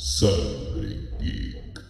Sangre 0.00 1.10
Geek. 1.20 1.80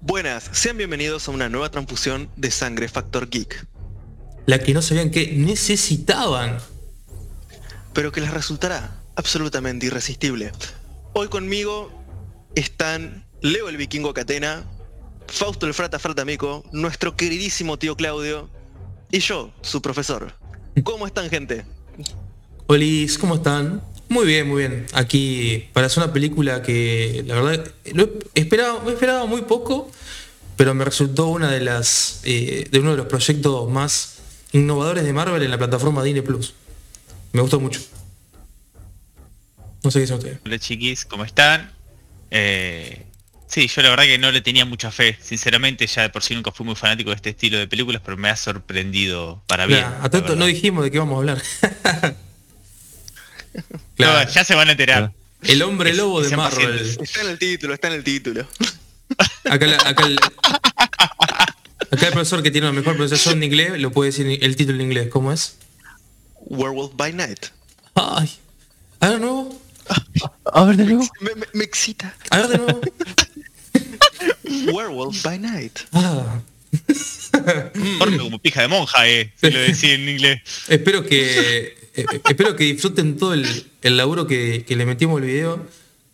Buenas, 0.00 0.48
sean 0.52 0.76
bienvenidos 0.76 1.26
a 1.26 1.32
una 1.32 1.48
nueva 1.48 1.72
transfusión 1.72 2.30
de 2.36 2.52
Sangre 2.52 2.86
Factor 2.88 3.28
Geek, 3.28 3.66
La 4.46 4.60
que 4.60 4.72
no 4.74 4.80
sabían 4.80 5.10
que 5.10 5.32
necesitaban. 5.32 6.58
pero 7.92 8.12
que 8.12 8.20
les 8.20 8.30
resultará 8.32 8.96
absolutamente 9.16 9.86
irresistible. 9.86 10.52
Hoy 11.14 11.26
conmigo 11.26 11.90
están 12.54 13.24
Leo 13.40 13.68
el 13.68 13.76
Vikingo 13.76 14.14
Catena, 14.14 14.62
Fausto 15.26 15.66
el 15.66 15.74
Frata 15.74 15.98
Fratamico, 15.98 16.62
nuestro 16.70 17.16
queridísimo 17.16 17.76
tío 17.76 17.96
Claudio 17.96 18.48
y 19.10 19.18
yo, 19.18 19.52
su 19.62 19.82
profesor. 19.82 20.32
¿Cómo 20.84 21.08
están, 21.08 21.28
gente? 21.28 21.66
Olis, 22.68 23.18
¿cómo 23.18 23.34
están? 23.34 23.82
Muy 24.08 24.26
bien, 24.26 24.48
muy 24.48 24.62
bien. 24.62 24.86
Aquí 24.94 25.68
para 25.72 25.86
hacer 25.86 26.02
una 26.02 26.12
película 26.12 26.62
que 26.62 27.22
la 27.26 27.40
verdad 27.40 27.70
lo 27.92 28.04
he- 28.04 28.18
esperaba, 28.40 28.82
me 28.82 28.92
esperaba 28.92 29.26
muy 29.26 29.42
poco, 29.42 29.90
pero 30.56 30.74
me 30.74 30.84
resultó 30.84 31.26
una 31.26 31.50
de 31.50 31.60
las 31.60 32.20
eh, 32.24 32.66
de 32.70 32.78
uno 32.78 32.92
de 32.92 32.96
los 32.96 33.06
proyectos 33.06 33.70
más 33.70 34.14
innovadores 34.52 35.04
de 35.04 35.12
Marvel 35.12 35.42
en 35.42 35.50
la 35.50 35.58
plataforma 35.58 36.02
Disney 36.02 36.22
Plus. 36.22 36.54
Me 37.32 37.42
gustó 37.42 37.60
mucho. 37.60 37.80
No 39.84 39.90
sé 39.90 39.98
qué 39.98 40.00
dicen 40.02 40.16
ustedes. 40.16 40.38
Hola 40.44 40.58
chiquis, 40.58 41.04
¿cómo 41.04 41.24
están? 41.24 41.70
Eh, 42.30 43.04
sí, 43.46 43.68
yo 43.68 43.82
la 43.82 43.90
verdad 43.90 44.04
que 44.04 44.18
no 44.18 44.30
le 44.32 44.40
tenía 44.40 44.64
mucha 44.64 44.90
fe. 44.90 45.18
Sinceramente, 45.22 45.86
ya 45.86 46.02
de 46.02 46.08
por 46.08 46.22
sí 46.22 46.34
nunca 46.34 46.50
fui 46.50 46.64
muy 46.64 46.74
fanático 46.76 47.10
de 47.10 47.16
este 47.16 47.30
estilo 47.30 47.58
de 47.58 47.68
películas, 47.68 48.00
pero 48.04 48.16
me 48.16 48.30
ha 48.30 48.36
sorprendido 48.36 49.42
para 49.46 49.66
bien. 49.66 49.84
A 50.00 50.08
tanto 50.08 50.34
no 50.34 50.46
dijimos 50.46 50.82
de 50.82 50.90
qué 50.90 50.98
vamos 50.98 51.14
a 51.16 51.18
hablar. 51.18 51.42
No, 53.98 54.06
Claro, 54.06 54.30
ya 54.30 54.44
se 54.44 54.54
van 54.54 54.68
a 54.68 54.72
enterar. 54.72 55.12
el 55.42 55.62
hombre 55.62 55.92
lobo 55.94 56.20
de 56.22 56.36
Marvel. 56.36 56.66
pacientes. 56.78 56.98
Está 57.02 57.22
en 57.22 57.28
el 57.30 57.38
título, 57.38 57.74
está 57.74 57.88
en 57.88 57.94
el 57.94 58.04
título. 58.04 58.46
Acá, 59.44 59.66
la- 59.66 59.76
acá 59.76 60.06
el, 60.06 60.18
acá 60.18 62.06
el 62.06 62.12
profesor 62.12 62.42
que 62.42 62.50
tiene 62.50 62.66
la 62.66 62.72
mejor 62.72 62.92
pronunciación 62.92 63.38
en 63.38 63.44
inglés 63.44 63.80
lo 63.80 63.90
puede 63.90 64.10
decir 64.10 64.38
el 64.42 64.56
título 64.56 64.76
en 64.76 64.82
inglés. 64.82 65.08
¿Cómo 65.10 65.32
es? 65.32 65.56
Werewolf 66.40 66.92
by 66.96 67.12
Night. 67.14 67.46
Ay. 67.94 68.30
A 69.00 69.08
ver 69.08 69.14
de 69.18 69.20
nuevo. 69.20 69.62
A 70.52 70.64
ver 70.64 70.76
de 70.76 70.84
nuevo. 70.84 71.08
Me, 71.20 71.34
me- 71.34 71.46
me 71.54 71.64
excita. 71.64 72.14
A 72.30 72.38
ver 72.38 72.48
de 72.48 72.58
nuevo. 72.58 72.80
Werewolf 74.72 75.22
by 75.22 75.38
Night. 75.38 75.78
Ah. 75.92 76.40
Como 78.18 78.38
pija 78.38 78.62
de 78.62 78.68
monja, 78.68 79.08
eh, 79.08 79.32
se 79.40 79.50
lo 79.50 79.58
decía 79.58 79.94
en 79.94 80.08
inglés. 80.08 80.42
Espero 80.68 81.04
que 81.06 81.77
eh, 82.02 82.20
espero 82.28 82.56
que 82.56 82.64
disfruten 82.64 83.16
todo 83.16 83.34
el, 83.34 83.46
el 83.82 83.96
laburo 83.96 84.26
que, 84.26 84.64
que 84.66 84.76
le 84.76 84.86
metimos 84.86 85.20
al 85.20 85.26
video. 85.26 85.66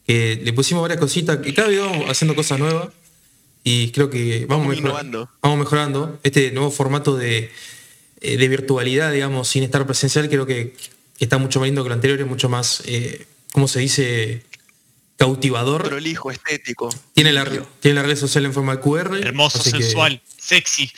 Que 0.06 0.38
le 0.42 0.52
pusimos 0.52 0.82
varias 0.82 1.00
cositas. 1.00 1.38
Que 1.38 1.54
cada 1.54 1.68
video 1.68 1.86
vamos 1.88 2.10
haciendo 2.10 2.34
cosas 2.34 2.58
nuevas. 2.58 2.88
Y 3.62 3.90
creo 3.92 4.10
que 4.10 4.44
vamos, 4.46 4.66
Vamos 4.66 4.68
mejor- 4.68 4.78
innovando. 4.84 5.30
vamos 5.40 5.58
mejorando. 5.58 6.20
Este 6.22 6.50
nuevo 6.52 6.70
formato 6.70 7.16
de, 7.16 7.50
eh, 8.20 8.36
de 8.36 8.48
virtualidad, 8.48 9.10
digamos, 9.12 9.48
sin 9.48 9.62
estar 9.62 9.86
presencial, 9.86 10.28
creo 10.28 10.44
que, 10.44 10.74
que 11.16 11.24
está 11.24 11.38
mucho 11.38 11.60
más 11.60 11.68
lindo 11.68 11.82
que 11.82 11.88
lo 11.88 11.94
anterior, 11.94 12.20
es 12.20 12.26
mucho 12.26 12.50
más, 12.50 12.82
eh, 12.84 13.26
¿cómo 13.52 13.66
se 13.66 13.80
dice? 13.80 14.42
Cautivador. 15.16 15.88
Prolijo, 15.88 16.30
estético. 16.30 16.90
Tiene 17.14 17.32
la, 17.32 17.44
tiene 17.80 17.94
la 17.94 18.02
red 18.02 18.16
social 18.16 18.44
en 18.44 18.52
forma 18.52 18.76
de 18.76 18.82
QR. 18.82 19.16
Hermoso, 19.22 19.62
que 19.62 19.70
sensual, 19.70 20.20
sexy. 20.36 20.90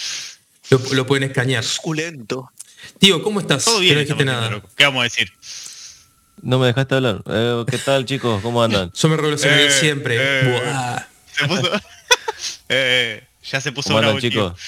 Lo, 0.70 0.80
lo 0.94 1.06
pueden 1.06 1.24
escanear. 1.30 1.62
Suculento. 1.62 2.50
Tío, 2.98 3.22
¿cómo 3.22 3.40
estás? 3.40 3.64
Todo 3.64 3.76
Que 3.76 3.82
bien, 3.82 3.94
no 3.96 4.00
dijiste 4.00 4.24
nada. 4.24 4.50
loco. 4.50 4.68
¿Qué 4.76 4.84
vamos 4.84 5.00
a 5.00 5.04
decir? 5.04 5.32
No 6.42 6.58
me 6.58 6.66
dejaste 6.66 6.94
hablar. 6.94 7.22
Eh, 7.26 7.64
¿Qué 7.68 7.78
tal 7.78 8.04
chicos? 8.04 8.42
¿Cómo 8.42 8.62
andan? 8.62 8.90
Yo 8.94 9.08
me 9.08 9.16
revolucionaría 9.16 9.66
Eh, 9.66 9.70
siempre. 9.70 10.16
eh. 10.18 10.50
Buah. 10.50 11.06
Se 11.38 11.48
puso... 11.48 11.70
Eh, 12.68 13.22
ya 13.50 13.60
se 13.60 13.70
puso 13.72 13.88
¿Cómo 13.90 14.00
bravo 14.00 14.18
tío. 14.18 14.30
chicos? 14.30 14.60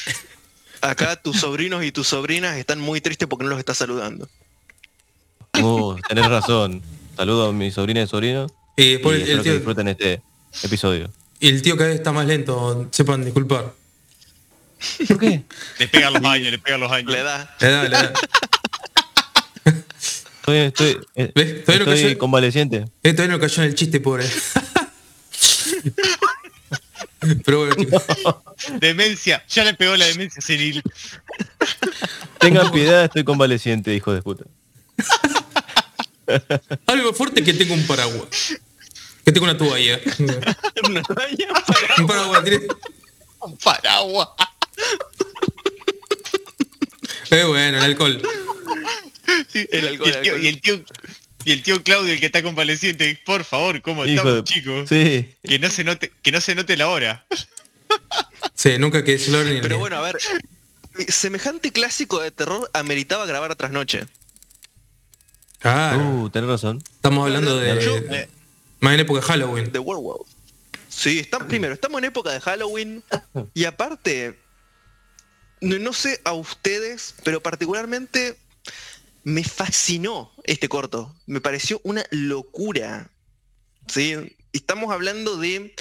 Acá 0.81 1.17
tus 1.17 1.41
sobrinos 1.41 1.85
y 1.85 1.91
tus 1.93 2.07
sobrinas 2.07 2.57
están 2.57 2.79
muy 2.81 3.01
tristes 3.01 3.27
porque 3.29 3.43
no 3.45 3.51
los 3.51 3.59
estás 3.59 3.77
saludando. 3.79 4.29
Uh, 5.61 5.97
tenés 6.09 6.27
razón. 6.29 6.83
Saludo 7.17 7.49
a 7.49 7.53
mi 7.53 7.71
sobrina 7.73 8.01
y 8.03 8.07
sobrino. 8.07 8.47
Por 8.47 8.55
y 8.77 8.83
el, 8.85 9.01
espero 9.03 9.17
el 9.17 9.37
que 9.39 9.43
tío, 9.43 9.55
disfruten 9.55 9.89
este 9.89 10.23
episodio. 10.63 11.11
el 11.41 11.63
tío 11.63 11.77
cada 11.77 11.89
vez 11.89 11.97
está 11.99 12.13
más 12.13 12.27
lento, 12.27 12.89
sepan 12.93 13.25
disculpar. 13.25 13.73
¿Por 15.09 15.19
qué? 15.19 15.43
Le 15.79 15.89
pegan 15.89 16.13
los 16.15 16.25
años, 16.25 16.51
le 16.51 16.59
pegan 16.59 16.81
los 16.81 16.91
años. 16.93 17.11
Le 17.13 17.23
da. 17.23 17.57
Le 17.61 17.69
da, 17.69 17.83
le 17.85 17.89
da. 17.91 18.13
Estoy, 20.41 20.57
estoy, 20.59 20.99
eh, 21.15 21.33
¿Ves? 21.35 21.65
Todavía 21.65 21.85
no 21.85 21.93
estoy 21.93 22.09
cayó- 22.11 22.19
convaleciente. 22.19 22.85
Eh, 23.03 23.13
todavía 23.13 23.37
no 23.37 23.41
cayó 23.41 23.63
en 23.63 23.69
el 23.69 23.75
chiste, 23.75 24.01
pobre. 24.01 24.25
Pero 27.45 27.59
bueno, 27.67 27.75
chicos. 27.75 28.03
Demencia, 28.81 29.45
ya 29.49 29.65
le 29.65 29.75
pegó 29.75 29.97
la 29.97 30.07
demencia 30.07 30.41
senil. 30.41 30.83
Tengan 32.39 32.71
piedad, 32.71 33.05
estoy 33.05 33.25
convaleciente, 33.25 33.95
hijo 33.95 34.13
de 34.15 34.23
puta. 34.23 34.45
Algo 36.87 37.13
fuerte 37.13 37.43
que 37.43 37.53
tengo 37.55 37.75
un 37.75 37.87
paraguas. 37.87 38.29
Que 39.25 39.33
tengo 39.33 39.45
una 39.45 39.59
toalla. 39.59 39.99
Una 40.89 41.03
toalla 41.03 41.49
Un 41.99 42.07
paraguas. 42.07 42.45
Un 43.41 43.57
paraguas. 43.59 44.29
Eh, 47.31 47.45
bueno, 47.45 47.79
el 47.79 47.85
alcohol. 47.85 48.23
El 49.55 49.89
alcohol, 49.89 50.09
y, 50.09 50.17
el 50.17 50.23
tío, 50.23 50.33
alcohol. 50.35 50.45
y 50.45 50.49
el 50.49 50.61
tío 50.61 50.85
y 51.45 51.53
el 51.53 51.63
tío 51.63 51.83
Claudio 51.83 52.13
el 52.13 52.21
que 52.21 52.27
está 52.27 52.43
convaleciente 52.43 53.19
por 53.25 53.45
favor 53.45 53.81
cómo 53.81 54.05
Hijo 54.05 54.17
estamos 54.17 54.35
de... 54.37 54.45
chicos 54.45 54.89
Sí. 54.89 55.35
que 55.43 55.59
no 55.59 55.71
se 55.71 55.85
note 55.85 56.13
que 56.23 56.33
no 56.33 56.41
se 56.41 56.55
note 56.55 56.77
la 56.77 56.89
hora 56.89 57.27
Sí, 58.55 58.77
nunca 58.79 59.05
que 59.05 59.17
ni 59.17 59.61
Pero 59.61 59.79
bueno, 59.79 59.97
a 59.97 60.01
ver. 60.03 60.17
Semejante 61.09 61.71
clásico 61.73 62.21
de 62.21 62.31
terror 62.33 62.69
ameritaba 62.75 63.25
grabar 63.25 63.53
a 63.53 63.55
trasnoche. 63.55 64.05
Claro. 65.61 65.99
Uh, 66.23 66.31
tenés 66.31 66.51
razón. 66.51 66.83
Estamos 66.97 67.25
hablando 67.25 67.57
de. 67.57 67.83
Yo- 67.85 67.97
eh, 67.97 68.29
Más 68.81 68.95
en 68.95 69.01
época 69.01 69.21
de 69.21 69.27
Halloween. 69.27 69.71
The 69.71 69.79
Werewolf. 69.79 70.27
Sí, 70.89 71.21
está, 71.21 71.47
primero, 71.47 71.73
estamos 71.73 71.99
en 72.01 72.07
época 72.07 72.31
de 72.33 72.41
Halloween. 72.41 73.05
Y 73.55 73.65
aparte, 73.65 74.37
no, 75.61 75.79
no 75.79 75.93
sé 75.93 76.21
a 76.25 76.33
ustedes, 76.33 77.15
pero 77.25 77.43
particularmente 77.43 78.37
me 79.25 79.45
fascinó 79.45 80.33
este 80.45 80.69
corto. 80.69 81.15
Me 81.27 81.41
pareció 81.41 81.81
una 81.85 82.05
locura. 82.11 83.11
¿Sí? 83.87 84.15
Estamos 84.53 84.93
hablando 84.93 85.37
de 85.37 85.75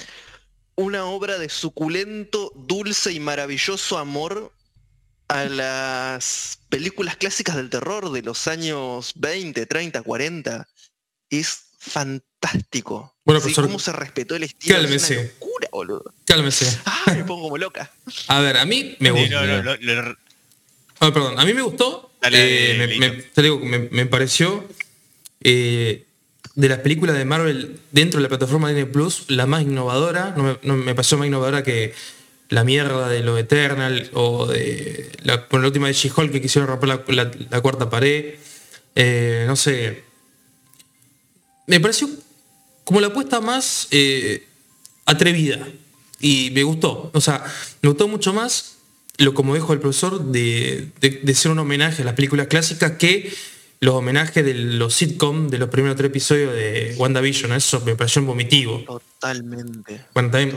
una 0.74 1.06
obra 1.06 1.38
de 1.38 1.48
suculento, 1.48 2.52
dulce 2.54 3.12
y 3.12 3.20
maravilloso 3.20 3.98
amor 3.98 4.52
a 5.28 5.44
las 5.44 6.60
películas 6.68 7.16
clásicas 7.16 7.56
del 7.56 7.70
terror 7.70 8.10
de 8.12 8.22
los 8.22 8.46
años 8.46 9.12
20, 9.16 9.66
30, 9.66 10.02
40. 10.02 10.68
Es 11.30 11.64
fantástico. 11.78 13.16
Bueno, 13.24 13.40
cómo 13.54 13.78
se 13.78 13.92
respetó 13.92 14.36
el 14.36 14.44
estilo. 14.44 14.76
Es 14.76 14.82
cálmese. 14.82 15.34
Boludo. 15.78 16.12
Cálmese. 16.24 16.78
Ah, 16.84 17.14
me 17.14 17.24
pongo 17.24 17.42
como 17.44 17.58
loca. 17.58 17.90
A 18.28 18.40
ver, 18.40 18.56
a 18.58 18.64
mí 18.64 18.96
me 19.00 19.10
gustó. 19.10 19.44
no, 19.46 19.62
no, 19.62 19.76
lo- 19.80 20.02
lo- 20.02 20.16
Ah, 21.00 21.12
perdón, 21.12 21.38
a 21.38 21.44
mí 21.44 21.54
me 21.54 21.62
gustó. 21.62 22.10
Dale, 22.20 22.72
eh, 22.74 22.78
dale, 22.78 22.98
me, 22.98 23.10
te 23.10 23.42
digo, 23.42 23.58
me- 23.60 23.88
me 23.90 24.06
pareció 24.06 24.66
eh, 25.42 26.04
de 26.56 26.68
las 26.68 26.78
películas 26.80 27.16
de 27.16 27.24
Marvel 27.24 27.78
dentro 27.92 28.18
de 28.18 28.22
la 28.24 28.28
plataforma 28.28 28.68
Disney 28.68 28.84
Plus 28.86 29.24
la 29.28 29.46
más 29.46 29.62
innovadora. 29.62 30.34
No 30.36 30.42
me, 30.42 30.58
no 30.62 30.76
me 30.76 30.94
pareció 30.94 31.16
más 31.18 31.28
innovadora 31.28 31.62
que 31.62 31.94
la 32.48 32.64
mierda 32.64 33.08
de 33.08 33.20
lo 33.22 33.38
Eternal 33.38 34.10
o 34.14 34.46
de 34.46 35.12
la, 35.22 35.46
con 35.46 35.60
la 35.60 35.68
última 35.68 35.86
de 35.86 35.92
She-Hulk 35.92 36.32
que 36.32 36.40
quisieron 36.42 36.68
romper 36.68 36.88
la, 36.88 37.04
la- 37.08 37.30
la 37.50 37.60
cuarta 37.60 37.88
pared. 37.88 38.34
Eh, 38.96 39.44
no 39.46 39.54
sé. 39.54 40.02
Me 41.66 41.78
pareció 41.80 42.08
como 42.84 43.00
la 43.00 43.08
apuesta 43.08 43.40
más 43.40 43.86
eh, 43.90 44.46
atrevida. 45.08 45.66
Y 46.20 46.50
me 46.52 46.62
gustó. 46.62 47.10
O 47.12 47.20
sea, 47.20 47.44
me 47.82 47.88
gustó 47.88 48.08
mucho 48.08 48.32
más 48.32 48.76
lo 49.18 49.34
como 49.34 49.54
dijo 49.54 49.72
el 49.72 49.80
profesor 49.80 50.24
de, 50.26 50.90
de, 51.00 51.10
de 51.10 51.34
ser 51.34 51.50
un 51.50 51.58
homenaje 51.58 52.02
a 52.02 52.04
las 52.04 52.14
películas 52.14 52.46
clásicas 52.46 52.92
que 52.92 53.32
los 53.80 53.94
homenajes 53.94 54.44
de 54.44 54.54
los 54.54 54.94
sitcom 54.94 55.48
de 55.48 55.58
los 55.58 55.68
primeros 55.68 55.96
tres 55.96 56.10
episodios 56.10 56.54
de 56.54 56.94
WandaVision. 56.96 57.52
Eso 57.52 57.80
me 57.80 57.96
pareció 57.96 58.22
vomitivo. 58.22 58.82
Totalmente. 58.86 60.04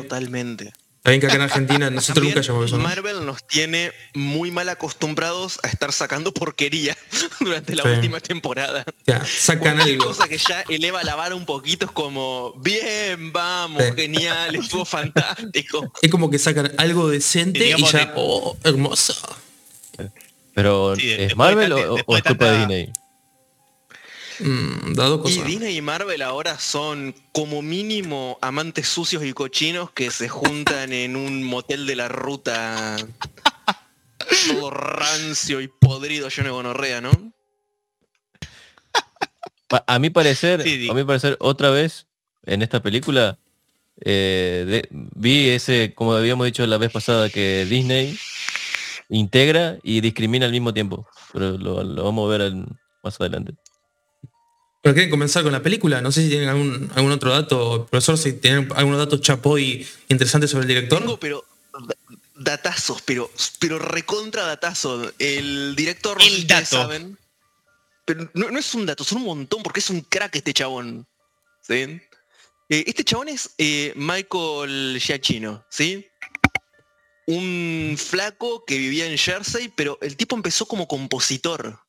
Totalmente. 0.02 0.74
También 1.04 1.20
que 1.22 1.26
acá 1.28 1.36
en 1.36 1.42
Argentina 1.42 1.90
nosotros 1.90 2.16
También 2.16 2.36
nunca 2.36 2.48
llamamos 2.48 2.68
eso. 2.70 2.78
¿no? 2.78 2.84
Marvel 2.84 3.26
nos 3.26 3.44
tiene 3.48 3.92
muy 4.14 4.52
mal 4.52 4.70
acostumbrados 4.70 5.60
a 5.64 5.68
estar 5.68 5.92
sacando 5.94 6.32
porquería 6.32 6.96
durante 7.40 7.76
la 7.76 7.84
Sí. 7.84 7.90
última 7.90 8.20
temporada. 8.20 8.86
Ya, 9.08 9.26
sacan 9.26 9.76
Cualquier 9.78 9.96
algo. 9.96 10.06
cosa 10.06 10.28
que 10.28 10.38
ya 10.38 10.62
eleva 10.70 11.04
la 11.04 11.16
vara 11.16 11.34
un 11.36 11.46
poquito 11.46 11.86
es 11.88 11.92
como, 11.92 12.54
bien, 12.58 13.34
vamos, 13.34 13.82
Sí. 13.84 13.92
genial, 13.96 14.56
estuvo 14.56 14.86
fantástico. 14.86 15.92
Es 16.02 16.12
como 16.12 16.30
que 16.30 16.38
sacan 16.38 16.72
algo 16.78 17.10
decente 17.10 17.60
y, 17.60 17.64
Digamos 17.64 17.92
ya, 17.92 18.06
de- 18.06 18.12
oh, 18.16 18.56
hermoso. 18.64 19.16
Pero 20.54 20.96
Sí, 20.96 21.10
¿es 21.12 21.36
Marvel 21.36 21.70
de 21.70 21.86
o, 21.88 21.98
o 22.06 22.18
es 22.18 22.24
culpa 22.24 22.46
de 22.52 22.58
Disney? 22.60 22.94
Mm, 24.42 24.94
dado 24.94 25.22
Y. 25.28 25.42
Disney 25.44 25.78
y 25.78 25.82
Marvel 25.82 26.22
ahora 26.22 26.58
son 26.60 27.14
como 27.32 27.62
mínimo 27.62 28.38
amantes 28.42 28.88
sucios 28.88 29.24
y 29.24 29.34
cochinos 29.34 29.92
que 29.92 30.10
se 30.12 30.28
juntan 30.30 30.92
en 30.94 31.16
un 31.16 31.44
motel 31.44 31.86
de 31.86 31.96
la 31.96 32.08
ruta 32.08 32.96
todo 34.48 34.70
rancio 34.72 35.62
y 35.62 35.68
podrido 35.68 36.30
lleno 36.30 36.46
de 36.50 36.52
gonorrea, 36.54 37.02
¿no? 37.02 37.12
A 39.88 40.00
mi 40.00 40.10
parecer, 40.10 40.64
Sí, 40.64 40.88
a 40.90 40.94
mi 40.94 41.04
parecer, 41.04 41.38
otra 41.40 41.70
vez 41.70 42.08
en 42.46 42.62
esta 42.62 42.82
película 42.82 43.38
eh, 44.04 44.66
de- 44.68 44.88
vi 44.92 45.50
ese, 45.50 45.94
como 45.94 46.14
habíamos 46.14 46.46
dicho 46.46 46.66
la 46.68 46.78
vez 46.78 46.92
pasada, 46.92 47.30
que 47.30 47.66
Disney 47.66 48.18
integra 49.10 49.78
y 49.84 50.02
discrimina 50.02 50.46
al 50.46 50.52
mismo 50.52 50.74
tiempo. 50.74 51.08
Pero 51.32 51.58
lo, 51.58 51.84
lo 51.84 52.04
vamos 52.04 52.28
a 52.28 52.32
ver 52.32 52.42
al- 52.42 52.66
más 53.04 53.20
adelante. 53.22 53.54
¿Pero 54.82 54.96
quieren 54.96 55.12
comenzar 55.12 55.44
con 55.44 55.52
la 55.52 55.62
película? 55.62 56.02
No 56.02 56.12
sé 56.12 56.24
si 56.24 56.30
tienen 56.30 56.50
algún, 56.50 56.92
algún 56.96 57.12
otro 57.12 57.32
dato, 57.32 57.86
profesor, 57.90 58.18
si 58.18 58.34
tienen 58.34 58.68
algunos 58.76 58.98
datos 59.00 59.22
chapoy 59.22 59.88
interesantes 60.08 60.50
sobre 60.50 60.64
el 60.64 60.68
director. 60.70 61.00
Tengo, 61.00 61.20
pero 61.20 61.46
da- 61.88 61.96
datazos, 62.36 63.02
pero, 63.04 63.30
pero 63.60 63.78
recontra 63.78 64.44
datazos. 64.46 65.14
El 65.20 65.76
director, 65.76 66.18
no 66.18 66.24
El 66.26 66.42
sé 66.42 66.46
dato. 66.48 66.66
saben, 66.66 67.18
pero 68.06 68.30
no, 68.34 68.50
no 68.50 68.58
es 68.58 68.74
un 68.74 68.88
dato, 68.88 69.04
son 69.04 69.20
un 69.20 69.26
montón 69.26 69.62
porque 69.62 69.82
es 69.82 69.90
un 69.92 70.02
crack 70.02 70.36
este 70.38 70.54
chabón. 70.54 71.06
¿sí? 71.62 71.74
Eh, 72.70 72.84
este 72.88 73.04
chabón 73.04 73.28
es 73.28 73.52
eh, 73.60 73.94
Michael 73.96 74.98
Giacchino, 75.00 75.64
¿sí? 75.70 76.08
Un 77.28 77.96
flaco 77.98 78.66
que 78.66 78.78
vivía 78.80 79.06
en 79.06 79.16
Jersey, 79.18 79.72
pero 79.76 80.00
el 80.02 80.18
tipo 80.18 80.36
empezó 80.36 80.66
como 80.66 80.88
compositor. 80.88 81.80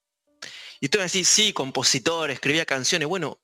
Y 0.82 0.88
tú 0.88 0.99
me 0.99 1.05
decís, 1.05 1.29
sí, 1.29 1.52
compositor, 1.52 2.31
escribía 2.32 2.67
canciones. 2.67 3.06
Bueno, 3.08 3.38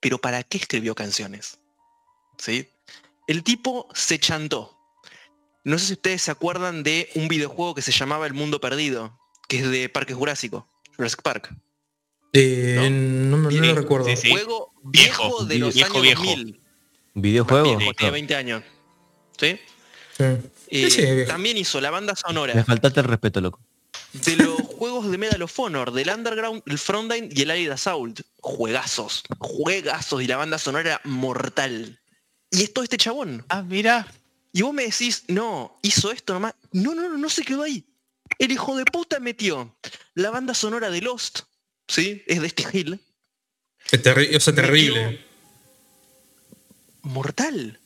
pero 0.00 0.18
¿para 0.18 0.42
qué 0.42 0.58
escribió 0.58 0.94
canciones? 0.96 1.60
¿Sí? 2.38 2.68
El 3.28 3.44
tipo 3.44 3.88
se 3.94 4.18
chantó. 4.18 4.76
No 5.64 5.78
sé 5.78 5.86
si 5.86 5.92
ustedes 5.92 6.22
se 6.22 6.32
acuerdan 6.32 6.82
de 6.82 7.08
un 7.14 7.28
videojuego 7.28 7.74
que 7.76 7.82
se 7.82 7.92
llamaba 7.92 8.26
El 8.26 8.34
Mundo 8.34 8.60
Perdido, 8.60 9.16
que 9.48 9.58
es 9.60 9.70
de 9.70 9.88
Parque 9.88 10.12
Jurásico, 10.12 10.68
Jurassic 10.96 11.22
Park. 11.22 11.54
Eh, 12.32 12.88
no, 12.90 13.36
me- 13.36 13.52
lo 13.54 13.74
recuerdo. 13.76 14.06
sí, 14.08 14.16
sí. 14.16 14.30
Juego 14.32 14.72
viejo, 14.82 15.22
Viejo, 15.22 15.44
de 15.44 15.58
los 15.60 15.74
viejo, 15.74 15.90
años 15.92 16.02
viejo. 16.02 16.24
2000. 16.24 16.60
¿Videojuego? 17.14 17.78
Tiene 17.96 18.10
20 18.10 18.34
años. 18.34 18.64
¿Sí? 19.38 19.60
Sí. 20.16 20.24
Eh, 20.24 20.40
Sí, 20.70 20.90
sí, 20.90 21.02
viejo. 21.02 21.30
también 21.30 21.56
hizo 21.58 21.80
la 21.80 21.90
banda 21.90 22.14
Me 22.14 22.16
sonora 22.18 22.64
faltaste 22.64 22.98
el 23.00 23.06
respeto, 23.06 23.40
loco. 23.40 23.60
De 24.12 24.36
los 24.36 24.60
juegos 24.60 25.10
de 25.10 25.18
Medal 25.18 25.42
of 25.42 25.58
Honor, 25.58 25.92
del 25.92 26.10
Underground, 26.10 26.62
el 26.66 26.78
Frontline 26.78 27.30
y 27.34 27.42
el 27.42 27.50
Allied 27.50 27.70
Assault. 27.70 28.20
Juegazos, 28.40 29.22
juegazos 29.38 30.22
y 30.22 30.26
la 30.26 30.36
banda 30.36 30.58
sonora 30.58 31.00
mortal. 31.04 32.00
Y 32.50 32.62
es 32.64 32.72
todo 32.72 32.84
este 32.84 32.96
chabón. 32.98 33.44
Ah, 33.48 33.62
mira. 33.62 34.06
Y 34.52 34.62
vos 34.62 34.74
me 34.74 34.84
decís, 34.84 35.24
no, 35.28 35.78
hizo 35.82 36.12
esto 36.12 36.34
nomás. 36.34 36.54
No, 36.72 36.94
no, 36.94 37.08
no, 37.08 37.16
no 37.16 37.28
se 37.30 37.42
quedó 37.42 37.62
ahí. 37.62 37.86
El 38.38 38.52
hijo 38.52 38.76
de 38.76 38.84
puta 38.84 39.18
metió 39.20 39.74
la 40.14 40.30
banda 40.30 40.52
sonora 40.54 40.90
de 40.90 41.00
Lost, 41.00 41.40
¿sí? 41.88 42.22
Es 42.26 42.40
de 42.40 42.46
este 42.48 42.64
Hill. 42.70 43.00
Es 43.90 44.02
terri- 44.02 44.34
o 44.36 44.40
sea, 44.40 44.52
Metió- 44.52 44.54
terrible. 44.62 45.24
Mortal. 47.02 47.78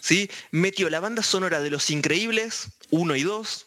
¿Sí? 0.00 0.30
Metió 0.52 0.88
la 0.88 1.00
banda 1.00 1.22
sonora 1.22 1.60
de 1.60 1.68
Los 1.70 1.90
Increíbles, 1.90 2.68
1 2.90 3.16
y 3.16 3.22
2, 3.24 3.65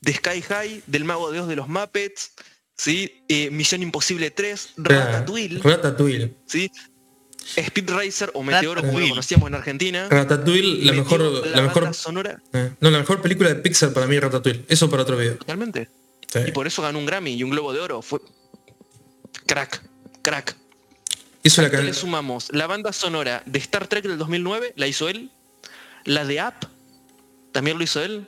de 0.00 0.12
Sky 0.14 0.42
High, 0.42 0.82
del 0.86 1.04
Mago 1.04 1.30
de 1.30 1.40
Oz 1.40 1.48
de 1.48 1.56
los 1.56 1.68
Muppets, 1.68 2.32
¿sí? 2.76 3.24
Eh, 3.28 3.50
Misión 3.50 3.82
Imposible 3.82 4.30
3, 4.30 4.74
Ratatouille, 4.76 5.60
Ratatouille. 5.62 6.34
¿sí? 6.46 6.70
Speed 7.56 7.90
Racer 7.90 8.30
o 8.34 8.42
Meteoro, 8.42 8.82
como 8.82 8.98
lo 8.98 9.08
conocíamos 9.08 9.48
en 9.48 9.54
Argentina. 9.54 10.08
Ratatouille, 10.10 10.84
la 10.84 10.92
mejor, 10.92 11.20
la 11.20 11.56
la 11.56 11.62
mejor, 11.62 11.82
banda 11.84 11.92
sonora, 11.94 12.42
eh, 12.52 12.72
no, 12.80 12.90
la 12.90 12.98
mejor 12.98 13.22
película 13.22 13.48
de 13.48 13.56
Pixar 13.56 13.92
para 13.92 14.06
mí 14.06 14.16
es 14.16 14.22
Ratatouille. 14.22 14.64
Eso 14.68 14.90
para 14.90 15.02
otro 15.02 15.16
video. 15.16 15.36
totalmente. 15.36 15.88
Sí. 16.32 16.40
Y 16.46 16.52
por 16.52 16.66
eso 16.66 16.82
ganó 16.82 16.98
un 16.98 17.06
Grammy 17.06 17.34
y 17.34 17.42
un 17.44 17.50
Globo 17.50 17.72
de 17.72 17.80
Oro. 17.80 18.02
Fue 18.02 18.20
crack, 19.46 19.82
crack. 20.22 20.56
Hizo 21.44 21.62
la 21.62 21.70
¿Qué 21.70 21.80
le 21.80 21.94
sumamos? 21.94 22.48
La 22.52 22.66
banda 22.66 22.92
sonora 22.92 23.44
de 23.46 23.60
Star 23.60 23.86
Trek 23.86 24.04
del 24.04 24.18
2009 24.18 24.72
la 24.76 24.88
hizo 24.88 25.08
él. 25.08 25.30
La 26.04 26.24
de 26.24 26.40
App 26.40 26.64
también 27.52 27.78
lo 27.78 27.84
hizo 27.84 28.02
él. 28.02 28.26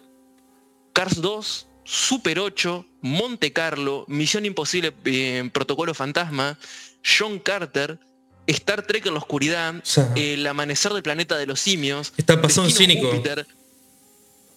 Cars 0.99 1.21
2, 1.21 1.67
Super 1.85 2.41
8, 2.41 2.85
Monte 3.03 3.53
Carlo, 3.53 4.05
Misión 4.09 4.45
Imposible, 4.45 4.93
eh, 5.05 5.49
Protocolo 5.53 5.95
Fantasma, 5.95 6.59
John 7.05 7.39
Carter, 7.39 8.01
Star 8.49 8.83
Trek 8.83 9.07
en 9.07 9.13
la 9.13 9.21
oscuridad, 9.21 9.77
El 10.17 10.45
amanecer 10.45 10.93
del 10.93 11.05
planeta 11.05 11.37
de 11.37 11.47
los 11.47 11.61
simios, 11.61 12.13
Está 12.17 12.43
pasando 12.43 12.69
cínico. 12.69 13.13
Júpiter, 13.13 13.47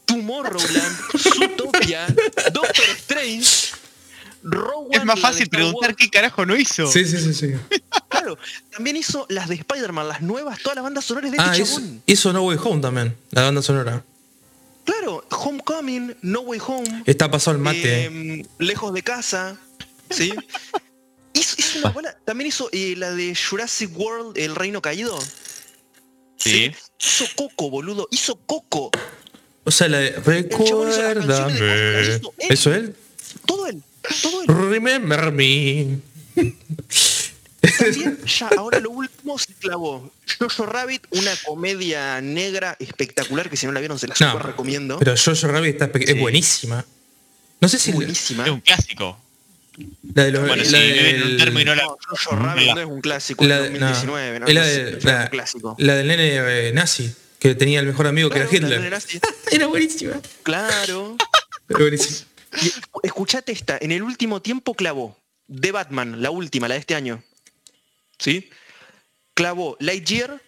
Tomorrowland, 0.06 0.98
Zootopia, 1.20 2.08
Doctor 2.52 2.86
Strange, 2.98 3.74
Rogue 4.42 4.98
Es 4.98 5.06
más 5.06 5.20
fácil 5.20 5.48
preguntar 5.48 5.92
Wars. 5.92 5.96
qué 5.96 6.10
carajo 6.10 6.44
no 6.48 6.56
hizo. 6.56 6.88
Sí, 6.88 7.06
sí, 7.06 7.20
sí, 7.20 7.36
sí. 7.36 7.54
Claro, 8.10 8.36
también 8.72 8.98
hizo 8.98 9.28
las 9.30 9.48
de 9.48 9.54
Spider-Man, 9.54 10.08
las 10.08 10.24
nuevas, 10.24 10.58
todas 10.64 10.76
las 10.78 10.84
bandas 10.84 11.06
sonoras 11.06 11.32
de 11.32 11.38
Ah, 11.40 11.52
este 11.56 11.62
hizo, 11.62 11.82
hizo 12.08 12.34
No 12.34 12.42
Way 12.46 12.58
Home 12.64 12.82
también, 12.82 13.16
la 13.30 13.44
banda 13.44 13.62
sonora. 13.62 14.04
Claro, 14.86 15.24
Homecoming, 15.30 16.16
No 16.22 16.42
Way 16.42 16.60
Home, 16.68 17.04
Está 17.06 17.30
pasado 17.30 17.56
el 17.57 17.62
mate. 17.63 18.06
eh, 18.06 18.45
Lejos 18.60 18.94
de 18.94 19.04
casa, 19.04 19.57
¿sí? 20.10 20.33
hizo, 21.33 21.56
hizo 21.57 21.80
una 21.80 21.89
bola- 21.92 22.18
también 22.25 22.48
hizo 22.48 22.69
eh, 22.72 22.95
la 22.98 23.12
de 23.12 23.36
Jurassic 23.36 23.92
World, 23.98 24.38
El 24.38 24.56
Reino 24.56 24.81
Caído. 24.81 25.18
Sí. 26.38 26.72
Hizo 27.00 27.25
Coco, 27.36 27.69
boludo, 27.69 28.07
hizo 28.12 28.36
Coco. 28.48 28.89
o 29.63 29.72
sea, 29.72 29.88
la 29.88 30.00
de 30.00 30.10
él. 32.16 32.22
¿Eso 32.50 32.74
él? 32.74 32.95
Todo 33.45 33.68
él, 33.68 33.81
todo 34.24 34.42
él. 34.42 34.48
Remember 34.48 35.31
me. 35.31 36.00
También, 37.83 38.18
ya, 38.25 38.50
ahora 38.57 38.80
lo 38.80 38.92
último 38.92 39.38
se 39.38 39.54
clavó. 39.56 40.11
Jojo 40.40 40.66
Rabbit, 40.66 41.06
una 41.11 41.31
comedia 41.45 42.21
negra 42.21 42.76
espectacular 42.80 43.50
que 43.50 43.57
si 43.57 43.66
no 43.66 43.71
la 43.71 43.80
vieron 43.80 43.97
se 44.00 44.07
la 44.07 44.16
No, 44.19 44.31
super 44.31 44.45
recomiendo. 44.47 44.97
Pero 45.00 45.16
Jojo 45.18 45.47
Rabbit 45.47 45.73
está 45.81 45.92
espe- 45.92 46.04
es 46.04 46.14
Sí. 46.14 46.19
buenísima. 46.19 46.85
No 47.59 47.68
sé 47.69 47.78
si 47.80 47.92
Buenísima. 47.92 48.45
Es 48.45 48.52
un 48.52 48.61
clásico. 48.61 49.21
la 50.14 50.23
de 50.23 50.31
los 50.31 50.42
Bueno, 50.47 50.64
la 50.64 50.69
si 50.69 50.76
en 50.76 51.23
un 51.23 51.38
termo 51.38 51.59
y 51.59 51.66
no 51.66 51.76
la... 51.76 51.83
No, 51.83 51.97
Jojo 52.07 52.35
Rabbit 52.35 52.73
no 52.73 52.80
es 52.81 52.85
un 52.88 53.02
clásico, 53.02 53.45
la 53.45 53.57
es 53.57 53.61
de- 53.64 53.80
2019, 53.80 54.40
no, 54.40 54.47
es 54.47 54.54
la 54.54 54.61
no 54.61 54.68
de- 54.68 54.92
la- 55.04 55.19
es 55.19 55.23
un 55.26 55.30
clásico. 55.30 55.76
la 55.78 55.95
del 55.95 56.07
nene 56.07 56.68
eh, 56.68 56.71
nazi, 56.73 57.14
que 57.40 57.56
tenía 57.56 57.80
el 57.80 57.85
mejor 57.85 58.07
amigo 58.07 58.30
Claro, 58.30 58.50
que 58.50 58.57
era 58.57 58.68
la 58.68 58.76
Hitler. 58.78 59.02
Era 59.52 59.68
buenísima. 59.68 60.19
Claro. 60.44 61.18
Era 61.69 61.80
buenísima. 61.80 62.28
Y 62.61 62.71
escuchate 63.04 63.52
esta, 63.52 63.78
en 63.80 63.92
el 63.92 64.02
último 64.04 64.42
tiempo 64.42 64.73
clavó 64.73 65.18
The 65.47 65.71
Batman, 65.71 66.21
la 66.21 66.31
última, 66.31 66.68
la 66.68 66.73
de 66.76 66.80
este 66.81 66.95
año. 66.95 67.23
¿Sí? 68.21 68.49
Clavó 69.33 69.75
Lightyear, 69.80 70.40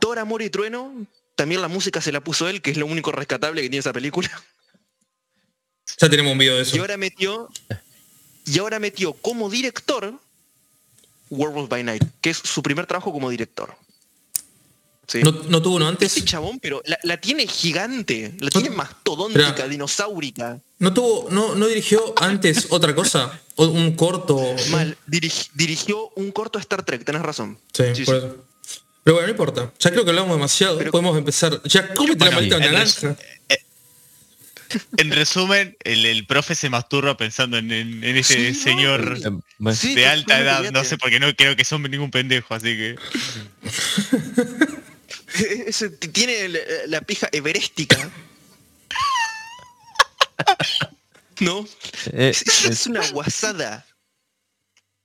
Thor, 0.00 0.18
Amor 0.20 0.40
y 0.42 0.50
Trueno, 0.50 1.06
también 1.34 1.60
la 1.60 1.66
música 1.68 2.00
se 2.00 2.12
la 2.12 2.20
puso 2.20 2.48
él, 2.48 2.62
que 2.62 2.70
es 2.70 2.76
lo 2.76 2.86
único 2.86 3.10
rescatable 3.10 3.60
que 3.60 3.68
tiene 3.68 3.80
esa 3.80 3.92
película. 3.92 4.30
Ya 6.00 6.08
tenemos 6.08 6.32
un 6.32 6.38
video 6.38 6.54
de 6.54 6.60
Y 6.60 6.62
eso. 6.62 6.80
ahora 6.80 6.96
metió, 6.96 7.48
y 8.44 8.58
ahora 8.58 8.78
metió 8.78 9.14
como 9.14 9.50
director 9.50 10.14
Werewolf 11.30 11.68
by 11.68 11.82
Night, 11.82 12.04
que 12.20 12.30
es 12.30 12.36
su 12.38 12.62
primer 12.62 12.86
trabajo 12.86 13.12
como 13.12 13.28
director. 13.28 13.74
¿Sí? 15.08 15.22
¿No, 15.22 15.32
no 15.32 15.60
tuvo 15.62 15.76
uno 15.76 15.88
antes? 15.88 16.16
Este 16.16 16.28
chabón, 16.28 16.60
pero 16.60 16.82
la, 16.84 16.98
la 17.02 17.20
tiene 17.20 17.46
gigante, 17.46 18.34
la 18.38 18.50
tiene 18.50 18.70
mastodóntica, 18.70 19.66
dinosaurica. 19.66 20.60
¿No 20.78 20.92
tuvo, 20.94 21.28
no, 21.30 21.54
no 21.56 21.66
dirigió 21.66 22.14
antes 22.16 22.66
otra 22.70 22.94
cosa? 22.94 23.40
¿O 23.56 23.66
un 23.68 23.96
corto? 23.96 24.38
Mal, 24.70 24.96
dirigi- 25.08 25.48
dirigió 25.54 26.10
un 26.16 26.30
corto 26.30 26.58
Star 26.58 26.84
Trek, 26.84 27.04
tenés 27.04 27.22
razón. 27.22 27.58
Sí, 27.72 27.84
Sí, 27.94 28.04
por 28.04 28.20
sí. 28.20 28.26
eso. 28.26 28.44
Pero 29.02 29.14
bueno, 29.14 29.26
no 29.28 29.30
importa. 29.30 29.72
Ya 29.78 29.90
creo 29.90 30.04
que 30.04 30.10
hablamos 30.10 30.36
demasiado. 30.36 30.78
Pero- 30.78 30.90
Podemos 30.90 31.16
empezar. 31.16 31.60
Ya, 31.64 31.94
cómete 31.94 32.18
la 32.24 32.30
Bueno, 32.32 32.36
maldita 32.36 32.56
en 32.56 32.72
naranja. 32.72 33.16
En 34.98 35.12
resumen, 35.12 35.76
el, 35.84 36.04
el 36.06 36.26
profe 36.26 36.56
se 36.56 36.68
masturba 36.68 37.16
pensando 37.16 37.56
en, 37.56 37.70
en- 37.70 38.02
en 38.02 38.16
ese 38.16 38.52
Sí, 38.52 38.60
señor 38.60 39.16
Eh, 39.24 39.74
Sí, 39.74 39.94
de 39.94 40.06
alta 40.06 40.38
edad. 40.40 40.70
No 40.72 40.82
sé, 40.84 40.98
porque 40.98 41.20
no 41.20 41.32
creo 41.36 41.54
que 41.56 41.64
son 41.64 41.82
ningún 41.84 42.10
pendejo, 42.10 42.52
así 42.52 42.76
que... 42.76 42.96
Tiene 46.12 46.48
la, 46.48 46.58
la 46.88 47.00
pija 47.02 47.28
everéstica. 47.32 48.10
¿No? 51.40 51.66
eh, 52.12 52.30
Es, 52.34 52.42
es 52.42 52.64
es, 52.64 52.86
una 52.86 53.06
guasada. 53.10 53.86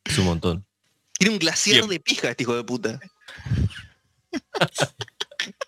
es 0.05 0.17
un 0.17 0.25
montón. 0.25 0.65
Tiene 1.17 1.33
un 1.33 1.39
glaciar 1.39 1.77
Bien. 1.77 1.89
de 1.89 1.99
pija 1.99 2.29
este 2.31 2.43
hijo 2.43 2.55
de 2.55 2.63
puta. 2.63 2.99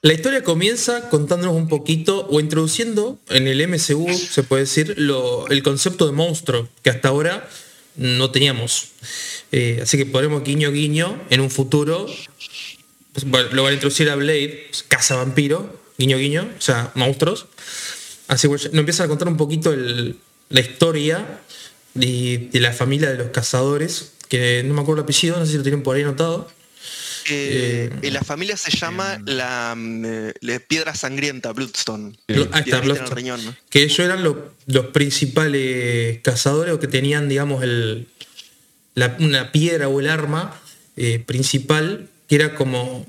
La 0.01 0.13
historia 0.13 0.43
comienza 0.43 1.09
contándonos 1.09 1.55
un 1.55 1.67
poquito 1.67 2.27
o 2.27 2.39
introduciendo 2.39 3.19
en 3.29 3.47
el 3.47 3.65
MCU, 3.67 4.07
se 4.13 4.43
puede 4.43 4.63
decir, 4.63 4.95
lo- 4.97 5.47
el 5.47 5.63
concepto 5.63 6.05
de 6.05 6.11
monstruo, 6.11 6.67
que 6.83 6.89
hasta 6.89 7.07
ahora 7.07 7.49
no 7.95 8.29
teníamos. 8.29 8.89
Eh, 9.51 9.79
así 9.81 9.97
que 9.97 10.05
podremos 10.05 10.43
guiño 10.43 10.71
guiño 10.71 11.21
en 11.29 11.41
un 11.41 11.49
futuro. 11.49 12.07
pues, 13.13 13.25
bueno, 13.25 13.49
lo 13.53 13.63
van 13.63 13.71
a 13.71 13.73
introducir 13.75 14.09
a 14.09 14.15
Blade, 14.15 14.65
pues, 14.69 14.83
caza 14.83 15.15
vampiro, 15.15 15.79
guiño 15.97 16.17
guiño, 16.17 16.49
o 16.57 16.61
sea, 16.61 16.91
monstruos. 16.95 17.45
Así 18.27 18.47
que 18.47 18.53
nos 18.55 18.65
empiezan 18.65 19.05
a 19.05 19.09
contar 19.09 19.27
un 19.27 19.37
poquito 19.37 19.71
el- 19.71 20.19
la 20.49 20.61
historia 20.61 21.39
de, 21.93 22.49
de 22.51 22.59
la 22.59 22.73
familia 22.73 23.09
de 23.11 23.17
los 23.17 23.27
cazadores, 23.29 24.13
que 24.29 24.63
no 24.63 24.73
me 24.73 24.81
acuerdo 24.81 25.01
el 25.01 25.03
apellido, 25.03 25.37
no 25.37 25.45
sé 25.45 25.51
si 25.51 25.57
lo 25.57 25.63
tienen 25.63 25.83
por 25.83 25.95
ahí 25.95 26.03
anotado. 26.03 26.49
Eh, 27.29 27.89
Eh, 28.01 28.11
la 28.11 28.21
familia 28.21 28.57
se 28.57 28.75
llama 28.75 29.21
la, 29.25 29.73
mm, 29.77 30.05
eh, 30.05 30.33
la 30.41 30.59
piedra 30.59 30.93
sangrienta, 30.93 31.53
Bloodstone. 31.53 32.13
Lo- 32.27 32.49
ah, 32.51 32.59
está, 32.59 32.81
Bloodstone. 32.81 33.15
riñón, 33.15 33.45
¿no? 33.45 33.55
que 33.69 33.83
ellos 33.83 33.99
eran 33.99 34.23
lo- 34.23 34.53
los 34.65 34.87
principales 34.87 36.19
cazadores 36.21 36.73
o 36.73 36.79
que 36.79 36.87
tenían, 36.87 37.29
digamos, 37.29 37.63
el, 37.63 38.07
la- 38.95 39.15
una 39.19 39.51
piedra 39.51 39.87
o 39.87 39.99
el 39.99 40.09
arma 40.09 40.59
eh, 40.97 41.19
principal, 41.25 42.09
que 42.27 42.35
era 42.35 42.53
como 42.55 43.05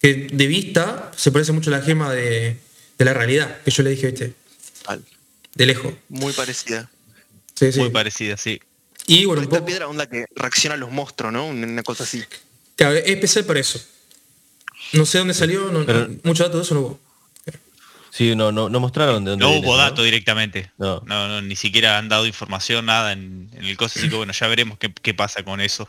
que 0.00 0.28
de 0.32 0.46
vista 0.48 1.12
se 1.16 1.30
parece 1.30 1.52
mucho 1.52 1.70
a 1.70 1.78
la 1.78 1.84
gema 1.84 2.12
de, 2.12 2.56
de 2.98 3.04
la 3.04 3.12
realidad, 3.14 3.60
que 3.64 3.70
yo 3.70 3.82
le 3.84 3.90
dije, 3.90 4.08
viste, 4.08 4.32
de 5.54 5.66
lejos. 5.66 5.94
Muy 6.08 6.32
parecida. 6.32 6.90
Sí, 7.54 7.72
sí. 7.72 7.80
Muy 7.80 7.90
parecida, 7.90 8.36
sí. 8.36 8.60
Y 9.06 9.24
bueno, 9.24 9.42
Esta 9.42 9.56
poco, 9.56 9.66
piedra 9.66 9.88
onda 9.88 10.08
que 10.08 10.26
reacciona 10.34 10.74
a 10.74 10.78
los 10.78 10.90
monstruos, 10.90 11.32
¿no? 11.32 11.46
Una 11.46 11.82
cosa 11.82 12.04
así. 12.04 12.22
claro, 12.76 12.94
es 12.96 13.06
especial 13.06 13.44
por 13.44 13.58
eso. 13.58 13.80
No 14.92 15.06
sé 15.06 15.18
dónde 15.18 15.34
salió, 15.34 15.70
no, 15.72 15.84
Pero- 15.86 16.08
mucho 16.22 16.44
dato 16.44 16.58
de 16.58 16.62
eso 16.64 16.74
no 16.74 16.80
hubo. 16.80 17.00
Sí, 18.10 18.36
no, 18.36 18.52
no, 18.52 18.68
no 18.68 18.78
mostraron 18.78 19.24
de 19.24 19.30
dónde 19.30 19.42
No 19.44 19.52
viene, 19.52 19.66
hubo 19.66 19.76
dato 19.78 20.02
directamente. 20.02 20.70
No. 20.76 21.02
No. 21.06 21.28
no, 21.28 21.40
ni 21.40 21.56
siquiera 21.56 21.96
han 21.96 22.10
dado 22.10 22.26
información, 22.26 22.84
nada 22.84 23.12
en, 23.12 23.48
en 23.54 23.64
el 23.64 23.76
coso, 23.78 23.98
así 23.98 24.08
que 24.10 24.16
bueno, 24.16 24.32
ya 24.34 24.46
veremos 24.48 24.76
qué, 24.78 24.92
qué 24.92 25.14
pasa 25.14 25.42
con 25.42 25.62
eso. 25.62 25.88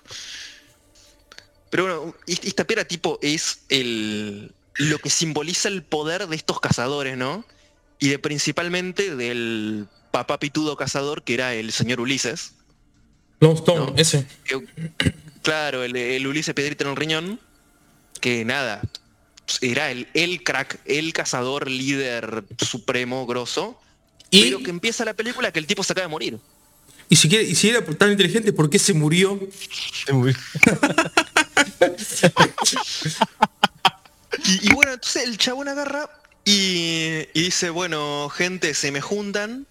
Pero 1.69 1.83
bueno, 1.83 2.15
esta 2.27 2.65
piedra 2.65 2.85
tipo 2.85 3.19
es 3.21 3.59
el 3.69 4.53
lo 4.75 4.97
que 4.99 5.09
simboliza 5.09 5.67
el 5.69 5.83
poder 5.83 6.27
de 6.27 6.35
estos 6.35 6.59
cazadores, 6.59 7.17
¿no? 7.17 7.45
Y 8.03 8.09
de 8.09 8.19
principalmente 8.19 9.15
del 9.15 9.87
papá 10.11 10.37
pitudo 10.37 10.75
cazador 10.75 11.23
que 11.23 11.35
era 11.35 11.53
el 11.53 11.71
señor 11.71 12.01
Ulises. 12.01 12.51
Longstone, 13.39 13.79
No. 13.91 13.93
ese. 13.95 14.27
que- 14.43 15.13
claro, 15.41 15.83
el, 15.85 15.95
el 15.95 16.27
Ulises 16.27 16.53
Piedrita 16.53 16.83
en 16.83 16.89
el 16.89 16.97
riñón, 16.97 17.39
que 18.19 18.43
nada, 18.43 18.81
era 19.61 19.89
el, 19.89 20.09
el 20.13 20.43
crack, 20.43 20.81
el 20.83 21.13
cazador 21.13 21.71
líder 21.71 22.43
supremo, 22.57 23.25
grosso. 23.25 23.79
Y, 24.31 24.43
Pero 24.43 24.59
que 24.59 24.71
empieza 24.71 25.05
la 25.05 25.13
película 25.13 25.53
que 25.53 25.59
el 25.59 25.65
tipo 25.67 25.81
se 25.81 25.93
acaba 25.93 26.07
de 26.07 26.11
morir. 26.11 26.39
y, 27.07 27.15
si 27.15 27.29
quiere, 27.29 27.45
y 27.45 27.55
si 27.55 27.69
era 27.69 27.85
tan 27.85 28.11
inteligente, 28.11 28.51
¿por 28.51 28.69
qué 28.69 28.79
se 28.79 28.93
murió? 28.93 29.39
Muy- 30.11 30.35
Y, 34.45 34.67
y 34.69 34.73
bueno, 34.73 34.93
entonces 34.93 35.23
el 35.23 35.37
chabón 35.37 35.67
agarra 35.69 36.09
y, 36.53 37.27
y 37.33 37.43
dice, 37.43 37.69
bueno, 37.69 38.29
gente, 38.29 38.73
se 38.73 38.91
me 38.91 39.01
juntan. 39.01 39.65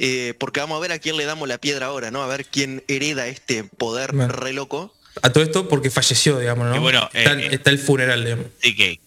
eh, 0.00 0.34
porque 0.38 0.60
vamos 0.60 0.76
a 0.78 0.80
ver 0.80 0.92
a 0.92 0.98
quién 1.00 1.16
le 1.16 1.24
damos 1.24 1.48
la 1.48 1.58
piedra 1.58 1.86
ahora, 1.86 2.10
¿no? 2.12 2.22
A 2.22 2.26
ver 2.28 2.46
quién 2.46 2.84
hereda 2.86 3.26
este 3.26 3.64
poder 3.64 4.12
Bueno. 4.12 4.32
re 4.32 4.52
loco. 4.52 4.94
A 5.22 5.30
todo 5.32 5.42
esto 5.42 5.68
porque 5.68 5.90
falleció, 5.90 6.38
digamos, 6.38 6.68
¿no? 6.68 6.76
Y 6.76 6.78
bueno, 6.78 7.08
está, 7.12 7.32
eh, 7.32 7.48
está 7.50 7.70
el 7.70 7.78
funeral, 7.80 8.22
digamos. 8.24 8.46
Así 8.60 8.76
que, 8.76 9.00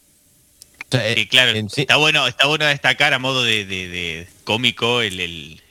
eh, 0.91 1.27
claro, 1.29 1.53
sí- 1.69 1.81
está 1.81 1.95
bueno, 1.95 2.27
está 2.27 2.47
bueno 2.47 2.65
destacar 2.65 3.13
a 3.13 3.19
modo 3.19 3.43
de, 3.45 3.65
de- 3.65 3.87
de 3.87 4.27
cómico 4.43 5.01
el, 5.01 5.21
el, 5.21 5.61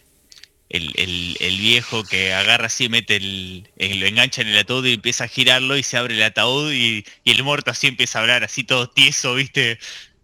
el- 0.71 0.93
el- 0.97 1.37
el 1.41 1.59
viejo 1.59 2.03
que 2.05 2.33
agarra 2.33 2.67
así, 2.67 2.89
mete 2.89 3.17
el, 3.17 3.69
el- 3.77 4.01
lo 4.01 4.07
engancha 4.07 4.41
en 4.41 4.49
el 4.49 4.57
ataúd 4.59 4.87
y 4.87 4.95
empieza 4.95 5.25
a 5.25 5.29
girarlo 5.29 5.77
y 5.77 5.83
se 5.83 5.99
abre 5.99 6.15
el 6.15 6.23
ataúd 6.23 6.73
y, 6.73 7.05
y 7.25 7.31
el 7.31 7.43
muerto 7.43 7.71
así 7.73 7.89
empieza 7.89 8.19
a 8.19 8.23
hablar 8.23 8.43
así 8.45 8.65
todo 8.65 8.89
tieso, 8.89 9.35
viste, 9.35 9.79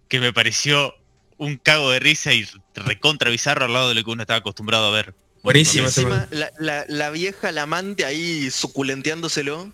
que 0.09 0.21
me 0.21 0.33
pareció 0.33 0.95
un 1.39 1.57
cago 1.57 1.91
de 1.91 1.99
risa 2.01 2.33
y 2.33 2.47
recontra 2.75 3.31
bizarro 3.31 3.65
al 3.67 3.73
lado 3.73 3.89
de 3.91 3.95
lo 3.97 4.05
que 4.05 4.11
uno 4.11 4.23
estaba 4.23 4.39
acostumbrado 4.39 4.87
a 4.87 4.91
ver. 4.91 5.15
Buenísimo 5.43 5.87
Encima, 5.87 6.27
la, 6.31 6.51
la- 6.59 6.85
la 6.89 7.11
vieja, 7.11 7.53
la 7.53 7.63
amante 7.63 8.05
ahí 8.05 8.51
suculenteándoselo. 8.51 9.73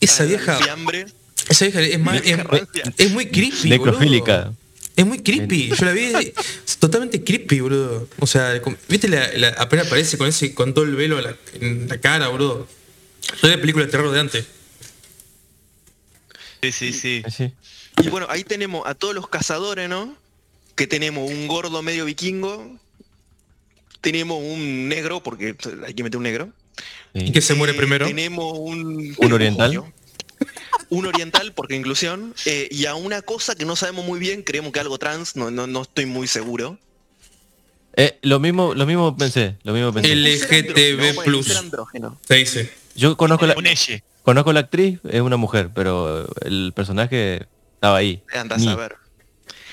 Esa 0.00 0.24
vieja, 0.24 0.56
fiambre. 0.58 1.06
esa 1.48 1.64
vieja 1.64 1.80
es, 1.80 1.98
más- 1.98 2.20
es- 2.98 3.10
muy 3.12 3.26
creepy, 3.30 3.68
necrofílica. 3.70 4.36
boludo. 4.42 4.56
Es 4.96 5.06
muy 5.06 5.22
creepy. 5.22 5.70
Yo 5.76 5.84
la 5.86 5.92
vi 5.92 6.12
totalmente 6.78 7.24
creepy, 7.24 7.60
boludo. 7.60 8.08
O 8.20 8.26
sea, 8.26 8.60
viste, 8.88 9.08
la, 9.08 9.32
la- 9.36 9.48
apenas 9.58 9.86
aparece 9.86 10.18
con 10.18 10.28
ese, 10.28 10.54
con 10.54 10.74
todo 10.74 10.84
el 10.84 10.94
velo 10.94 11.18
en 11.18 11.24
la, 11.24 11.36
en 11.54 11.88
la 11.88 11.98
cara, 12.00 12.28
boludo. 12.28 12.68
Soy 13.40 13.50
de 13.50 13.58
película 13.58 13.86
de 13.86 13.90
terror 13.90 14.12
de 14.12 14.20
antes. 14.20 14.44
Sí, 16.62 16.72
sí, 16.72 16.92
sí. 16.92 17.22
Sí. 17.34 17.52
Y 18.02 18.08
bueno, 18.08 18.26
ahí 18.28 18.44
tenemos 18.44 18.86
a 18.86 18.94
todos 18.94 19.14
los 19.14 19.28
cazadores, 19.28 19.88
¿no? 19.88 20.14
Que 20.74 20.86
tenemos 20.86 21.30
un 21.30 21.46
gordo 21.48 21.82
medio 21.82 22.04
vikingo. 22.04 22.76
Tenemos 24.00 24.42
un 24.42 24.88
negro, 24.88 25.22
porque 25.22 25.56
hay 25.86 25.94
que 25.94 26.02
meter 26.02 26.18
un 26.18 26.24
negro. 26.24 26.50
Y 27.14 27.32
que 27.32 27.40
se 27.40 27.54
muere 27.54 27.72
Eh, 27.72 27.76
primero. 27.76 28.06
Tenemos 28.06 28.52
un... 28.58 29.14
¿Un 29.16 29.32
oriental? 29.32 29.84
Un 30.90 31.06
oriental, 31.06 31.52
porque 31.54 31.76
inclusión. 31.76 32.34
eh, 32.44 32.68
y 32.70 32.86
a 32.86 32.94
una 32.96 33.22
cosa 33.22 33.54
que 33.54 33.64
no 33.64 33.76
sabemos 33.76 34.04
muy 34.04 34.18
bien, 34.18 34.42
creemos 34.42 34.72
que 34.72 34.80
algo 34.80 34.98
trans, 34.98 35.36
no, 35.36 35.50
no, 35.50 35.66
no 35.66 35.82
estoy 35.82 36.06
muy 36.06 36.26
seguro. 36.26 36.78
Eh, 37.96 38.18
lo 38.22 38.40
mismo, 38.40 38.74
lo 38.74 38.84
mismo 38.86 39.16
pensé, 39.16 39.56
lo 39.62 39.72
mismo 39.72 39.92
pensé. 39.92 40.12
El- 40.12 40.24
LGTB+. 40.24 41.56
Andrógeno. 41.56 42.18
Se 42.26 42.34
dice. 42.34 42.72
Yo 42.96 43.16
conozco 43.16 43.46
la, 43.46 43.54
conozco 44.22 44.52
la 44.52 44.60
actriz, 44.60 44.98
es 45.08 45.20
una 45.20 45.36
mujer, 45.36 45.70
pero 45.74 46.26
el 46.44 46.72
personaje 46.74 47.46
estaba 47.84 47.98
ahí. 47.98 48.22
Ni, 48.56 48.68
a 48.68 48.76
ver. 48.76 48.96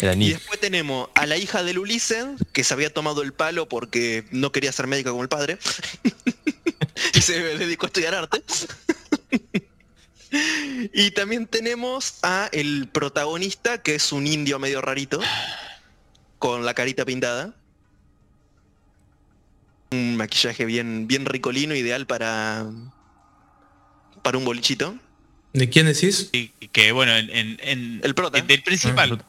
Era 0.01 0.13
Y 0.15 0.33
después 0.33 0.59
tenemos 0.59 1.09
a 1.15 1.25
la 1.25 1.37
hija 1.37 1.63
del 1.63 1.79
Ulises, 1.79 2.25
que 2.51 2.65
se 2.65 2.73
había 2.73 2.93
tomado 2.93 3.21
el 3.21 3.31
palo 3.31 3.69
porque 3.69 4.25
no 4.31 4.51
quería 4.51 4.73
ser 4.73 4.87
médica 4.87 5.11
como 5.11 5.23
el 5.23 5.29
padre. 5.29 5.57
y 7.13 7.21
se 7.21 7.39
dedicó 7.57 7.85
a 7.85 7.87
estudiar 7.87 8.15
arte. 8.15 8.43
y 10.93 11.11
también 11.11 11.47
tenemos 11.47 12.15
a 12.21 12.49
el 12.51 12.89
protagonista, 12.89 13.81
que 13.81 13.95
es 13.95 14.11
un 14.11 14.27
indio 14.27 14.59
medio 14.59 14.81
rarito, 14.81 15.21
con 16.37 16.65
la 16.65 16.73
carita 16.73 17.05
pintada. 17.05 17.55
Un 19.91 20.17
maquillaje 20.17 20.65
bien, 20.65 21.07
bien 21.07 21.25
ricolino, 21.25 21.75
ideal 21.75 22.07
para, 22.07 22.65
para 24.21 24.37
un 24.37 24.43
bolichito. 24.43 24.97
¿De 25.53 25.69
quién 25.69 25.85
decís? 25.85 26.29
Y 26.31 26.47
que 26.71 26.91
bueno, 26.91 27.15
en, 27.15 27.29
en- 27.29 27.59
en- 27.61 28.01
El 28.03 28.15
prota. 28.15 28.37
en- 28.39 28.47
del 28.47 28.63
principal. 28.63 29.23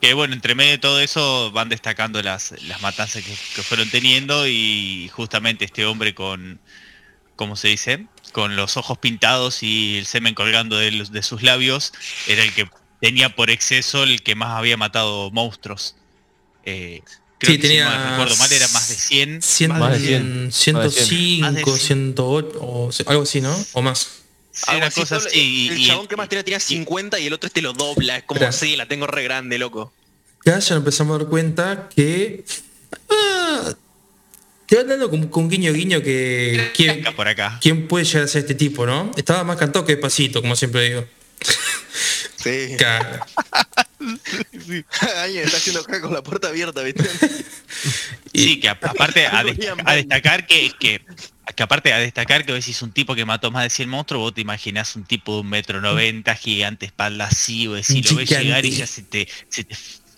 Que 0.00 0.14
bueno, 0.14 0.32
entre 0.34 0.54
medio 0.54 0.70
de 0.72 0.78
todo 0.78 1.00
eso 1.00 1.50
van 1.50 1.68
destacando 1.68 2.22
las, 2.22 2.54
las 2.62 2.80
matanzas 2.80 3.22
que, 3.24 3.34
que 3.56 3.62
fueron 3.62 3.90
teniendo 3.90 4.46
y 4.46 5.10
justamente 5.12 5.64
este 5.64 5.84
hombre 5.86 6.14
con, 6.14 6.60
¿cómo 7.34 7.56
se 7.56 7.68
dice? 7.68 8.06
Con 8.32 8.54
los 8.54 8.76
ojos 8.76 8.96
pintados 8.98 9.62
y 9.64 9.96
el 9.98 10.06
semen 10.06 10.34
colgando 10.34 10.78
de, 10.78 10.92
los- 10.92 11.10
de 11.10 11.22
sus 11.24 11.42
labios, 11.42 11.92
era 12.28 12.44
el 12.44 12.52
que 12.54 12.68
tenía 13.00 13.34
por 13.34 13.50
exceso 13.50 14.04
el 14.04 14.22
que 14.22 14.36
más 14.36 14.50
había 14.56 14.76
matado 14.76 15.30
monstruos. 15.32 15.96
Eh, 16.64 17.02
creo 17.38 17.52
Sí, 17.54 17.58
que 17.60 17.66
tenía 17.68 17.90
si 17.90 17.96
no 17.98 18.10
recuerdo 18.10 18.36
mal, 18.36 18.52
era 18.52 18.68
más 18.68 18.88
de 18.88 18.94
100. 18.94 19.40
Cien- 19.42 19.68
Más 19.78 19.92
de 20.00 20.06
cien. 20.06 20.52
105, 20.52 20.78
Más 21.40 21.54
de 21.54 21.64
cien. 21.64 21.78
108, 22.14 22.48
o 22.60 22.90
algo 23.06 23.22
así, 23.24 23.40
¿no? 23.40 23.56
O 23.72 23.82
más. 23.82 24.10
Así, 24.66 25.00
cosa 25.00 25.16
así, 25.16 25.38
y- 25.38 25.68
el 25.68 25.78
y- 25.78 25.86
chabón 25.86 26.06
que 26.08 26.16
más 26.16 26.28
tenía 26.28 26.42
tenía 26.44 26.60
50 26.60 27.18
y 27.18 27.26
el 27.26 27.32
otro 27.32 27.46
este 27.46 27.62
lo 27.62 27.72
dobla. 27.72 28.16
Es 28.18 28.24
como, 28.24 28.38
Claro. 28.38 28.52
sí, 28.52 28.76
la 28.76 28.86
tengo 28.86 29.06
re 29.06 29.22
grande, 29.22 29.58
loco. 29.58 29.92
Ya 30.44 30.52
ya 30.58 30.74
nos 30.74 30.78
empezamos 30.82 31.14
a 31.14 31.18
dar 31.18 31.28
cuenta 31.28 31.88
que. 31.94 32.44
ah, 33.10 33.72
te 34.66 34.76
van 34.76 34.88
dando 34.88 35.08
con, 35.10 35.28
con 35.28 35.48
guiño 35.48 35.72
guiño 35.72 36.02
que. 36.02 36.72
¿quién, 36.76 37.00
acá 37.00 37.12
por 37.16 37.28
acá. 37.28 37.58
quién 37.60 37.88
puede 37.88 38.04
llegar 38.04 38.24
a 38.24 38.28
ser 38.28 38.40
este 38.42 38.54
tipo, 38.54 38.86
no? 38.86 39.10
Estaba 39.16 39.44
más 39.44 39.56
cantado 39.56 39.84
que 39.84 39.92
despacito, 39.92 40.40
como 40.42 40.56
siempre 40.56 40.88
digo. 40.88 41.04
Sí. 42.36 42.74
Claro. 42.78 43.24
Alguien 45.22 45.44
está 45.44 45.56
haciendo 45.56 45.82
caca 45.84 46.00
con 46.00 46.12
la 46.14 46.22
puerta 46.22 46.48
abierta, 46.48 46.82
¿viste? 46.82 47.02
Sí, 48.42 48.60
que 48.60 48.68
a- 48.68 48.72
aparte 48.72 49.26
a, 49.26 49.42
dest- 49.44 49.82
a 49.84 49.94
destacar 49.94 50.46
que, 50.46 50.72
que, 50.78 51.02
que 51.54 51.62
aparte 51.62 51.92
a 51.92 51.98
destacar 51.98 52.44
que 52.44 52.52
decís 52.52 52.80
un 52.82 52.92
tipo 52.92 53.14
que 53.14 53.24
mató 53.24 53.50
más 53.50 53.64
de 53.64 53.70
100 53.70 53.88
monstruos, 53.88 54.20
vos 54.22 54.34
te 54.34 54.40
imaginás 54.40 54.94
un 54.96 55.04
tipo 55.04 55.34
de 55.34 55.40
un 55.42 55.48
metro 55.48 55.80
noventa, 55.80 56.34
gigante, 56.34 56.86
espalda 56.86 57.26
así, 57.26 57.66
decís, 57.66 58.10
lo 58.10 58.16
ves 58.18 58.28
llegar 58.30 58.64
y 58.66 58.70
ya 58.70 58.86
se 58.86 59.02
te, 59.02 59.28
se 59.48 59.64
te. 59.64 59.74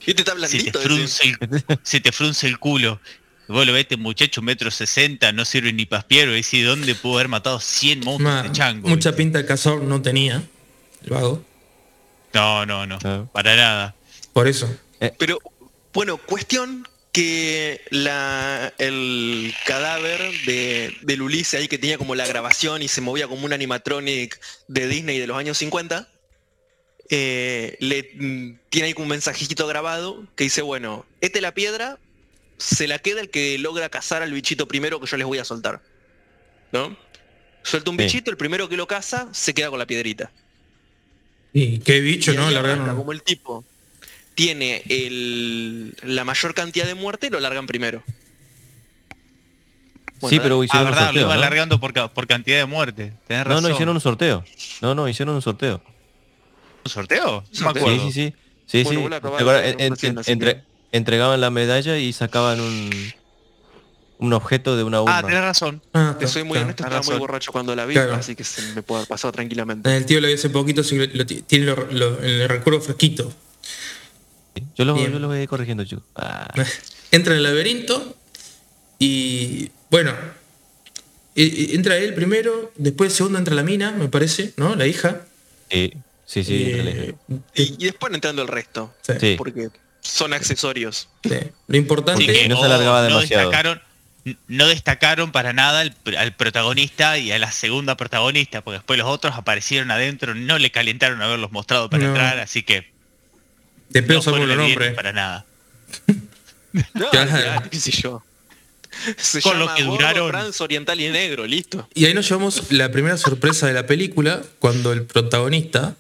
Está 0.07 0.35
se 0.49 0.63
te 0.65 0.73
frunce 0.73 1.25
el, 1.29 1.65
se 1.83 2.01
te 2.01 2.11
frunce 2.13 2.47
el 2.47 2.59
culo. 2.59 3.01
Vos 3.49 3.67
lo 3.67 3.73
ves, 3.73 3.83
este 3.83 3.97
muchacho, 3.97 4.41
un 4.41 4.47
metro 4.47 4.71
sesenta, 4.71 5.33
no 5.33 5.45
sirve 5.45 5.73
ni 5.73 5.85
paspiero, 5.85 6.33
y 6.33 6.37
decís, 6.43 6.65
¿dónde 6.65 6.95
pudo 6.95 7.15
haber 7.17 7.29
matado 7.29 7.59
100 7.61 8.01
monstruos 8.01 8.33
Ma- 8.35 8.43
de 8.45 8.53
chango? 8.53 8.89
mucha 8.89 9.11
viste? 9.11 9.13
pinta 9.23 9.39
de 9.39 9.47
cazador 9.47 9.83
no 9.83 10.01
tenía. 10.01 10.43
El 11.03 11.11
vago. 11.11 11.45
No, 12.33 12.65
no, 12.65 12.87
no, 12.87 12.99
Ah. 13.05 13.25
para 13.33 13.57
nada. 13.57 13.95
Por 14.33 14.47
eso. 14.47 14.73
Pero, 15.19 15.39
bueno, 15.93 16.17
cuestión 16.17 16.87
que 17.13 17.81
la, 17.91 18.73
el 18.79 19.53
cadáver 19.67 20.21
de, 20.47 20.95
del 21.03 21.23
Ulises 21.23 21.61
ahí 21.61 21.69
que 21.69 21.79
tenía 21.79 21.99
como 21.99 22.15
la 22.15 22.27
grabación 22.27 22.83
y 22.83 22.89
se 22.89 23.01
movía 23.01 23.27
como 23.27 23.45
un 23.45 23.53
animatronic 23.53 24.39
de 24.69 24.87
Disney 24.87 25.19
de 25.19 25.27
los 25.27 25.37
años 25.37 25.59
50, 25.59 26.09
eh, 27.11 27.77
le 27.81 28.11
mm, 28.15 28.59
tiene 28.69 28.89
ahí 28.89 28.95
un 28.97 29.09
mensajito 29.09 29.67
grabado 29.67 30.25
que 30.37 30.45
dice, 30.45 30.63
bueno, 30.63 31.05
esta 31.21 31.39
es 31.39 31.43
la 31.43 31.53
piedra, 31.55 31.99
se 32.59 32.87
la 32.87 32.99
queda 33.01 33.21
el 33.23 33.31
que 33.31 33.59
logra 33.59 33.89
cazar 33.89 34.23
al 34.23 34.33
bichito 34.33 34.69
primero 34.69 35.01
que 35.01 35.07
yo 35.07 35.17
les 35.17 35.27
voy 35.27 35.39
a 35.39 35.45
soltar. 35.45 35.83
¿No? 36.73 36.97
Suelta 37.65 37.91
un 37.91 37.97
Sí. 37.99 38.05
bichito, 38.05 38.31
el 38.31 38.37
primero 38.37 38.69
que 38.69 38.77
lo 38.77 38.87
caza 38.87 39.29
se 39.33 39.53
queda 39.53 39.71
con 39.71 39.81
la 39.81 39.87
piedrita. 39.87 40.31
Y 41.53 41.81
qué 41.81 42.01
bicho, 42.01 42.33
Y 42.33 42.37
¿no? 42.37 42.49
Largaron- 42.51 42.95
como 42.97 43.11
el 43.11 43.23
tipo 43.25 43.65
tiene 44.45 44.83
el- 44.89 45.95
la 46.03 46.25
mayor 46.25 46.55
cantidad 46.55 46.87
de 46.87 46.95
muerte, 46.95 47.29
lo 47.31 47.41
largan 47.41 47.67
primero. 47.67 48.03
Bueno, 50.21 50.31
sí, 50.37 50.41
pero 50.41 50.61
Ah, 50.61 50.65
hicieron 50.65 50.87
un 50.89 50.91
verdad, 50.93 51.01
lo 51.01 51.07
sorteo. 51.09 51.23
iba 51.23 51.35
¿no? 51.35 51.41
alargando 51.41 51.81
por, 51.81 51.93
por 52.13 52.27
cantidad 52.27 52.59
de 52.59 52.67
muerte. 52.67 53.13
Tenés 53.27 53.45
No, 53.47 53.51
razón. 53.51 53.63
no, 53.65 53.71
hicieron 53.71 53.95
un 53.97 54.01
sorteo. 54.01 54.45
No, 54.83 54.95
no, 54.95 55.09
hicieron 55.09 55.35
un 55.35 55.43
sorteo. 55.43 55.83
¿Un 56.85 56.91
sorteo? 56.91 57.45
No 57.59 57.61
me 57.73 57.79
acuerdo. 57.81 57.89
Sí, 58.11 58.13
sí, 58.13 58.13
sí. 58.13 58.35
Sí, 58.67 58.85
Bueno, 58.85 59.01
sí. 59.39 59.45
ver, 59.45 59.65
En- 59.65 59.81
en- 59.81 59.93
así 59.93 60.07
entre- 60.31 60.55
que- 60.57 60.63
entregaban 60.93 61.41
la 61.41 61.51
medalla 61.51 61.99
y 61.99 62.13
sacaban 62.13 62.61
un 62.61 62.91
un 64.23 64.35
objeto 64.35 64.77
de 64.77 64.85
una 64.85 65.01
urna. 65.01 65.17
Ah, 65.17 65.23
tenés 65.23 65.41
razón. 65.41 65.81
Ah, 65.95 66.15
Te 66.19 66.27
soy 66.27 66.43
muy 66.43 66.53
claro. 66.53 66.67
honesto, 66.67 66.83
estaba 66.83 67.01
muy 67.01 67.07
razón. 67.07 67.19
borracho 67.21 67.53
cuando 67.53 67.75
la 67.75 67.87
vi, 67.87 67.95
Claro. 67.95 68.13
así 68.17 68.37
que 68.37 68.45
se 68.45 68.61
me 68.75 68.83
puede 68.83 68.99
haber 68.99 69.09
pasado 69.09 69.33
tranquilamente. 69.33 69.97
El 69.97 70.05
tío 70.05 70.21
lo 70.21 70.27
vi 70.29 70.35
hace 70.35 70.51
poquito, 70.51 70.83
así 70.83 70.99
que 70.99 71.07
lo- 71.07 71.15
lo 71.15 71.25
ti- 71.25 71.41
tiene 71.41 71.65
lo- 71.65 71.87
lo- 71.91 72.21
el 72.23 72.47
recuerdo 72.47 72.83
fresquito. 72.83 73.33
Yo, 74.77 74.85
lo, 74.85 74.97
yo 74.97 75.19
lo 75.19 75.29
voy 75.29 75.47
corrigiendo, 75.47 75.85
chicos. 75.85 76.05
Ah, 76.17 76.53
Entra 77.13 77.33
en 77.33 77.39
el 77.39 77.43
laberinto 77.43 78.17
y 78.99 79.71
bueno, 79.91 80.13
e- 81.35 81.43
e- 81.45 81.75
entra 81.75 81.97
él 81.97 82.15
primero, 82.15 82.73
después 82.77 83.13
segundo 83.13 83.39
entra 83.39 83.55
la 83.55 83.63
mina, 83.63 83.91
me 83.93 84.09
parece, 84.09 84.53
¿no? 84.57 84.75
La 84.77 84.87
hija. 84.87 85.23
sí, 85.71 85.93
sí, 86.27 86.45
sí. 86.45 86.65
Eh, 86.69 87.15
la- 87.29 87.35
Y, 87.55 87.75
y 87.79 87.85
después 87.87 88.13
entrando 88.13 88.43
el 88.43 88.49
resto, 88.49 88.95
sí, 89.19 89.35
porque 89.37 89.69
son 90.01 90.33
accesorios. 90.33 91.09
sí. 91.25 91.35
Lo 91.67 91.77
importante 91.77 92.25
Así 92.25 92.33
que 92.33 92.49
no 92.49 92.59
se 92.59 92.65
alargaba 92.67 93.03
demasiado. 93.03 93.49
destacaron, 93.51 93.83
no 94.49 94.67
destacaron 94.69 95.33
para 95.33 95.53
nada 95.53 95.81
al, 95.81 95.97
al 96.19 96.37
protagonista 96.37 97.19
y 97.19 97.33
a 97.33 97.39
la 97.39 97.51
segunda 97.53 97.97
protagonista, 97.97 98.63
porque 98.63 98.79
después 98.79 98.99
los 98.99 99.09
otros 99.09 99.35
aparecieron 99.35 99.91
adentro, 99.91 100.35
no 100.35 100.59
le 100.59 100.71
calentaron 100.71 101.23
haberlos 101.23 101.51
mostrado 101.53 101.89
para 101.91 102.03
No. 102.05 102.09
entrar, 102.11 102.39
así 102.39 102.63
que 102.63 102.93
de 103.91 104.03
pedo 104.03 104.21
no 104.25 104.31
los 104.31 104.41
evidentes 104.41 104.57
nombres. 104.69 104.95
para 104.95 105.13
nada. 105.13 105.47
No, 106.95 107.09
olvidate, 107.11 107.69
qué 107.69 107.81
sé 107.81 107.91
yo. 107.91 108.23
Se 109.17 109.43
Con 109.43 109.59
lo 109.59 109.65
llama 109.67 109.77
que 109.77 109.83
gordo, 109.83 109.97
duraron. 109.97 110.31
trans, 110.31 110.61
oriental 110.61 111.01
y 111.01 111.09
negro, 111.09 111.45
listo. 111.47 111.89
Y 111.95 112.05
ahí 112.05 112.15
nos 112.15 112.29
llevamos 112.29 112.71
la 112.71 112.91
primera 112.93 113.17
sorpresa 113.17 113.67
de 113.67 113.73
la 113.73 113.87
película, 113.87 114.43
cuando 114.61 114.93
el 114.93 115.03
protagonista 115.05 115.97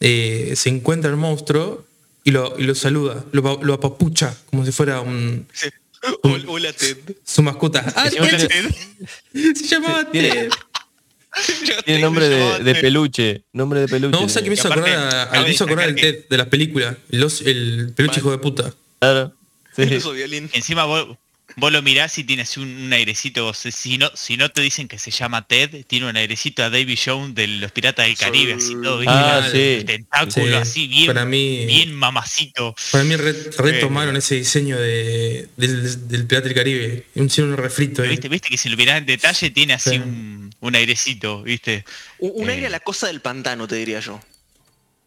eh, 0.00 0.54
se 0.56 0.70
encuentra 0.70 1.10
el 1.10 1.16
monstruo 1.16 1.84
y 2.24 2.30
lo, 2.30 2.58
y 2.58 2.62
lo 2.62 2.74
saluda, 2.74 3.24
lo, 3.32 3.60
lo 3.62 3.74
apapucha, 3.74 4.34
como 4.50 4.64
si 4.64 4.72
fuera 4.72 5.00
un, 5.02 5.46
Hola, 6.22 6.44
hola, 6.48 6.72
Ted. 6.72 6.96
su 7.24 7.42
mascota. 7.42 7.84
Ah, 7.94 8.08
Ted, 8.08 8.48
se 9.54 9.64
llamaba 9.66 10.10
Ted. 10.10 10.48
Tiene 11.84 12.00
nombre 12.00 12.28
de, 12.28 12.58
de 12.64 12.74
peluche. 12.74 13.42
Nombre 13.52 13.80
de 13.80 13.88
peluche. 13.88 14.10
No, 14.18 14.24
o 14.24 14.28
sea 14.28 14.42
que 14.42 14.48
me 14.48 14.54
hizo 14.54 14.68
acordar, 14.68 15.30
me 15.44 15.50
hizo 15.50 15.64
acordar 15.64 15.88
el 15.88 15.94
Ted 15.94 16.24
de 16.28 16.36
las 16.36 16.46
películas, 16.48 16.96
los- 17.10 17.42
el 17.42 17.92
peluche 17.94 18.20
hijo 18.20 18.30
de 18.30 18.38
puta. 18.38 18.74
Claro. 18.98 19.32
Sí. 19.76 19.84
Violín. 20.14 20.50
Encima 20.52 20.84
vos, 20.84 21.16
vos 21.56 21.72
lo 21.72 21.82
mirás 21.82 22.16
y 22.18 22.24
tienes 22.24 22.56
un, 22.56 22.68
un 22.68 22.92
airecito, 22.92 23.44
vos, 23.44 23.58
si 23.58 23.98
no, 23.98 24.10
si 24.14 24.36
no 24.36 24.48
te 24.50 24.60
dicen 24.60 24.88
que 24.88 24.98
se 24.98 25.10
llama 25.10 25.46
Ted, 25.46 25.84
tiene 25.86 26.08
un 26.08 26.16
airecito 26.16 26.62
a 26.62 26.70
Davy 26.70 26.96
Jones 26.96 27.34
de 27.34 27.46
los 27.48 27.72
Piratas 27.72 28.06
del 28.06 28.16
Caribe, 28.16 28.54
así 28.54 28.74
todo 28.82 28.98
bien, 28.98 29.12
Ah, 29.12 29.46
sí. 29.50 29.58
el 29.58 29.84
tentáculo 29.84 30.46
Sí, 30.46 30.52
así 30.54 30.86
bien, 30.88 31.06
para 31.08 31.24
mí- 31.24 31.66
bien 31.66 31.94
mamacito. 31.94 32.74
Para 32.92 33.04
mí 33.04 33.16
re- 33.16 33.50
retomaron 33.58 34.16
ese 34.16 34.36
diseño 34.36 34.78
de, 34.78 35.48
del, 35.56 36.08
del 36.08 36.26
Pirata 36.26 36.46
del 36.46 36.54
Caribe, 36.56 37.06
un 37.14 37.30
un 37.38 37.56
refrito. 37.56 38.02
ahí. 38.02 38.10
¿Viste, 38.10 38.28
viste 38.28 38.48
que 38.48 38.56
si 38.58 38.68
lo 38.68 38.76
mirás 38.76 38.98
en 38.98 39.06
detalle 39.06 39.50
tiene 39.50 39.74
así 39.74 39.90
Sí. 39.90 39.96
un, 39.96 40.50
un 40.60 40.74
airecito, 40.74 41.42
¿viste? 41.42 41.84
Un, 42.18 42.32
un 42.44 42.50
Eh. 42.50 42.54
aire 42.54 42.66
a 42.66 42.70
la 42.70 42.80
cosa 42.80 43.06
del 43.08 43.20
pantano, 43.20 43.66
te 43.66 43.76
diría 43.76 44.00
yo. 44.00 44.20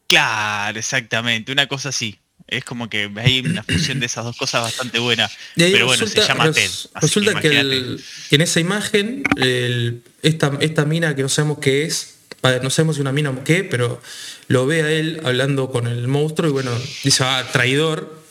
Claro, 0.08 0.78
exactamente, 0.78 1.52
una 1.52 1.68
cosa 1.68 1.90
así. 1.90 2.18
Es 2.48 2.66
como 2.66 2.90
que 2.90 3.10
hay 3.18 3.40
una 3.40 3.64
fusión 3.64 4.00
de 4.00 4.06
esas 4.06 4.26
dos 4.26 4.36
cosas 4.38 4.62
bastante 4.62 5.00
buena. 5.00 5.30
Pero 5.56 5.86
bueno, 5.86 6.06
se 6.06 6.22
llama 6.22 6.46
res- 6.48 6.56
Ted. 6.56 6.90
resulta 7.02 7.40
que, 7.40 7.48
imagínate. 7.48 7.76
el- 7.78 8.04
que 8.30 8.36
en 8.36 8.42
esa 8.42 8.60
imagen, 8.60 9.24
el- 9.38 10.02
esta, 10.22 10.52
esta 10.60 10.86
mina 10.86 11.16
que 11.16 11.22
no 11.24 11.30
sabemos 11.30 11.60
qué 11.60 11.86
es, 11.86 12.16
no 12.62 12.70
sabemos 12.70 12.96
si 12.98 13.02
una 13.02 13.14
mina 13.14 13.30
o 13.30 13.44
qué, 13.44 13.64
pero 13.64 14.02
lo 14.50 14.66
ve 14.68 14.84
a 14.84 14.92
él 14.92 15.22
hablando 15.24 15.72
con 15.72 15.88
el 15.88 16.08
monstruo 16.10 16.50
y 16.50 16.52
bueno, 16.54 16.72
dice, 17.04 17.24
ah, 17.24 17.48
traidor. 17.52 18.22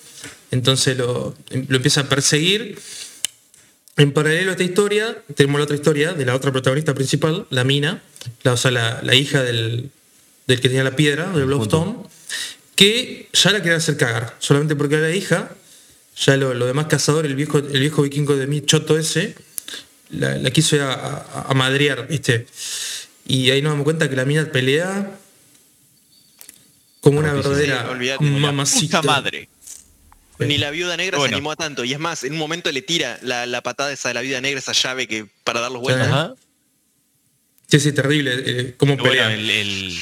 Entonces 0.51 0.97
lo, 0.99 1.35
lo 1.51 1.77
empieza 1.77 2.03
a 2.03 2.09
perseguir. 2.09 2.79
En 3.97 4.13
paralelo 4.13 4.51
a 4.51 4.53
esta 4.53 4.65
historia, 4.65 5.17
tenemos 5.35 5.59
la 5.59 5.65
otra 5.65 5.77
historia 5.77 6.13
de 6.13 6.25
la 6.27 6.35
otra 6.35 6.53
protagonista 6.53 6.95
principal, 6.95 7.47
la 7.51 7.65
mina, 7.65 8.03
la, 8.43 8.53
o 8.53 8.57
sea, 8.57 8.71
la, 8.71 9.01
la 9.03 9.15
hija 9.15 9.43
del, 9.43 9.91
del 10.47 10.61
que 10.61 10.69
tenía 10.69 10.85
la 10.85 10.97
piedra, 10.97 11.31
de 11.31 11.45
Blowstone, 11.45 11.97
que 12.75 13.29
ya 13.33 13.51
la 13.51 13.63
quería 13.63 13.77
hacer 13.79 13.97
cagar, 13.97 14.37
solamente 14.39 14.75
porque 14.77 14.97
era 14.97 15.09
la 15.09 15.15
hija, 15.15 15.51
ya 16.17 16.37
lo, 16.37 16.55
lo 16.55 16.67
demás 16.67 16.87
cazador, 16.87 17.27
el 17.27 17.35
viejo, 17.37 17.59
el 17.59 17.81
viejo 17.81 18.03
vikingo 18.03 18.37
de 18.37 18.47
mi 18.47 18.65
choto 18.65 18.99
ese, 18.99 19.35
la, 20.11 20.37
la 20.37 20.51
quiso 20.51 20.77
ir 20.77 20.83
a, 20.83 20.93
a- 20.95 21.47
a 21.49 21.55
madrear, 21.55 22.07
¿viste? 22.09 22.47
Y 23.27 23.51
ahí 23.51 23.63
nos 23.63 23.73
damos 23.73 23.85
cuenta 23.85 24.09
que 24.11 24.17
la 24.17 24.25
mina 24.25 24.45
pelea 24.51 25.19
como 27.01 27.19
una 27.19 27.33
verdadera 27.33 27.89
sí, 27.99 28.11
como 28.17 28.39
mamacita. 28.39 29.01
Puta 29.01 29.13
madre. 29.13 29.49
Ni 30.39 30.59
la 30.59 30.71
viuda 30.71 30.97
negra 30.97 31.19
Bueno. 31.19 31.31
se 31.31 31.35
animó 31.37 31.53
a 31.53 31.57
tanto. 31.57 31.85
Y 31.85 31.93
es 31.93 31.99
más, 32.01 32.25
en 32.25 32.33
un 32.33 32.39
momento 32.39 32.71
le 32.73 32.83
tira 32.83 33.19
la, 33.23 33.47
la 33.47 33.63
patada 33.63 33.93
esa 33.93 34.09
de 34.09 34.15
la 34.15 34.21
viuda 34.23 34.41
negra, 34.41 34.59
esa 34.59 34.73
llave 34.73 35.07
que 35.07 35.27
para 35.45 35.61
dar 35.61 35.71
los 35.71 35.81
vueltas. 35.83 36.33
Sí, 37.69 37.79
sí, 37.81 37.93
terrible. 37.93 38.33
eh, 38.45 38.75
cómo 38.77 38.97
Bueno, 38.97 39.11
pelea. 39.11 39.33
el, 39.35 39.49
el- 39.51 39.99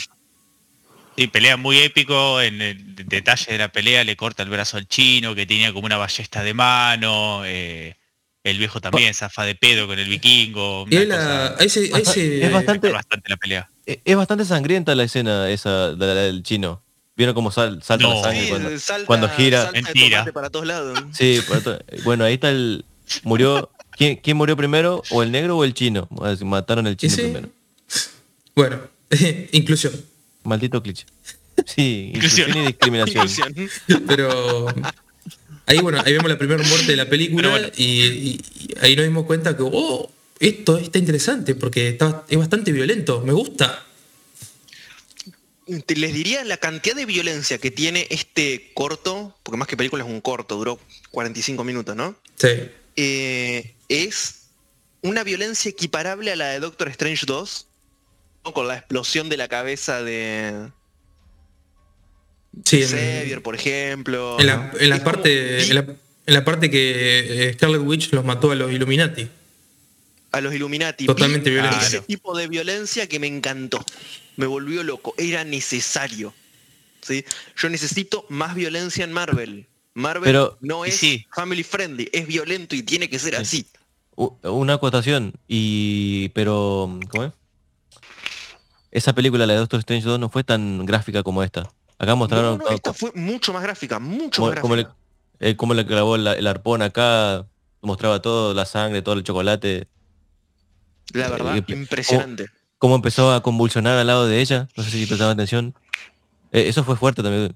sí, 1.20 1.26
pelea 1.28 1.56
muy 1.59 1.78
épico, 1.78 2.40
en 2.40 2.61
el 2.62 2.94
detalle 2.96 3.52
de 3.52 3.59
la 3.59 3.68
pelea 3.70 4.04
le 4.04 4.16
corta 4.16 4.42
el 4.42 4.48
brazo 4.48 4.76
al 4.78 4.88
chino, 4.88 5.35
que 5.35 5.44
tenía 5.46 5.72
como 5.72 5.85
una 5.87 5.96
ballesta 5.98 6.42
de 6.42 6.54
mano, 6.54 7.42
eh, 7.44 7.96
el 8.42 8.56
viejo 8.59 8.80
también 8.80 9.12
zafa 9.12 9.44
de 9.44 9.54
pedo 9.54 9.87
con 9.87 9.98
el 9.98 10.09
vikingo. 10.09 10.87
La- 10.88 11.04
cosa- 11.04 11.46
a 11.59 11.64
ese, 11.64 11.90
a 11.92 11.98
ese- 11.98 12.44
Es 12.44 12.50
bastante- 12.52 12.90
bastante 12.90 13.28
la 13.28 13.37
pelea. 13.37 13.68
E- 13.87 14.00
Es 14.04 14.16
bastante 14.16 14.44
sangrienta 14.46 14.94
la 14.94 15.04
escena 15.04 15.50
esa 15.50 15.94
de 15.94 16.06
la- 16.06 16.14
del 16.14 16.42
chino. 16.42 16.83
¿Vieron 17.16 17.35
cómo 17.35 17.50
sal- 17.50 17.83
salta 17.83 18.06
No. 18.06 18.14
la 18.14 18.22
sangre 18.22 18.44
Sí, 18.44 18.48
cuando, 18.48 18.78
salta- 18.78 19.06
cuando 19.06 19.28
gira? 19.28 19.62
salta 19.64 19.80
Mentira. 19.83 20.24
para 20.33 20.48
todos 20.48 20.66
lados. 20.66 20.98
Sí, 21.12 21.38
bueno, 22.04 22.24
ahí 22.24 22.35
está 22.35 22.48
el... 22.50 22.85
Murió... 23.24 23.70
¿Quién, 23.90 24.16
quién 24.16 24.38
murió 24.38 24.56
primero? 24.56 25.02
¿O 25.11 25.22
el 25.22 25.30
negro 25.30 25.59
o 25.59 25.64
el 25.64 25.74
chino? 25.74 26.09
Mataron 26.40 26.87
al 26.87 26.96
chino 26.96 27.12
Ese- 27.12 27.22
primero. 27.24 27.48
Bueno, 28.54 28.80
inclusión. 29.52 29.92
Maldito 30.44 30.83
cliché. 30.83 31.07
Sí, 31.66 32.12
Inclusión. 32.14 32.57
y 32.57 32.66
discriminación. 32.66 33.29
Inclusión. 33.29 34.05
Pero 34.07 34.66
ahí 35.66 35.79
bueno, 35.79 36.00
ahí 36.05 36.12
vemos 36.12 36.31
la 36.31 36.38
primera 36.38 36.62
muerte 36.62 36.87
de 36.87 36.96
la 36.96 37.09
película 37.09 37.48
bueno. 37.50 37.68
y, 37.76 37.85
y- 37.85 38.40
y 38.59 38.74
ahí 38.81 38.96
nos 38.96 39.05
dimos 39.05 39.26
cuenta 39.26 39.57
que 39.57 39.62
oh, 39.64 40.11
esto 40.38 40.79
está 40.79 40.98
interesante 40.98 41.55
porque 41.55 41.88
está, 41.88 42.24
es 42.29 42.38
bastante 42.38 42.72
violento, 42.72 43.20
me 43.20 43.33
gusta. 43.33 43.87
Te- 45.87 45.94
Les 45.96 46.12
diría 46.12 46.42
la 46.44 46.57
cantidad 46.57 46.96
de 46.96 47.07
violencia 47.07 47.59
que 47.59 47.70
tiene 47.70 48.07
este 48.11 48.72
corto, 48.74 49.37
porque 49.42 49.57
más 49.59 49.68
que 49.68 49.76
película 49.76 50.03
es 50.03 50.11
un 50.11 50.20
corto, 50.20 50.57
duró 50.57 50.81
45 51.12 51.62
minutos, 51.62 51.94
¿no? 51.94 52.16
Sí. 52.37 52.48
Eh, 52.96 53.74
es 53.88 54.46
una 55.03 55.22
violencia 55.22 55.68
equiparable 55.70 56.33
a 56.33 56.37
la 56.37 56.48
de 56.48 56.61
Doctor 56.61 56.88
Strange 56.88 57.24
2, 57.26 57.66
¿no? 57.68 57.69
Con 58.42 58.66
la 58.68 58.76
explosión 58.76 59.29
de 59.29 59.37
la 59.37 59.48
cabeza 59.48 60.03
de 60.03 60.70
Sí, 62.64 62.83
en, 62.83 62.88
Xavier, 62.88 63.42
por 63.42 63.55
ejemplo. 63.55 64.38
en 64.40 64.46
la, 64.46 64.72
en 64.79 64.90
la 64.90 64.96
Es 64.96 65.03
como- 65.03 65.12
parte, 65.12 65.62
en 65.64 65.74
la, 65.74 65.81
en 65.81 66.35
la 66.35 66.44
parte 66.44 66.70
que 66.70 67.48
eh, 67.48 67.53
Scarlet 67.55 67.81
Witch 67.83 68.12
los 68.12 68.24
mató 68.24 68.50
a 68.50 68.55
los 68.55 68.72
Illuminati. 68.72 69.29
a 70.33 70.40
los 70.40 70.55
Illuminati. 70.55 71.07
Totalmente 71.07 71.50
Vi 71.50 71.55
violento. 71.57 71.76
Ese 71.79 71.90
Claro. 71.90 72.05
tipo 72.07 72.37
de 72.37 72.48
violencia 72.48 73.09
que 73.09 73.18
me 73.18 73.26
encantó. 73.26 73.85
Me 74.37 74.46
volvió 74.46 74.83
loco. 74.83 75.14
Era 75.18 75.44
necesario. 75.44 76.33
¿sí? 77.03 77.24
Yo 77.57 77.68
necesito 77.68 78.26
más 78.29 78.55
violencia 78.55 79.05
en 79.05 79.12
Marvel. 79.12 79.66
Marvel 79.94 80.24
Pero- 80.24 80.57
no 80.61 80.85
es 80.85 80.96
sí. 80.96 81.26
family 81.35 81.62
friendly, 81.64 82.09
es 82.12 82.26
violento 82.26 82.74
y 82.76 82.83
tiene 82.83 83.09
que 83.09 83.18
ser 83.18 83.37
así. 83.37 83.66
Una 84.42 84.74
acotación. 84.74 85.33
Y... 85.48 86.29
Pero... 86.31 86.98
¿Cómo 87.09 87.24
es? 87.24 87.33
Esa 88.90 89.12
película, 89.14 89.46
la 89.46 89.53
de 89.55 89.59
Doctor 89.61 89.79
Strange 89.81 90.07
2, 90.07 90.18
no 90.18 90.29
fue 90.29 90.42
tan 90.44 90.85
gráfica 90.85 91.22
como 91.22 91.42
esta. 91.42 91.70
Acá 91.98 92.14
mostraron... 92.14 92.59
no, 92.59 92.68
esta 92.70 92.92
fue 92.92 93.12
mucho 93.14 93.53
más 93.53 93.62
gráfica, 93.62 93.98
mucho 93.98 94.40
como, 94.42 94.53
más 94.53 94.61
como 94.61 94.76
le, 94.76 94.83
gráfica. 94.83 95.00
Él 95.38 95.57
cómo 95.57 95.74
le 95.74 95.87
clavó 95.87 96.16
la- 96.16 96.33
el 96.33 96.46
arpón 96.46 96.83
acá, 96.83 97.46
mostraba 97.83 98.20
todo, 98.22 98.53
la 98.55 98.64
sangre, 98.66 99.03
todo 99.03 99.14
el 99.14 99.22
chocolate. 99.22 99.87
La 101.12 101.29
verdad, 101.29 101.57
Eh, 101.57 101.64
impresionante. 101.68 102.46
Cómo 102.79 102.94
empezó 102.94 103.33
a 103.33 103.42
convulsionar 103.42 103.98
al 103.98 104.07
lado 104.07 104.26
de 104.26 104.40
ella. 104.40 104.68
No 104.76 104.83
sé 104.83 104.90
si 104.90 105.07
prestaban 105.07 105.35
atención. 105.35 105.74
Eh, 106.53 106.68
eso 106.68 106.83
fue 106.85 106.96
fuerte 106.96 107.22
también. 107.22 107.55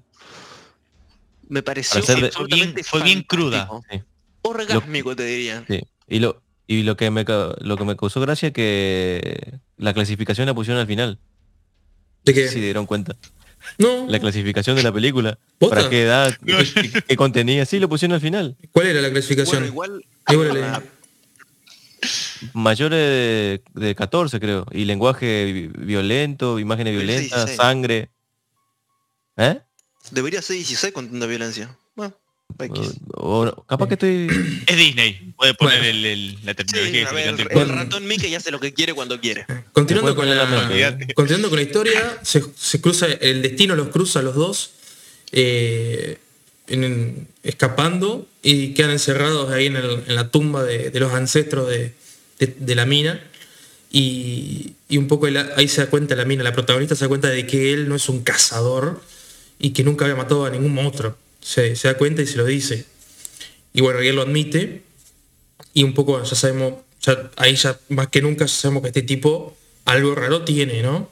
Me 1.49 1.61
pareció 1.63 2.01
Para 2.01 2.05
ser 2.05 2.15
de- 2.23 2.31
Fue 2.31 2.45
bien- 2.45 2.69
absolutamente 2.69 2.83
fue 2.83 3.03
bien 3.03 3.21
cruda. 3.23 3.69
Sí. 3.91 4.01
Orgásmico, 4.43 5.15
te 5.15 5.23
diría. 5.25 5.63
Sí. 5.67 5.81
Y 6.07 6.19
lo, 6.19 6.41
y 6.67 6.83
lo 6.83 6.97
que 6.97 7.09
me 7.11 7.23
lo 7.23 7.77
que 7.77 7.85
me 7.85 7.95
causó 7.95 8.19
gracia 8.21 8.51
que 8.51 9.59
la 9.77 9.93
clasificación 9.93 10.47
la 10.47 10.53
pusieron 10.53 10.79
al 10.81 10.87
final. 10.87 11.19
¿De 12.23 12.33
Si 12.33 12.39
qué? 12.39 12.47
se 12.47 12.59
dieron 12.59 12.85
cuenta. 12.85 13.15
No. 13.77 14.05
La 14.07 14.19
clasificación 14.19 14.75
de 14.75 14.83
la 14.83 14.91
película. 14.91 15.37
¿Para 15.59 15.89
qué 15.89 16.03
edad? 16.03 16.35
¿Qué, 16.45 17.03
qué 17.07 17.15
contenía? 17.15 17.65
Sí, 17.65 17.79
lo 17.79 17.89
pusieron 17.89 18.13
al 18.15 18.21
final. 18.21 18.57
¿Cuál 18.71 18.87
era 18.87 19.01
la 19.01 19.09
clasificación? 19.09 19.71
Bueno, 19.73 20.01
igual. 20.27 20.53
Leí. 20.53 20.63
Mayores 22.53 22.99
de, 22.99 23.63
de 23.73 23.95
14, 23.95 24.39
creo. 24.39 24.65
Y 24.71 24.85
lenguaje 24.85 25.45
vi- 25.45 25.67
violento, 25.85 26.59
imágenes 26.59 26.93
violentas, 26.95 27.45
16. 27.45 27.57
sangre. 27.57 28.09
¿Eh? 29.37 29.59
debería 30.11 30.41
ser 30.41 30.55
16 30.57 30.93
con 30.93 31.09
tanta 31.09 31.25
violencia. 31.25 31.75
Bueno, 31.95 32.15
X. 32.59 32.93
O, 33.13 33.41
o- 33.47 33.65
capaz 33.65 33.87
que 33.87 33.93
estoy... 33.95 34.27
Es 34.67 34.77
Disney. 34.77 35.33
Puede 35.35 35.53
poner 35.55 35.79
Bueno. 35.79 35.89
el- 35.97 36.05
el- 36.05 36.33
la 36.45 36.51
Sí, 36.51 36.55
terminología 36.55 37.11
ver, 37.11 37.51
el, 37.51 37.69
ratón 37.69 38.07
Mickey 38.07 38.33
hace 38.35 38.51
lo 38.51 38.59
que 38.59 38.73
quiere 38.73 38.93
cuando 38.93 39.19
quiere. 39.19 39.45
Continuando 39.73 40.11
Me 40.11 40.15
con, 40.15 40.29
la, 40.29 40.97
continuando 41.15 41.49
con 41.49 41.57
la 41.57 41.63
historia, 41.63 42.19
se, 42.21 42.43
se 42.57 42.79
cruza, 42.81 43.07
el 43.07 43.41
destino 43.41 43.75
los 43.75 43.89
cruza 43.89 44.19
a 44.19 44.21
los 44.21 44.35
dos, 44.35 44.71
eh, 45.31 46.17
en- 46.67 47.27
escapando 47.43 48.27
y 48.41 48.73
quedan 48.73 48.91
encerrados 48.91 49.51
ahí 49.51 49.65
en, 49.67 49.75
el- 49.75 50.03
en 50.07 50.15
la 50.15 50.29
tumba 50.29 50.63
de, 50.63 50.89
de 50.91 50.99
los 50.99 51.11
ancestros 51.13 51.67
de, 51.69 51.93
de- 52.39 52.55
de 52.57 52.75
la 52.75 52.85
mina. 52.85 53.21
Y, 53.91 54.73
y 54.89 54.97
un 54.97 55.07
poco 55.07 55.27
el- 55.27 55.37
ahí 55.37 55.67
se 55.67 55.81
da 55.81 55.89
cuenta 55.89 56.15
la 56.15 56.25
mina, 56.25 56.43
la 56.43 56.53
protagonista 56.53 56.95
se 56.95 57.05
da 57.05 57.09
cuenta 57.09 57.29
de 57.29 57.45
que 57.47 57.73
él 57.73 57.89
no 57.89 57.95
es 57.95 58.07
un 58.09 58.23
cazador 58.23 59.01
y 59.59 59.71
que 59.71 59.83
nunca 59.83 60.05
había 60.05 60.15
matado 60.17 60.45
a 60.45 60.49
ningún 60.49 60.73
monstruo. 60.73 61.17
Se, 61.45 61.75
da 61.75 61.95
cuenta 61.95 62.23
y 62.23 62.27
se 62.27 62.37
lo 62.37 62.45
dice. 62.45 62.85
Y 63.71 63.81
bueno, 63.81 64.01
y 64.01 64.07
él 64.07 64.15
lo 64.15 64.23
admite. 64.23 64.81
Y 65.75 65.83
un 65.83 65.93
poco 65.93 66.23
ya 66.23 66.35
sabemos, 66.35 66.73
ahí 67.35 67.55
ya 67.55 67.79
más 67.89 68.07
que 68.07 68.21
nunca 68.21 68.47
sabemos 68.47 68.81
que 68.81 68.87
este 68.87 69.03
tipo 69.03 69.55
algo 69.85 70.15
raro 70.15 70.43
tiene, 70.43 70.81
¿no? 70.81 71.09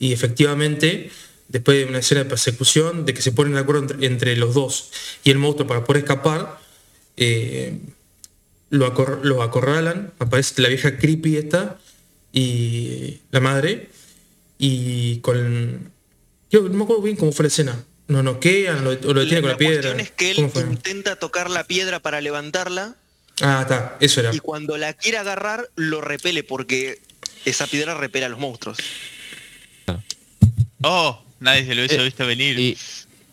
Y 0.00 0.12
efectivamente, 0.12 1.10
después 1.48 1.78
de 1.78 1.84
una 1.84 1.98
escena 1.98 2.24
de 2.24 2.30
persecución, 2.30 3.06
de 3.06 3.14
que 3.14 3.22
se 3.22 3.30
ponen 3.30 3.54
de 3.54 3.60
acuerdo 3.60 3.94
entre, 4.00 4.36
los 4.36 4.54
dos 4.54 4.90
y 5.22 5.30
el 5.30 5.38
monstruo 5.38 5.68
para 5.68 5.84
poder 5.84 6.02
escapar, 6.02 6.58
eh, 7.16 7.78
lo 8.70 9.42
acorralan, 9.42 10.12
aparece 10.18 10.60
la 10.60 10.68
vieja 10.68 10.98
creepy 10.98 11.36
esta 11.36 11.78
y 12.32 13.20
la 13.30 13.40
madre, 13.40 13.90
y 14.58 15.18
con... 15.18 15.92
Yo 16.50 16.62
no 16.62 16.74
me 16.74 16.84
acuerdo 16.84 17.02
bien 17.02 17.16
cómo 17.16 17.32
fue 17.32 17.44
la 17.44 17.48
escena. 17.48 17.84
No 18.08 18.22
noquean, 18.22 18.84
lo, 18.84 18.90
o 18.90 19.14
lo 19.14 19.20
detiene 19.20 19.40
con 19.40 19.50
la, 19.50 19.56
piedra. 19.56 19.92
cuestión 19.94 20.00
es 20.00 20.10
que 20.12 20.30
él 20.30 20.50
intenta 20.70 21.16
tocar 21.16 21.50
la 21.50 21.64
piedra 21.64 21.98
para 22.00 22.20
levantarla 22.20 22.94
Ah, 23.42 23.60
está, 23.62 23.96
eso 24.00 24.20
era. 24.20 24.34
y 24.34 24.38
cuando 24.38 24.76
la 24.78 24.92
quiere 24.94 25.18
agarrar 25.18 25.68
lo 25.74 26.00
repele 26.00 26.42
porque 26.44 27.00
esa 27.44 27.66
piedra 27.66 27.94
repele 27.94 28.26
a 28.26 28.28
los 28.28 28.38
monstruos. 28.38 28.78
Oh, 30.82 31.22
nadie 31.40 31.64
se 31.64 31.74
lo 31.74 31.80
hubiese 31.82 31.96
Eh, 32.00 32.04
visto 32.04 32.26
venir. 32.26 32.58
Y 32.58 32.76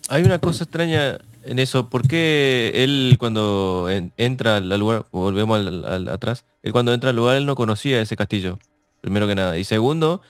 hay 0.09 0.23
una 0.23 0.39
cosa 0.39 0.63
extraña 0.63 1.19
en 1.43 1.59
eso. 1.59 1.89
¿Por 1.89 2.07
qué 2.07 2.71
él 2.75 3.15
cuando 3.19 3.88
en- 3.89 4.12
entra 4.17 4.57
al 4.57 4.71
al 4.71 4.79
lugar, 4.79 5.05
volvemos 5.12 5.59
al, 5.59 5.86
al- 5.86 6.09
atrás, 6.09 6.45
él 6.63 6.71
cuando 6.71 6.93
entra 6.93 7.12
al 7.12 7.15
lugar 7.15 7.38
él 7.38 7.45
no 7.45 7.55
conocía 7.55 8.01
ese 8.01 8.15
castillo, 8.15 8.59
primero 9.01 9.27
que 9.27 9.36
nada. 9.36 9.57
Y 9.57 9.63
segundo, 9.63 10.21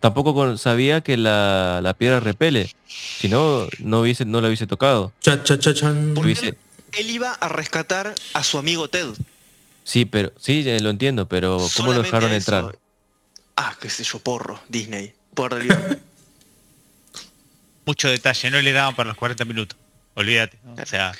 tampoco 0.00 0.34
con- 0.34 0.58
sabía 0.58 1.00
que 1.00 1.16
la, 1.16 1.80
la 1.82 1.94
piedra 1.94 2.20
repele. 2.20 2.74
Si 2.86 3.28
no, 3.28 3.66
no, 3.80 4.00
hubiese, 4.00 4.24
no 4.24 4.40
la 4.40 4.48
hubiese 4.48 4.66
tocado. 4.66 5.12
Cha, 5.20 5.42
cha, 5.42 5.58
cha, 5.58 5.74
chan. 5.74 6.12
Porque 6.14 6.32
Hubiese- 6.32 6.56
él, 6.92 7.10
iba 7.10 7.32
a 7.32 7.48
rescatar 7.48 8.14
a 8.34 8.42
su 8.42 8.58
amigo 8.58 8.88
Ted. 8.88 9.06
Sí, 9.84 10.04
pero 10.04 10.32
sí, 10.38 10.62
lo 10.80 10.90
entiendo, 10.90 11.26
pero 11.28 11.58
¿cómo 11.76 11.92
lo 11.92 12.02
dejaron 12.02 12.32
entrar? 12.32 12.76
Ah, 13.56 13.74
qué 13.80 13.90
sé 13.90 14.04
yo, 14.04 14.18
porro, 14.18 14.60
Disney. 14.68 15.12
Por. 15.34 15.58
Mucho 17.86 18.08
detalle, 18.08 18.50
no 18.50 18.60
le 18.60 18.72
daban 18.72 18.94
para 18.94 19.08
los 19.08 19.16
40 19.16 19.44
minutos. 19.46 19.78
Olvídate. 20.14 20.58
¿no? 20.64 20.74
O 20.82 20.86
sea, 20.86 21.14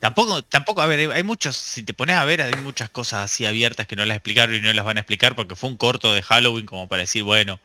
tampoco, 0.00 0.42
tampoco, 0.42 0.82
a 0.82 0.86
ver, 0.86 0.98
hay- 1.00 1.16
hay 1.18 1.22
muchos, 1.22 1.56
si 1.56 1.82
te 1.82 1.94
pones 1.94 2.16
a 2.16 2.24
ver, 2.24 2.42
hay 2.42 2.54
muchas 2.62 2.90
cosas 2.90 3.24
así 3.30 3.46
abiertas 3.46 3.86
que 3.86 3.96
no 3.96 4.04
las 4.04 4.16
explicaron 4.16 4.54
y 4.54 4.60
no 4.60 4.72
las 4.72 4.84
van 4.84 4.98
a 4.98 5.00
explicar 5.00 5.34
porque 5.34 5.56
fue 5.56 5.70
un 5.70 5.76
corto 5.76 6.12
de 6.12 6.22
Halloween 6.22 6.66
como 6.66 6.88
para 6.88 7.00
decir, 7.02 7.22
bueno, 7.22 7.58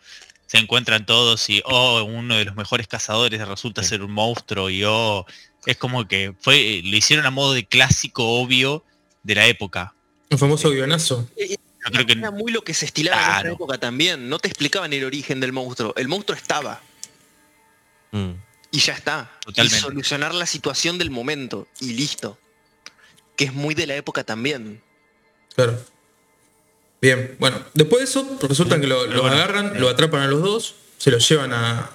se 0.45 0.58
encuentran 0.58 1.05
todos 1.05 1.49
y, 1.49 1.62
oh, 1.65 2.03
uno 2.03 2.36
de 2.36 2.45
los 2.45 2.55
mejores 2.55 2.88
cazadores 2.88 3.45
resulta 3.47 3.84
ser 3.84 4.01
un 4.03 4.12
monstruo 4.12 4.69
y, 4.69 4.84
oh, 4.86 5.25
es 5.65 5.77
como 5.77 6.08
que 6.08 6.34
fue, 6.39 6.81
lo 6.84 6.95
hicieron 6.95 7.25
a 7.25 7.31
modo 7.31 7.53
de 7.53 7.65
clásico 7.65 8.23
obvio 8.39 8.84
de 9.23 9.36
la 9.36 9.47
época. 9.47 9.93
Un 10.29 10.38
famoso 10.38 10.69
guionazo. 10.69 11.27
Yo 11.38 11.91
creo 11.91 12.05
que 12.05 12.13
Era 12.13 12.31
muy 12.31 12.51
lo 12.51 12.63
que 12.63 12.73
se 12.73 12.86
estilaba 12.86 13.17
en 13.17 13.23
esa 13.23 13.31
Claro. 13.41 13.53
época 13.53 13.77
también. 13.77 14.27
No 14.29 14.39
te 14.39 14.47
explicaban 14.47 14.91
el 14.93 15.03
origen 15.03 15.39
del 15.39 15.51
monstruo. 15.53 15.93
El 15.95 16.08
monstruo 16.08 16.36
estaba. 16.38 16.81
Mm. 18.12 18.31
Y 18.71 18.79
ya 18.79 18.93
está. 18.93 19.31
Totalmente. 19.45 19.77
Y 19.77 19.81
solucionar 19.81 20.34
la 20.34 20.45
situación 20.45 20.97
del 20.97 21.12
momento. 21.12 21.67
Y 21.79 21.93
listo. 21.93 22.39
Que 23.36 23.45
es 23.45 23.53
muy 23.53 23.75
de 23.75 23.86
la 23.88 23.95
época 23.95 24.23
también. 24.23 24.81
Claro. 25.55 25.79
Bien, 27.05 27.35
bueno, 27.37 27.61
después 27.75 27.99
de 27.99 28.05
eso, 28.09 28.39
resulta 28.49 28.81
que 28.81 28.87
lo, 28.87 29.05
lo 29.05 29.21
bueno, 29.21 29.35
agarran, 29.35 29.79
lo 29.79 29.89
atrapan 29.89 30.21
a 30.23 30.27
los 30.27 30.41
dos, 30.41 30.73
se 30.97 31.11
los 31.11 31.29
llevan 31.29 31.53
a, 31.53 31.91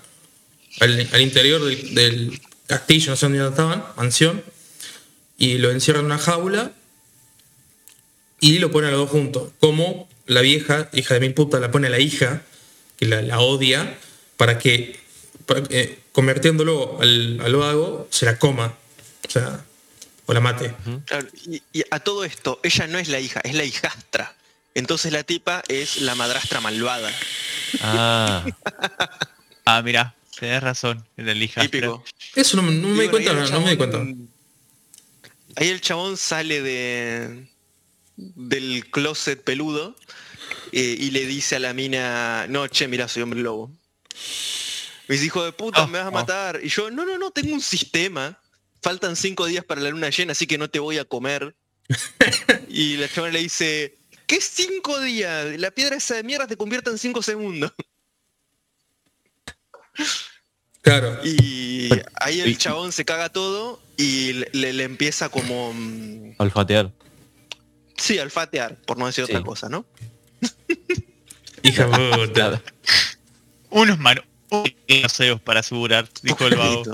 al, 0.78 1.08
al 1.12 1.20
interior 1.20 1.60
del, 1.64 1.94
del 1.96 2.40
castillo, 2.68 3.10
no 3.10 3.16
sé 3.16 3.26
dónde 3.26 3.44
estaban, 3.48 3.84
mansión, 3.96 4.40
y 5.36 5.58
lo 5.58 5.72
encierran 5.72 6.02
en 6.04 6.12
una 6.12 6.18
jaula 6.18 6.70
y 8.38 8.60
lo 8.60 8.70
ponen 8.70 8.90
a 8.90 8.92
los 8.92 9.00
dos 9.00 9.10
juntos. 9.10 9.50
Como 9.58 10.08
la 10.26 10.42
vieja, 10.42 10.88
hija 10.92 11.14
de 11.14 11.20
mi 11.20 11.30
puta, 11.30 11.58
la 11.58 11.72
pone 11.72 11.88
a 11.88 11.90
la 11.90 11.98
hija, 11.98 12.42
que 12.96 13.06
la, 13.06 13.20
la 13.20 13.40
odia, 13.40 13.98
para 14.36 14.58
que, 14.58 14.96
para- 15.44 15.62
eh, 15.70 15.98
convirtiéndolo 16.12 16.98
al, 17.00 17.40
al 17.42 17.56
vago, 17.56 18.06
se 18.12 18.26
la 18.26 18.38
coma. 18.38 18.76
O 19.26 19.30
sea, 19.30 19.64
o 20.26 20.32
la 20.32 20.40
mate. 20.40 20.72
Claro, 21.06 21.26
y, 21.46 21.60
y 21.72 21.82
a 21.90 21.98
todo 21.98 22.24
esto, 22.24 22.60
ella 22.62 22.86
no 22.86 23.00
es 23.00 23.08
la 23.08 23.18
hija, 23.18 23.40
es 23.42 23.54
la 23.54 23.64
hijastra. 23.64 24.36
Entonces 24.74 25.12
la 25.12 25.22
tipa 25.22 25.62
es 25.68 26.00
la 26.00 26.14
madrastra 26.14 26.60
malvada. 26.60 27.12
Ah, 27.82 28.44
Ah, 29.72 29.82
mira, 29.82 30.16
tenés 30.38 30.60
razón, 30.62 31.06
era 31.16 31.30
el 31.30 31.40
hija. 31.40 31.60
Típico. 31.60 32.02
Eso 32.34 32.56
no, 32.56 32.62
me 32.62 33.04
di 33.04 33.08
cuenta, 33.08 33.32
no, 33.32 33.60
me 33.60 33.70
di 33.70 33.76
cuenta. 33.76 33.98
Ahí 35.54 35.68
el 35.68 35.80
chabón 35.80 36.16
sale 36.16 36.60
de 36.60 37.48
del 38.16 38.90
closet 38.90 39.42
peludo 39.42 39.96
eh, 40.72 40.96
y 40.98 41.10
le 41.12 41.24
dice 41.24 41.56
a 41.56 41.58
la 41.60 41.72
mina, 41.72 42.46
no, 42.48 42.66
che, 42.66 42.88
mira, 42.88 43.06
soy 43.06 43.22
hombre 43.22 43.40
lobo. 43.40 43.70
Me 45.06 45.14
dice, 45.14 45.26
hijo 45.26 45.44
de 45.44 45.52
puta, 45.52 45.84
Oh, 45.84 45.86
me 45.86 45.98
vas 45.98 46.06
a 46.06 46.10
oh. 46.10 46.12
matar. 46.12 46.60
Y 46.62 46.68
yo, 46.68 46.90
no, 46.90 47.04
no, 47.04 47.16
no, 47.16 47.30
tengo 47.30 47.54
un 47.54 47.60
sistema. 47.60 48.40
Faltan 48.82 49.14
cinco 49.14 49.46
días 49.46 49.64
para 49.64 49.80
la 49.80 49.90
luna 49.90 50.10
llena, 50.10 50.32
así 50.32 50.46
que 50.46 50.58
no 50.58 50.68
te 50.68 50.80
voy 50.80 50.98
a 50.98 51.04
comer. 51.04 51.54
y 52.68 52.96
la 52.96 53.08
chabona 53.08 53.34
le 53.34 53.40
dice, 53.40 53.98
¿qué 54.30 54.40
cinco 54.40 55.00
días? 55.00 55.58
La 55.58 55.72
piedra 55.72 55.96
esa 55.96 56.14
de 56.14 56.22
mierda 56.22 56.46
te 56.46 56.56
convierte 56.56 56.88
en 56.88 56.98
cinco 56.98 57.20
segundos. 57.20 57.72
Claro. 60.82 61.18
Y 61.24 61.90
ahí 62.20 62.40
el 62.40 62.56
chabón 62.56 62.92
se 62.92 63.04
caga 63.04 63.28
todo 63.30 63.82
y 63.96 64.34
le, 64.34 64.48
le- 64.52 64.72
le 64.72 64.84
empieza 64.84 65.28
como... 65.30 65.72
mm, 65.74 66.34
olfatear. 66.38 66.92
Sí, 67.96 68.20
alfatear, 68.20 68.76
por 68.86 68.98
no 68.98 69.06
decir 69.06 69.26
Sí. 69.26 69.32
otra 69.32 69.44
cosa, 69.44 69.68
¿no? 69.68 69.84
Hija 71.64 71.88
puta. 71.90 72.62
Unos 73.68 73.98
manos 73.98 74.24
deseos 74.86 75.40
para 75.40 75.60
asegurar, 75.60 76.08
dijo 76.22 76.46
el 76.46 76.54
vago. 76.56 76.84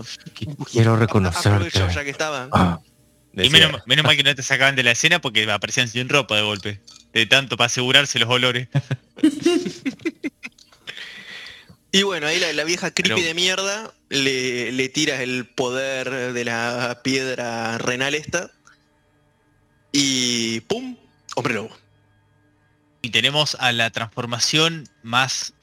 Quiero 0.73 0.97
reconocer 0.97 1.53
Aprovecho 1.53 1.87
ya 1.91 2.03
que 2.03 2.11
estaba. 2.11 2.49
Ah, 2.53 2.81
Y 3.35 3.51
menos 3.51 4.05
mal 4.05 4.17
que 4.17 4.23
no 4.25 4.35
te 4.35 4.43
sacaban 4.43 4.75
de 4.75 4.83
la 4.83 4.93
escena 4.93 5.21
porque 5.21 5.49
aparecían 5.51 5.87
sin 5.89 6.09
ropa 6.09 6.35
de 6.37 6.43
golpe. 6.43 6.81
De 7.17 7.25
tanto 7.25 7.57
para 7.57 7.65
asegurarse 7.67 8.19
los 8.19 8.29
olores. 8.29 8.69
Y 11.93 12.03
bueno, 12.03 12.27
ahí 12.27 12.39
la, 12.39 12.53
la 12.53 12.65
vieja 12.65 12.91
creepy 12.91 13.15
Pero- 13.15 13.27
de 13.27 13.33
mierda 13.33 13.95
le, 14.11 14.71
le 14.71 14.89
tira 14.91 15.23
el 15.23 15.47
poder 15.47 16.35
de 16.35 16.45
la 16.45 17.01
piedra 17.03 17.79
renal 17.79 18.15
esta. 18.15 18.51
Y 19.93 20.61
¡pum! 20.63 20.99
Hombre 21.37 21.55
lobo. 21.55 21.75
Y 23.01 23.09
tenemos 23.11 23.57
a 23.61 23.73
la 23.73 23.89
transformación 23.91 24.87
más 25.03 25.55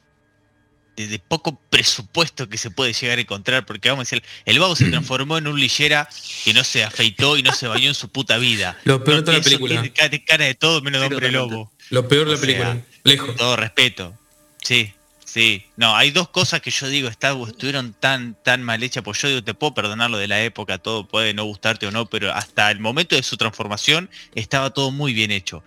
de, 0.95 1.07
de 1.07 1.19
poco 1.19 1.59
presupuesto 1.69 2.49
que 2.49 2.57
se 2.57 2.71
puede 2.71 2.93
llegar 2.93 3.17
a 3.17 3.21
encontrar, 3.21 3.65
porque 3.65 3.89
vamos 3.89 4.03
a 4.03 4.05
decir, 4.09 4.23
el 4.45 4.59
vago 4.59 4.75
se 4.75 4.89
transformó 4.89 5.37
en 5.37 5.47
un 5.47 5.59
lillera 5.59 6.07
que 6.43 6.53
no 6.53 6.63
se 6.63 6.83
afeitó 6.83 7.37
y 7.37 7.43
no 7.43 7.51
se 7.53 7.67
bañó 7.67 7.87
en 7.87 7.95
su 7.95 8.09
puta 8.09 8.37
vida. 8.37 8.77
Lo 8.83 9.03
peor 9.03 9.23
de 9.23 9.33
la 9.33 9.41
película. 9.41 9.81
tiene 9.81 9.93
cara, 9.93 10.19
cara 10.25 10.45
de 10.45 10.55
todo 10.55 10.81
menos 10.81 11.01
de 11.01 11.07
hombre 11.07 11.31
lobo. 11.31 11.71
Lo 11.89 12.07
peor 12.07 12.27
de 12.27 12.35
la 12.35 12.41
película. 12.41 12.73
sea, 12.73 12.85
Lejos. 13.03 13.35
Todo 13.35 13.55
respeto. 13.55 14.17
Sí, 14.61 14.93
sí. 15.25 15.65
No, 15.75 15.95
hay 15.95 16.11
dos 16.11 16.29
cosas 16.29 16.61
que 16.61 16.71
yo 16.71 16.87
digo, 16.87 17.09
está, 17.09 17.35
estuvieron 17.47 17.93
tan, 17.93 18.35
tan 18.43 18.63
mal 18.63 18.81
hechas, 18.83 19.03
pues 19.03 19.21
yo 19.21 19.27
digo, 19.27 19.43
te 19.43 19.53
puedo 19.53 19.73
perdonar 19.73 20.09
lo 20.09 20.17
de 20.17 20.27
la 20.27 20.41
época, 20.43 20.77
todo 20.77 21.07
puede 21.07 21.33
no 21.33 21.43
gustarte 21.43 21.87
o 21.87 21.91
no, 21.91 22.05
pero 22.05 22.31
hasta 22.33 22.71
el 22.71 22.79
momento 22.79 23.15
de 23.15 23.23
su 23.23 23.35
transformación 23.35 24.09
estaba 24.35 24.69
todo 24.69 24.91
muy 24.91 25.13
bien 25.13 25.31
hecho. 25.31 25.63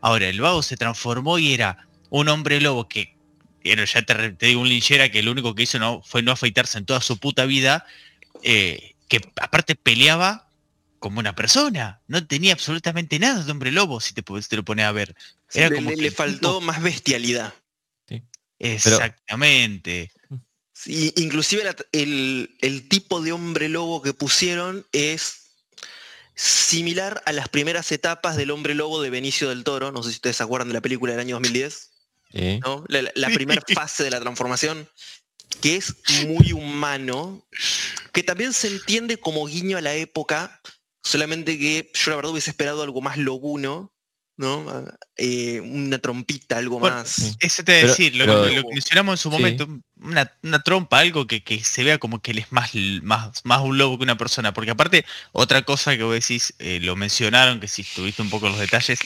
Ahora, 0.00 0.28
el 0.28 0.40
vago 0.40 0.62
se 0.62 0.76
transformó 0.76 1.38
y 1.38 1.54
era 1.54 1.88
un 2.10 2.28
hombre 2.28 2.60
lobo 2.60 2.88
que, 2.88 3.15
era, 3.72 3.84
ya 3.84 4.02
te, 4.02 4.32
digo, 4.46 4.60
un 4.60 4.68
linchera 4.68 5.10
que 5.10 5.22
lo 5.22 5.30
único 5.32 5.54
que 5.54 5.64
hizo 5.64 5.78
no, 5.78 6.02
fue 6.02 6.22
no 6.22 6.32
afeitarse 6.32 6.78
en 6.78 6.86
toda 6.86 7.00
su 7.00 7.18
puta 7.18 7.44
vida, 7.46 7.86
eh, 8.42 8.94
que 9.08 9.20
aparte 9.40 9.74
peleaba 9.76 10.48
como 10.98 11.20
una 11.20 11.34
persona, 11.34 12.00
no 12.08 12.26
tenía 12.26 12.52
absolutamente 12.54 13.18
nada 13.18 13.42
de 13.44 13.50
hombre 13.52 13.70
lobo, 13.70 14.00
si 14.00 14.12
te, 14.14 14.22
si 14.42 14.48
te 14.48 14.56
lo 14.56 14.64
pones 14.64 14.86
a 14.86 14.92
ver. 14.92 15.14
Era 15.52 15.68
le, 15.68 15.76
como 15.76 15.90
le- 15.90 15.96
que 15.96 16.02
le 16.02 16.08
el 16.08 16.14
faltó 16.14 16.54
tipo- 16.58 16.60
más 16.62 16.82
bestialidad. 16.82 17.54
Exactamente. 18.58 20.10
Sí, 20.72 21.12
inclusive 21.16 21.64
la- 21.64 21.76
el, 21.92 22.56
el 22.60 22.88
tipo 22.88 23.20
de 23.20 23.32
hombre 23.32 23.68
lobo 23.68 24.02
que 24.02 24.12
pusieron 24.14 24.86
es 24.92 25.42
similar 26.34 27.22
a 27.26 27.32
las 27.32 27.48
primeras 27.48 27.90
etapas 27.92 28.36
del 28.36 28.50
hombre 28.50 28.74
lobo 28.74 29.00
de 29.02 29.10
Benicio 29.10 29.48
del 29.48 29.64
Toro. 29.64 29.92
No 29.92 30.02
sé 30.02 30.10
si 30.10 30.16
ustedes 30.16 30.36
se 30.36 30.42
acuerdan 30.42 30.68
de 30.68 30.74
la 30.74 30.80
película 30.80 31.12
del 31.12 31.20
año 31.20 31.36
2010. 31.36 31.90
La, 32.32 33.28
primera 33.30 33.62
fase 33.74 34.04
de 34.04 34.10
la 34.10 34.20
transformación, 34.20 34.88
que 35.60 35.76
es 35.76 35.94
muy 36.26 36.52
humano, 36.52 37.46
que 38.12 38.22
también 38.22 38.52
se 38.52 38.68
entiende 38.68 39.18
como 39.18 39.46
guiño 39.46 39.78
a 39.78 39.80
la 39.80 39.94
época, 39.94 40.60
solamente 41.02 41.58
que 41.58 41.90
yo 41.94 42.10
la 42.10 42.16
verdad 42.16 42.32
hubiese 42.32 42.50
esperado 42.50 42.82
algo 42.82 43.00
más 43.00 43.16
loguno, 43.16 43.92
¿no? 44.38 44.84
Eh, 45.16 45.60
una 45.60 45.98
trompita, 45.98 46.58
algo 46.58 46.78
Bueno, 46.78 46.96
más. 46.96 47.36
Eso 47.40 47.64
te 47.64 47.72
voy 47.72 47.78
a 47.78 47.82
Pero- 47.82 47.88
decir, 47.88 48.16
lo, 48.16 48.24
pero- 48.26 48.44
que- 48.48 48.56
lo 48.56 48.62
que 48.64 48.74
mencionamos 48.74 49.12
en 49.14 49.16
su 49.22 49.30
Sí. 49.30 49.36
momento, 49.36 49.66
una, 49.98 50.30
una 50.42 50.62
trompa, 50.62 50.98
algo 50.98 51.26
que, 51.26 51.42
que 51.42 51.64
se 51.64 51.84
vea 51.84 51.96
como 51.96 52.20
que 52.20 52.32
él 52.32 52.38
es 52.40 52.52
más, 52.52 52.72
más, 53.02 53.40
más 53.44 53.60
un 53.62 53.78
lobo 53.78 53.96
que 53.96 54.04
una 54.04 54.18
persona. 54.18 54.52
Porque 54.52 54.72
aparte, 54.72 55.06
otra 55.32 55.62
cosa 55.62 55.96
que 55.96 56.02
vos 56.02 56.12
decís, 56.12 56.52
eh, 56.58 56.80
lo 56.82 56.96
mencionaron, 56.96 57.60
que 57.60 57.68
si 57.68 57.80
estuviste 57.80 58.20
un 58.20 58.28
poco 58.28 58.46
en 58.46 58.52
los 58.52 58.60
detalles, 58.60 58.98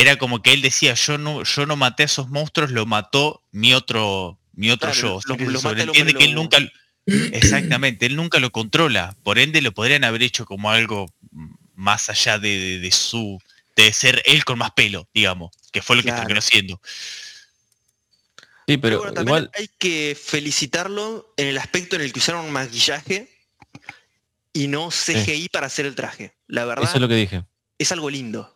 era 0.00 0.16
como 0.16 0.42
que 0.42 0.52
él 0.52 0.62
decía, 0.62 0.94
yo 0.94 1.18
no, 1.18 1.42
yo 1.44 1.66
no 1.66 1.76
maté 1.76 2.02
a 2.04 2.06
esos 2.06 2.28
monstruos, 2.28 2.70
lo 2.70 2.86
mató 2.86 3.42
mi 3.52 3.72
otro, 3.74 4.38
mi 4.52 4.70
otro 4.70 4.90
Claro, 4.92 5.08
yo. 5.08 5.14
los- 5.14 5.24
O 5.26 5.36
sea, 5.36 5.46
que 5.46 5.58
sobreentiende 5.58 6.14
él 6.24 6.34
nunca. 6.34 6.58
Exactamente, 7.06 8.06
él 8.06 8.16
nunca 8.16 8.38
lo 8.40 8.50
controla. 8.50 9.16
Por 9.22 9.38
ende, 9.38 9.60
lo 9.62 9.72
podrían 9.72 10.04
haber 10.04 10.22
hecho 10.22 10.44
como 10.44 10.70
algo 10.70 11.06
más 11.74 12.10
allá 12.10 12.38
de, 12.38 12.48
de- 12.58 12.78
de 12.80 12.90
su. 12.90 13.38
de 13.76 13.92
ser 13.92 14.22
él 14.26 14.44
con 14.44 14.58
más 14.58 14.70
pelo, 14.72 15.08
digamos. 15.14 15.50
Que 15.72 15.82
fue 15.82 15.96
lo 15.96 16.02
que 16.02 16.10
terminó 16.12 16.40
siendo. 16.40 16.80
Sí, 18.68 18.78
Pero 18.78 18.80
pero 18.80 18.98
bueno, 18.98 19.14
también 19.14 19.28
igual, 19.28 19.50
hay 19.54 19.70
que 19.78 20.18
felicitarlo 20.20 21.32
en 21.36 21.46
el 21.46 21.58
aspecto 21.58 21.94
en 21.96 22.02
el 22.02 22.12
que 22.12 22.18
usaron 22.18 22.50
maquillaje 22.50 23.28
y 24.52 24.66
no 24.66 24.88
CGI 24.90 25.48
para 25.50 25.66
hacer 25.68 25.86
el 25.86 25.94
traje. 25.94 26.34
La 26.48 26.64
verdad 26.64 26.84
eso 26.86 26.94
es 26.96 27.00
lo 27.00 27.08
que 27.08 27.14
dije. 27.14 27.44
es 27.78 27.92
algo 27.92 28.10
lindo. 28.10 28.55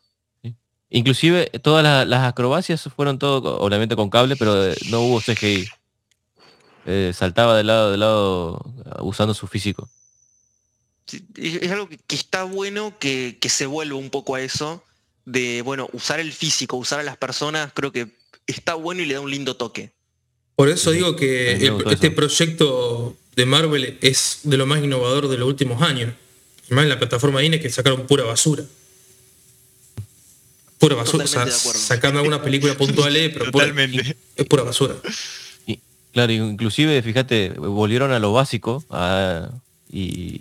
Inclusive 0.91 1.47
todas 1.63 1.83
la- 1.85 2.05
las 2.05 2.25
acrobacias 2.29 2.83
fueron 2.97 3.19
todo, 3.19 3.59
obviamente 3.61 3.95
con 3.97 4.11
cable, 4.11 4.37
pero 4.37 4.71
eh, 4.71 4.77
no 4.91 5.01
hubo 5.03 5.21
CGI. 5.21 5.69
Eh, 6.87 7.13
saltaba 7.15 7.57
de 7.57 7.65
lado 7.65 7.91
de 7.93 7.97
lado 7.99 8.65
usando 9.01 9.35
su 9.35 9.47
físico. 9.47 9.89
Sí, 11.07 11.25
Es 11.37 11.71
algo 11.71 11.89
que, 11.89 11.99
que 11.99 12.17
está 12.17 12.45
bueno 12.45 12.95
que, 12.99 13.39
que 13.41 13.49
se 13.49 13.67
vuelva 13.67 13.97
un 13.99 14.11
poco 14.11 14.35
a 14.35 14.41
eso, 14.41 14.83
de, 15.25 15.63
bueno, 15.63 15.89
usar 15.93 16.19
el 16.21 16.33
físico, 16.33 16.77
usar 16.77 17.01
a 17.01 17.03
las 17.03 17.17
personas, 17.17 17.71
creo 17.75 17.93
que 17.93 18.09
está 18.47 18.75
bueno 18.75 19.03
y 19.03 19.07
le 19.07 19.15
da 19.15 19.21
un 19.21 19.31
lindo 19.31 19.57
toque. 19.57 19.93
Por 20.57 20.69
eso 20.69 20.91
digo 20.91 21.17
que 21.17 21.53
el- 21.53 21.85
este 21.91 22.09
eso. 22.09 22.17
proyecto 22.17 23.17
de 23.37 23.47
Marvel 23.47 23.99
es 24.03 24.41
de 24.45 24.57
lo 24.57 24.67
más 24.67 24.83
innovador 24.83 25.29
de 25.29 25.37
los 25.39 25.49
últimos 25.49 25.83
años. 25.83 26.13
Además 26.67 26.85
en 26.85 26.89
la 26.91 26.99
plataforma 26.99 27.41
Disney 27.41 27.61
que 27.61 27.71
sacaron 27.71 28.07
pura 28.07 28.25
basura. 28.25 28.65
Pura 30.81 30.97
basura. 30.97 31.25
O 31.25 31.29
sea, 31.29 31.47
sacando 31.49 32.19
algunas 32.19 32.41
películas 32.41 32.75
puntuales, 32.75 33.31
pero 33.33 33.51
pura- 33.53 33.67
Totalmente. 33.67 34.17
es 34.35 34.47
pura 34.47 34.63
basura. 34.65 34.97
Y, 35.67 35.79
claro, 36.13 36.33
inclusive, 36.33 37.01
fíjate, 37.03 37.51
volvieron 37.51 38.11
a 38.13 38.19
lo 38.19 38.33
básico 38.33 38.83
a- 38.91 39.51
y 39.93 40.41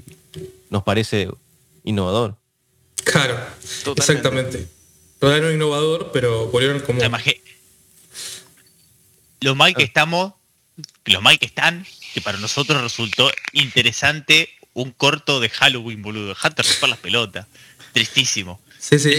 nos 0.69 0.84
parece 0.84 1.30
innovador. 1.84 2.38
Claro, 3.04 3.36
Totalmente. 3.84 4.02
exactamente. 4.02 4.67
Todavía 5.19 5.41
no 5.43 5.49
es 5.49 5.56
innovador, 5.56 6.12
pero 6.13 6.47
volvieron 6.47 6.80
como... 6.80 6.99
O 6.99 7.02
sea, 7.02 7.10
imagi- 7.12 7.41
Lo 9.41 9.56
mal 9.56 9.75
que 9.75 9.84
estamos, 9.84 10.34
lo 11.06 11.21
mal 11.21 11.38
que 11.38 11.45
están, 11.47 11.86
que 12.13 12.21
para 12.21 12.38
nosotros 12.38 12.82
resultó 12.82 13.30
interesante 13.54 14.49
un 14.73 14.91
corto 14.91 15.39
de 15.41 15.49
Halloween, 15.49 16.02
boludo. 16.02 16.30
Dejate 16.30 16.63
romper 16.63 16.89
las 16.89 16.99
pelotas. 16.99 17.45
Tristísimo. 17.91 18.62
Sí, 18.80 18.98
sí. 18.98 19.12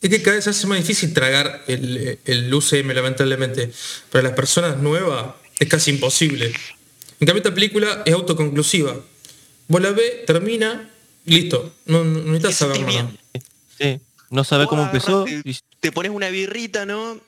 Es 0.00 0.10
que 0.10 0.22
cada 0.22 0.36
vez 0.36 0.44
se 0.44 0.50
hace 0.50 0.66
más 0.66 0.78
difícil 0.78 1.12
tragar 1.12 1.64
el, 1.66 2.18
el 2.24 2.52
UCM, 2.52 2.90
lamentablemente. 2.92 3.70
Para 4.10 4.24
las 4.24 4.32
personas 4.32 4.78
nuevas 4.78 5.34
es 5.58 5.68
casi 5.68 5.90
imposible. 5.90 6.46
En 7.20 7.26
cambio, 7.26 7.38
esta 7.38 7.54
película 7.54 8.02
es 8.06 8.14
autoconclusiva. 8.14 8.96
Vos 9.68 9.82
la 9.82 9.90
ves, 9.90 10.24
termina, 10.24 10.90
listo. 11.26 11.74
No, 11.84 12.02
no 12.04 12.20
necesitas 12.20 12.56
saber 12.56 12.80
nada. 12.80 13.12
Sí, 13.78 14.00
no 14.30 14.44
sabe 14.44 14.64
Vos 14.64 14.70
cómo 14.70 14.84
empezó. 14.84 15.24
Te, 15.24 15.42
te 15.80 15.92
pones 15.92 16.10
una 16.12 16.30
birrita, 16.30 16.86
¿no? 16.86 17.20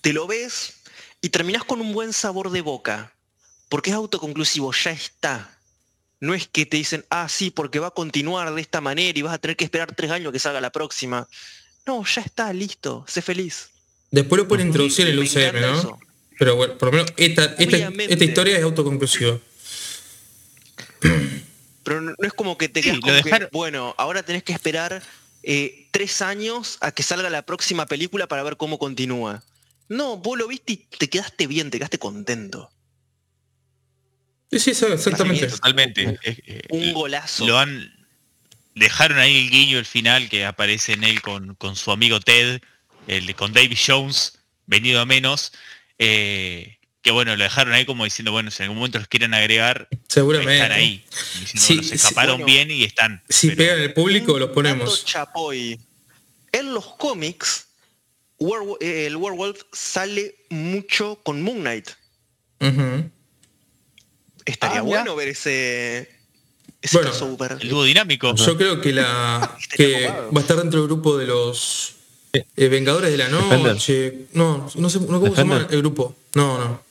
Te 0.00 0.12
lo 0.12 0.26
ves 0.26 0.74
y 1.20 1.28
terminás 1.28 1.64
con 1.64 1.80
un 1.80 1.92
buen 1.92 2.12
sabor 2.12 2.50
de 2.50 2.62
boca. 2.62 3.12
Porque 3.68 3.90
es 3.90 3.96
autoconclusivo, 3.96 4.72
ya 4.72 4.90
está. 4.90 5.58
No 6.22 6.34
es 6.34 6.46
que 6.46 6.66
te 6.66 6.76
dicen, 6.76 7.04
ah, 7.10 7.28
sí, 7.28 7.50
porque 7.50 7.80
va 7.80 7.88
a 7.88 7.90
continuar 7.90 8.54
de 8.54 8.60
esta 8.60 8.80
manera 8.80 9.18
y 9.18 9.22
vas 9.22 9.34
a 9.34 9.38
tener 9.38 9.56
que 9.56 9.64
esperar 9.64 9.92
tres 9.92 10.12
años 10.12 10.32
que 10.32 10.38
salga 10.38 10.60
la 10.60 10.70
próxima. 10.70 11.26
No, 11.84 12.04
ya 12.04 12.22
está, 12.22 12.52
listo, 12.52 13.04
sé 13.08 13.22
feliz. 13.22 13.70
Después 14.12 14.40
lo 14.40 14.46
pueden 14.46 14.68
introducir 14.68 15.08
en 15.08 15.14
el 15.14 15.18
UCM, 15.18 15.60
¿no? 15.60 15.78
eso. 15.80 15.98
Pero 16.38 16.54
bueno, 16.54 16.78
por 16.78 16.90
lo 16.90 16.92
menos 16.92 17.12
esta, 17.16 17.46
esta, 17.46 17.64
Obviamente. 17.64 18.12
esta 18.12 18.24
historia 18.24 18.56
es 18.56 18.62
autoconclusiva. 18.62 19.36
Pero 21.82 22.00
no, 22.00 22.14
no 22.16 22.28
es 22.28 22.32
como 22.32 22.56
que 22.56 22.68
te 22.68 22.84
Sí, 22.84 23.00
quedas 23.00 23.24
que, 23.24 23.48
bueno, 23.50 23.92
ahora 23.98 24.22
tenés 24.22 24.44
que 24.44 24.52
esperar 24.52 25.02
eh, 25.42 25.88
tres 25.90 26.22
años 26.22 26.78
a 26.82 26.92
que 26.92 27.02
salga 27.02 27.30
la 27.30 27.42
próxima 27.42 27.86
película 27.86 28.28
para 28.28 28.44
ver 28.44 28.56
cómo 28.56 28.78
continúa. 28.78 29.42
No, 29.88 30.18
vos 30.18 30.38
lo 30.38 30.46
viste 30.46 30.74
y 30.74 30.76
te 30.76 31.10
quedaste 31.10 31.48
bien, 31.48 31.72
te 31.72 31.78
quedaste 31.78 31.98
contento. 31.98 32.70
Sí, 34.52 34.58
sí, 34.60 34.74
sí, 34.74 34.84
exactamente. 34.92 35.46
Totalmente. 35.48 36.18
Eh, 36.22 36.62
Un 36.70 36.92
golazo. 36.92 37.46
lo 37.46 37.58
han 37.58 37.90
dejaron 38.74 39.18
ahí 39.18 39.36
el 39.44 39.50
guiño 39.50 39.78
al 39.78 39.84
final 39.86 40.28
que 40.30 40.44
aparece 40.46 40.92
en 40.94 41.04
él 41.04 41.20
con, 41.22 41.54
con 41.56 41.76
su 41.76 41.90
amigo 41.90 42.20
Ted, 42.20 42.60
el 43.06 43.26
de- 43.26 43.34
con 43.34 43.52
David 43.52 43.76
Jones, 43.86 44.38
venido 44.66 45.00
a 45.00 45.06
menos. 45.06 45.52
eh, 45.98 46.78
que 47.02 47.10
bueno, 47.10 47.34
lo 47.36 47.42
dejaron 47.42 47.74
ahí 47.74 47.84
como 47.84 48.04
diciendo, 48.04 48.30
bueno, 48.32 48.50
si 48.52 48.58
en 48.58 48.64
algún 48.64 48.76
momento 48.78 48.98
los 48.98 49.08
quieren 49.08 49.34
agregar, 49.34 49.88
Seguramente. 50.08 50.54
están 50.54 50.70
ahí. 50.72 51.04
Diciendo, 51.40 51.60
Sí, 51.60 51.74
bueno, 51.74 51.82
se 51.82 51.88
sí, 51.88 51.94
escaparon 51.96 52.34
bueno. 52.36 52.46
bien 52.46 52.70
y 52.70 52.84
están. 52.84 53.22
Si 53.28 53.48
pero- 53.48 53.58
pegan 53.58 53.80
el 53.80 53.92
público, 53.92 54.38
los 54.38 54.50
ponemos. 54.50 55.04
chapoy. 55.04 55.80
En 56.52 56.72
los 56.74 56.86
cómics, 56.96 57.66
el 58.80 59.16
Werewolf 59.16 59.62
sale 59.72 60.36
mucho 60.50 61.18
con 61.24 61.42
Moon 61.42 61.60
Knight. 61.60 61.88
Ujú. 62.60 63.10
Estaría 64.44 64.78
Ah, 64.80 64.82
bueno 64.82 65.14
ver 65.16 65.28
ese, 65.28 66.08
ese 66.80 66.96
Bueno, 66.96 67.10
crossover. 67.10 67.58
el 67.60 67.68
dúo 67.68 67.84
dinámico. 67.84 68.34
Yo 68.34 68.56
creo 68.56 68.80
que 68.80 68.92
la 68.92 69.56
que 69.76 70.08
va 70.08 70.38
a 70.38 70.40
estar 70.40 70.56
dentro 70.56 70.80
del 70.80 70.88
grupo 70.88 71.16
de 71.18 71.26
los 71.26 71.94
eh, 72.32 72.68
Vengadores 72.68 73.10
de 73.10 73.18
la 73.18 73.28
Defender. 73.28 73.60
Noche. 73.74 74.14
No, 74.32 74.70
no 74.74 74.90
sé 74.90 75.00
no, 75.00 75.06
cómo 75.20 75.34
se 75.34 75.42
llama 75.42 75.66
el 75.70 75.78
grupo. 75.78 76.16
No, 76.34 76.58
no. 76.58 76.82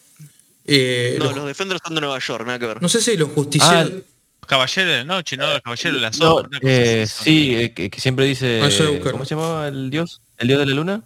Eh, 0.65 1.15
No, 1.19 1.25
los- 1.25 1.35
los 1.37 1.45
Defenders 1.47 1.81
son 1.83 1.95
de 1.95 2.01
Nueva 2.01 2.19
York, 2.19 2.45
nada 2.45 2.59
que 2.59 2.65
ver. 2.67 2.81
no 2.81 2.87
sé 2.89 3.01
si 3.01 3.17
los 3.17 3.29
justicieros. 3.31 3.91
Ah, 3.93 4.01
Los 4.41 4.47
Caballeros 4.47 4.91
de 4.91 4.97
la 4.99 5.03
Noche, 5.03 5.37
¿no? 5.37 5.51
Los 5.51 5.61
Caballeros 5.61 5.93
de 5.95 6.01
la 6.01 6.09
No, 6.11 6.15
Sombra. 6.17 6.59
cosa 6.59 6.71
eh, 6.71 7.07
sí, 7.07 7.55
eh, 7.55 7.73
que, 7.73 7.89
que 7.89 7.99
siempre 8.01 8.25
dice. 8.25 8.61
Ah. 8.63 8.69
¿Cómo 9.11 9.25
se 9.25 9.35
llamaba 9.35 9.67
el 9.67 9.89
dios? 9.89 10.21
¿El 10.37 10.47
dios 10.47 10.59
de 10.59 10.65
la 10.67 10.73
luna? 10.73 11.03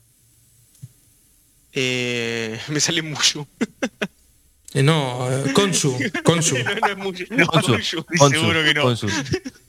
Eh, 1.74 2.60
me 2.70 2.80
sale 2.80 3.02
mucho. 3.02 3.48
Eh, 4.76 4.84
no, 4.84 5.28
eh, 5.32 5.54
Konsu. 5.54 5.98
Konsu. 6.24 6.56
no, 6.64 6.76
no 6.76 6.88
es 6.88 6.98
mucho. 6.98 7.24
No, 7.32 7.46
Onsu, 7.46 7.72
mucho. 7.72 8.00
Estoy 8.00 8.18
Onsu, 8.20 8.40
seguro 8.42 8.64
que 8.64 8.74
no. 8.74 8.84
Onsu. 8.86 9.08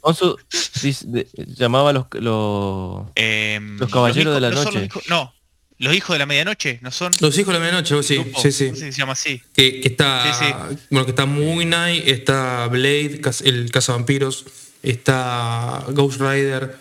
Onsu 0.01 0.37
dice- 0.83 1.05
de- 1.07 1.27
llamaba 1.57 1.91
a 1.91 1.93
los, 1.93 2.07
los- 2.15 3.07
Em, 3.15 3.79
Los 3.79 3.91
Caballeros 3.91 4.35
de 4.35 4.41
la 4.41 4.51
no 4.51 4.65
Noche. 4.65 4.89
los 4.93 5.09
no, 5.09 5.33
los 5.79 5.95
hijos 5.95 6.15
de 6.15 6.19
la 6.19 6.27
medianoche, 6.27 6.79
¿no 6.83 6.91
son? 6.91 7.13
Los 7.21 7.39
hijos 7.39 7.49
de 7.55 7.61
la 7.61 7.65
medianoche, 7.65 8.03
sí, 8.03 8.17
Grupo, 8.17 8.41
sí, 8.43 8.51
sí. 8.51 8.75
se 8.75 8.91
llama 8.93 9.13
así. 9.13 9.41
Que, 9.55 9.81
que 9.81 9.89
está, 9.89 10.35
Sí, 10.35 10.47
bueno, 10.91 11.05
que 11.07 11.11
está 11.11 11.25
Moon 11.27 11.59
Knight, 11.65 12.09
está 12.09 12.67
Blade, 12.69 13.21
el 13.45 13.71
cazavampiros, 13.71 14.45
está 14.83 15.85
Ghost 15.91 16.21
Rider, 16.21 16.77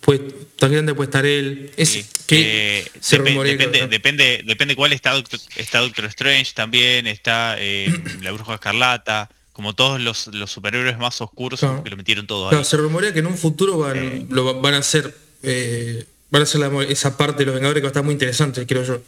pues 0.00 0.20
tan 0.56 0.72
grande 0.72 0.94
puede 0.94 1.08
estar 1.08 1.26
él. 1.26 1.70
Es 1.76 1.88
Sí. 1.90 2.06
que 2.26 2.78
Eh, 2.80 2.90
se 3.00 3.18
depe- 3.18 3.28
rumorea 3.30 3.56
que- 3.56 3.66
depende, 3.66 3.88
depende, 3.88 4.42
depende 4.46 4.76
cuál 4.76 4.92
está 4.92 5.12
Doctor, 5.12 5.40
está 5.56 5.80
Doctor 5.80 6.04
Strange 6.06 6.52
también, 6.54 7.06
está 7.06 7.56
eh, 7.58 7.88
la 8.22 8.32
Bruja 8.32 8.54
Escarlata, 8.54 9.30
como 9.52 9.74
todos 9.74 10.00
los, 10.00 10.28
los 10.28 10.50
superhéroes 10.50 10.98
más 10.98 11.20
oscuros 11.20 11.60
Claro. 11.60 11.82
que 11.82 11.90
lo 11.90 11.96
metieron 11.96 12.26
todo 12.26 12.48
Claro, 12.48 12.58
ahí. 12.62 12.64
se 12.64 12.76
rumorea 12.76 13.12
que 13.12 13.18
en 13.20 13.26
un 13.26 13.36
futuro 13.36 13.76
van, 13.78 13.96
Eh. 13.98 14.26
lo 14.30 14.44
va- 14.44 14.52
van 14.60 14.74
a 14.74 14.78
hacer 14.78 15.14
eh, 15.42 16.04
van 16.30 16.42
a 16.42 16.44
hacer 16.44 16.60
la- 16.60 16.82
esa 16.84 17.16
parte 17.16 17.38
de 17.40 17.46
los 17.46 17.54
Vengadores 17.54 17.80
que 17.80 17.84
va 17.84 17.88
a 17.88 17.92
estar 17.92 18.02
muy 18.04 18.12
interesante, 18.12 18.66
creo 18.66 18.84
yo. 18.84 19.00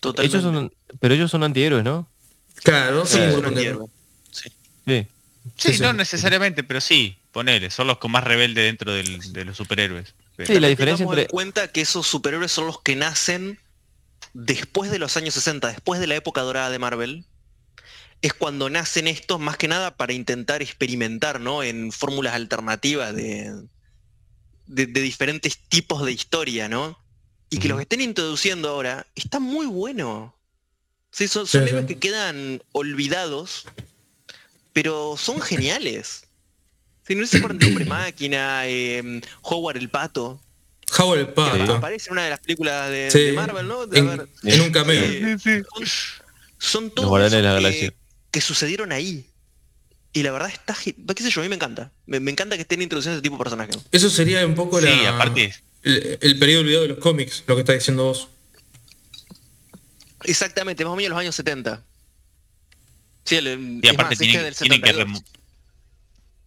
Totalmente. 0.00 0.36
Ellos 0.36 0.52
son, 0.54 0.72
pero 1.00 1.14
ellos 1.14 1.30
son 1.30 1.42
antihéroes, 1.44 1.84
¿no? 1.84 2.08
Claro, 2.62 3.06
Sí, 3.06 3.14
sí, 3.14 3.18
es 3.20 3.26
muy 3.28 3.36
un 3.36 3.42
contento. 3.44 3.70
antihéroe. 3.70 3.86
Sí. 4.86 5.06
Sí. 5.44 5.50
Sí, 5.56 5.68
sí, 5.72 5.76
sí. 5.78 5.82
no 5.82 5.92
necesariamente, 5.92 6.62
pero 6.62 6.80
sí, 6.80 7.18
ponele, 7.32 7.70
son 7.70 7.86
los 7.88 7.98
con 7.98 8.12
más 8.12 8.24
rebelde 8.24 8.62
dentro 8.62 8.92
del- 8.92 9.32
de 9.32 9.44
los 9.44 9.56
superhéroes. 9.56 10.14
Pero- 10.36 10.46
Sí, 10.54 10.60
la 10.60 10.68
diferencia 10.68 11.04
entre... 11.04 11.22
en 11.22 11.28
cuenta 11.28 11.68
que 11.72 11.80
esos 11.80 12.06
superhéroes 12.06 12.52
son 12.52 12.66
los 12.66 12.80
que 12.80 12.94
nacen 12.96 13.58
después 14.34 14.90
de 14.90 14.98
los 14.98 15.16
años 15.16 15.34
60, 15.34 15.68
después 15.68 16.00
de 16.00 16.06
la 16.06 16.14
época 16.16 16.40
dorada 16.42 16.70
de 16.70 16.78
Marvel. 16.78 17.24
Es 18.22 18.32
cuando 18.34 18.70
nacen 18.70 19.08
estos 19.08 19.40
más 19.40 19.56
que 19.56 19.66
nada 19.68 19.96
para 19.96 20.12
intentar 20.12 20.62
experimentar 20.62 21.40
¿no? 21.40 21.62
en 21.64 21.90
fórmulas 21.90 22.34
alternativas 22.34 23.14
de, 23.14 23.52
de, 24.66 24.86
de 24.86 25.00
diferentes 25.00 25.58
tipos 25.58 26.04
de 26.04 26.12
historia, 26.12 26.68
¿no? 26.68 26.98
Y 27.50 27.58
que 27.58 27.68
los 27.68 27.76
que 27.78 27.82
estén 27.82 28.00
introduciendo 28.00 28.68
ahora 28.70 29.06
está 29.16 29.38
muy 29.40 29.66
bueno. 29.66 30.34
Sí, 31.10 31.26
son, 31.28 31.46
son 31.46 31.64
sí. 31.64 31.68
héroes 31.68 31.86
que 31.86 31.98
quedan 31.98 32.62
olvidados, 32.72 33.66
pero 34.72 35.16
son 35.16 35.40
geniales. 35.40 36.24
Si 37.06 37.14
no 37.14 37.26
se 37.26 37.38
acuerdan 37.38 37.58
de 37.58 37.66
Hombre 37.66 37.84
Máquina, 37.84 38.62
eh, 38.66 39.20
Howard 39.42 39.76
el 39.76 39.90
Pato, 39.90 40.40
Howard 40.98 41.18
el 41.20 41.26
que 41.26 41.32
Pato. 41.32 41.74
aparece 41.76 42.08
en 42.08 42.12
una 42.12 42.24
de 42.24 42.30
las 42.30 42.40
películas 42.40 42.90
de, 42.90 43.10
Sí. 43.10 43.18
de 43.20 43.32
Marvel, 43.32 43.66
¿no? 43.66 43.86
De- 43.86 43.98
En, 43.98 44.06
ver, 44.06 44.28
en 44.44 44.60
un 44.60 44.70
cameo. 44.70 45.02
eh, 45.02 45.36
son, 45.42 45.86
son 46.58 46.90
todos 46.90 47.08
Guardianes 47.08 47.32
de 47.38 47.42
la 47.42 47.48
que, 47.56 47.62
Galaxia. 47.62 47.94
que 48.30 48.40
sucedieron 48.40 48.92
ahí. 48.92 49.26
Y 50.14 50.22
la 50.22 50.30
verdad 50.30 50.50
está, 50.50 50.76
qué 50.76 51.22
sé 51.22 51.30
yo, 51.30 51.40
a 51.40 51.44
mí 51.44 51.48
me 51.48 51.54
encanta. 51.56 51.90
Me, 52.06 52.20
me 52.20 52.30
encanta 52.30 52.56
que 52.56 52.62
estén 52.62 52.82
introduciendo 52.82 53.16
ese 53.16 53.22
tipo 53.22 53.36
de 53.36 53.38
personajes. 53.42 53.78
Eso 53.90 54.10
sería 54.10 54.46
un 54.46 54.54
poco 54.54 54.78
Sí, 54.80 54.86
la- 54.86 55.08
aparte- 55.16 55.54
el, 55.82 56.18
el 56.20 56.38
periodo 56.38 56.60
olvidado 56.60 56.82
de 56.82 56.88
los 56.90 56.98
cómics, 56.98 57.42
lo 57.46 57.54
que 57.56 57.60
está 57.62 57.72
diciendo 57.72 58.04
vos. 58.04 58.28
Exactamente, 60.24 60.84
más 60.84 60.92
o 60.92 60.96
menos 60.96 61.10
los 61.10 61.18
años 61.18 61.34
70. 61.34 61.82
Sí, 63.24 63.36
el, 63.36 63.80
Y 63.82 63.88
aparte 63.88 64.02
más, 64.02 64.12
este 64.12 64.24
tienen, 64.24 64.36
es 64.40 64.44
del 64.44 64.54
tienen 64.68 64.80
que 64.82 64.88
72. 64.92 65.22
remo- 65.22 65.24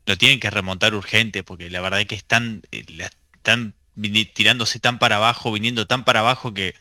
lo 0.08 0.18
tienen 0.18 0.40
que 0.40 0.50
remontar 0.50 0.94
urgente, 0.94 1.44
porque 1.44 1.70
la 1.70 1.82
verdad 1.82 2.02
es 2.02 2.08
que 2.08 2.16
están, 2.16 2.62
eh, 2.72 2.86
están 3.36 3.74
tirándose 4.34 4.80
tan 4.80 5.00
para 5.00 5.16
abajo, 5.18 5.52
viniendo 5.52 5.88
tan 5.88 6.04
para 6.06 6.20
abajo 6.20 6.54
que 6.54 6.76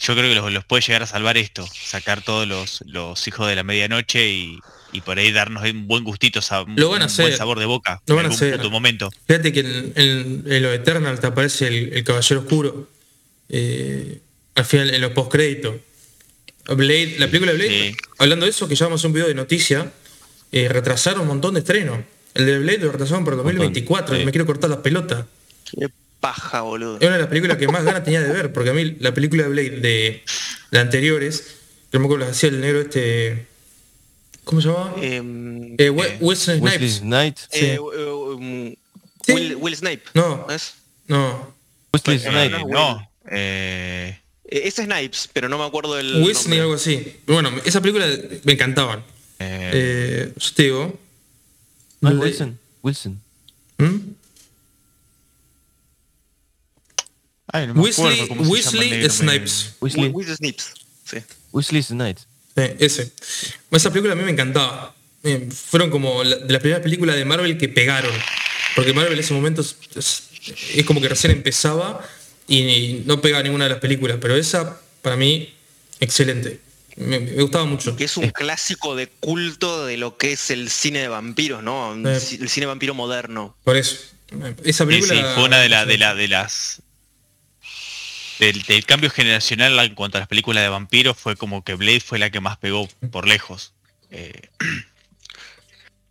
yo 0.00 0.14
creo 0.14 0.28
que 0.28 0.34
los, 0.34 0.52
los 0.52 0.64
puede 0.64 0.82
llegar 0.82 1.02
a 1.02 1.06
salvar 1.06 1.36
esto, 1.36 1.66
sacar 1.72 2.22
todos 2.22 2.48
los, 2.48 2.82
los 2.86 3.26
hijos 3.28 3.48
de 3.48 3.54
la 3.56 3.62
medianoche 3.64 4.28
y, 4.28 4.58
y 4.92 5.00
por 5.02 5.18
ahí 5.18 5.30
darnos 5.30 5.62
un 5.68 5.86
buen 5.86 6.02
gustito, 6.04 6.40
un, 6.64 6.74
Lo 6.76 6.88
van 6.90 7.02
a 7.02 7.06
un 7.06 7.12
buen 7.16 7.36
sabor 7.36 7.58
de 7.58 7.66
boca 7.66 8.00
Lo 8.06 8.14
en 8.14 8.16
van 8.16 8.24
a 8.24 8.28
algún 8.28 8.36
hacer. 8.36 8.56
puto 8.56 8.70
momento. 8.70 9.10
Fíjate 9.26 9.52
que 9.52 9.60
en, 9.60 9.92
en- 9.96 10.44
en 10.52 10.62
los 10.62 10.74
te 11.20 11.26
aparece 11.26 11.68
el, 11.68 11.92
el 11.92 12.04
Caballero 12.04 12.40
Oscuro. 12.40 12.90
eh, 13.50 14.20
al 14.54 14.64
final, 14.64 14.92
en 14.92 15.00
los 15.00 15.12
postcréditos. 15.12 15.76
Blade, 16.74 17.16
la 17.18 17.26
película 17.26 17.52
de 17.52 17.58
Blade, 17.58 17.90
Sí. 17.90 17.96
hablando 18.18 18.44
de 18.46 18.50
eso, 18.50 18.68
que 18.68 18.74
ya 18.74 18.86
vamos 18.86 18.98
a 18.98 19.00
hacer 19.00 19.08
un 19.08 19.14
video 19.14 19.28
de 19.28 19.34
noticia, 19.34 19.92
eh, 20.52 20.68
retrasaron 20.68 21.22
un 21.22 21.28
montón 21.28 21.54
de 21.54 21.60
estrenos. 21.60 22.00
El 22.34 22.46
de 22.46 22.58
Blade 22.58 22.78
lo 22.78 22.92
retrasaron 22.92 23.24
para 23.24 23.36
2024, 23.36 24.16
sí. 24.16 24.24
me 24.24 24.30
quiero 24.30 24.46
cortar 24.46 24.70
las 24.70 24.80
pelotas. 24.80 25.24
Qué 25.78 25.88
paja, 26.20 26.60
boludo. 26.62 26.96
Es 27.00 27.02
una 27.06 27.12
de 27.16 27.18
las 27.20 27.28
películas 27.28 27.56
que 27.58 27.68
más 27.68 27.84
ganas 27.84 28.04
tenía 28.04 28.20
de 28.20 28.32
ver, 28.32 28.52
porque 28.52 28.70
a 28.70 28.72
mí 28.74 28.96
la 29.00 29.12
película 29.14 29.44
de 29.44 29.48
Blade 29.48 29.70
de, 29.80 30.22
de 30.70 30.78
anteriores, 30.78 31.56
que 31.90 31.98
me 31.98 32.04
acuerdo 32.04 32.26
las 32.26 32.36
hacía 32.36 32.50
el 32.50 32.60
negro 32.60 32.80
este. 32.80 33.46
¿Cómo 34.44 34.60
se 34.62 34.68
llamaba? 34.68 34.94
Em, 35.02 35.74
Eh, 35.78 35.90
We- 35.90 36.16
Wesley 36.20 36.58
Wesley 36.60 36.88
Snipes. 36.90 36.96
Snipes. 36.96 37.48
sí. 37.50 37.66
eh, 37.66 37.78
um, 37.78 38.74
Sí. 39.26 39.32
Will, 39.34 39.56
Will 39.56 39.76
Snape. 39.76 40.02
No, 40.14 40.46
¿Es? 40.48 40.74
no. 41.06 41.54
Wesley 41.92 42.16
Eh, 42.16 42.20
Snipes. 42.20 42.66
no, 42.66 43.10
eh, 43.30 44.16
Eh, 44.16 44.20
Es 44.50 44.76
Snipes, 44.76 45.28
pero 45.32 45.48
no 45.48 45.58
me 45.58 45.64
acuerdo 45.64 45.94
del 45.94 46.22
Wesley, 46.22 46.32
nombre. 46.34 46.60
algo 46.60 46.74
así. 46.74 47.16
Bueno, 47.26 47.50
esa 47.64 47.80
película 47.80 48.06
me 48.44 48.52
encantaban. 48.54 49.00
eh, 49.38 49.70
Eh, 49.74 50.32
yo 50.36 50.50
te 50.54 50.62
digo. 50.62 50.98
Blade- 52.00 52.18
Wilson. 52.18 52.58
Wilson. 52.82 53.20
¿Mm? 53.78 53.96
ay, 57.52 57.66
no 57.66 57.74
me 57.74 57.80
Wesley, 57.80 58.20
acuerdo 58.20 58.28
cómo 58.28 58.44
se 58.44 58.44
llama 58.44 58.44
el 58.46 58.50
Wesley 58.52 58.90
negro, 58.90 59.08
me- 59.08 59.14
Snipes. 59.14 59.74
Wesley. 59.80 60.08
Will 60.08 60.36
Snipes. 60.36 60.66
Sí. 61.04 61.16
Wesley 61.52 61.82
Snipes. 61.82 62.26
Sí, 62.56 62.62
ese. 62.78 63.12
Esa 63.70 63.90
película 63.90 64.12
a 64.12 64.16
mí 64.16 64.22
me 64.22 64.30
encantaba. 64.32 64.94
Eh, 65.24 65.48
fueron 65.52 65.90
como 65.90 66.22
la- 66.24 66.36
de 66.36 66.52
las 66.52 66.60
primeras 66.60 66.82
películas 66.82 67.16
de 67.16 67.24
Marvel 67.24 67.58
que 67.58 67.68
pegaron. 67.68 68.12
Porque 68.76 68.92
Marvel 68.92 69.14
en 69.14 69.18
ese 69.20 69.34
momento 69.34 69.60
es, 69.62 69.76
es- 69.96 70.22
es 70.74 70.84
como 70.84 71.00
que 71.00 71.08
recién 71.08 71.32
empezaba 71.32 72.06
y 72.48 73.02
no 73.06 73.20
pegaba 73.20 73.42
ninguna 73.42 73.64
de 73.64 73.70
las 73.70 73.78
películas. 73.80 74.18
Pero 74.20 74.34
esa, 74.36 74.80
para 75.02 75.16
mí, 75.16 75.54
excelente. 76.00 76.60
Me, 76.96 77.20
me 77.20 77.42
gustaba 77.42 77.64
mucho. 77.64 77.94
Que 77.94 78.04
es 78.04 78.16
un 78.16 78.30
clásico 78.30 78.96
de 78.96 79.06
culto 79.08 79.86
de 79.86 79.96
lo 79.98 80.16
que 80.16 80.32
es 80.32 80.50
el 80.50 80.68
cine 80.70 80.98
de 81.00 81.08
vampiros, 81.08 81.62
¿no? 81.62 81.94
Eh. 82.08 82.18
El 82.40 82.48
cine 82.48 82.66
vampiro 82.66 82.94
moderno. 82.94 83.54
Por 83.62 83.76
eso. 83.76 83.96
Esa 84.64 84.84
Sí, 84.84 84.88
película. 84.90 85.14
sí, 85.14 85.20
fue 85.36 85.44
una 85.44 85.58
de, 85.60 85.68
la- 85.68 85.86
de, 85.86 85.96
la- 85.98 86.14
de 86.14 86.26
las 86.28 86.82
del, 88.38 88.62
del 88.62 88.84
cambio 88.86 89.10
generacional 89.10 89.78
en 89.80 89.94
cuanto 89.94 90.16
a 90.18 90.20
las 90.20 90.28
películas 90.28 90.62
de 90.62 90.68
vampiros 90.68 91.16
fue 91.16 91.34
como 91.36 91.64
que 91.64 91.74
Blade 91.74 92.00
fue 92.00 92.18
la 92.18 92.30
que 92.30 92.40
más 92.40 92.56
pegó 92.58 92.88
por 93.10 93.26
lejos. 93.26 93.72
Eh, 94.10 94.42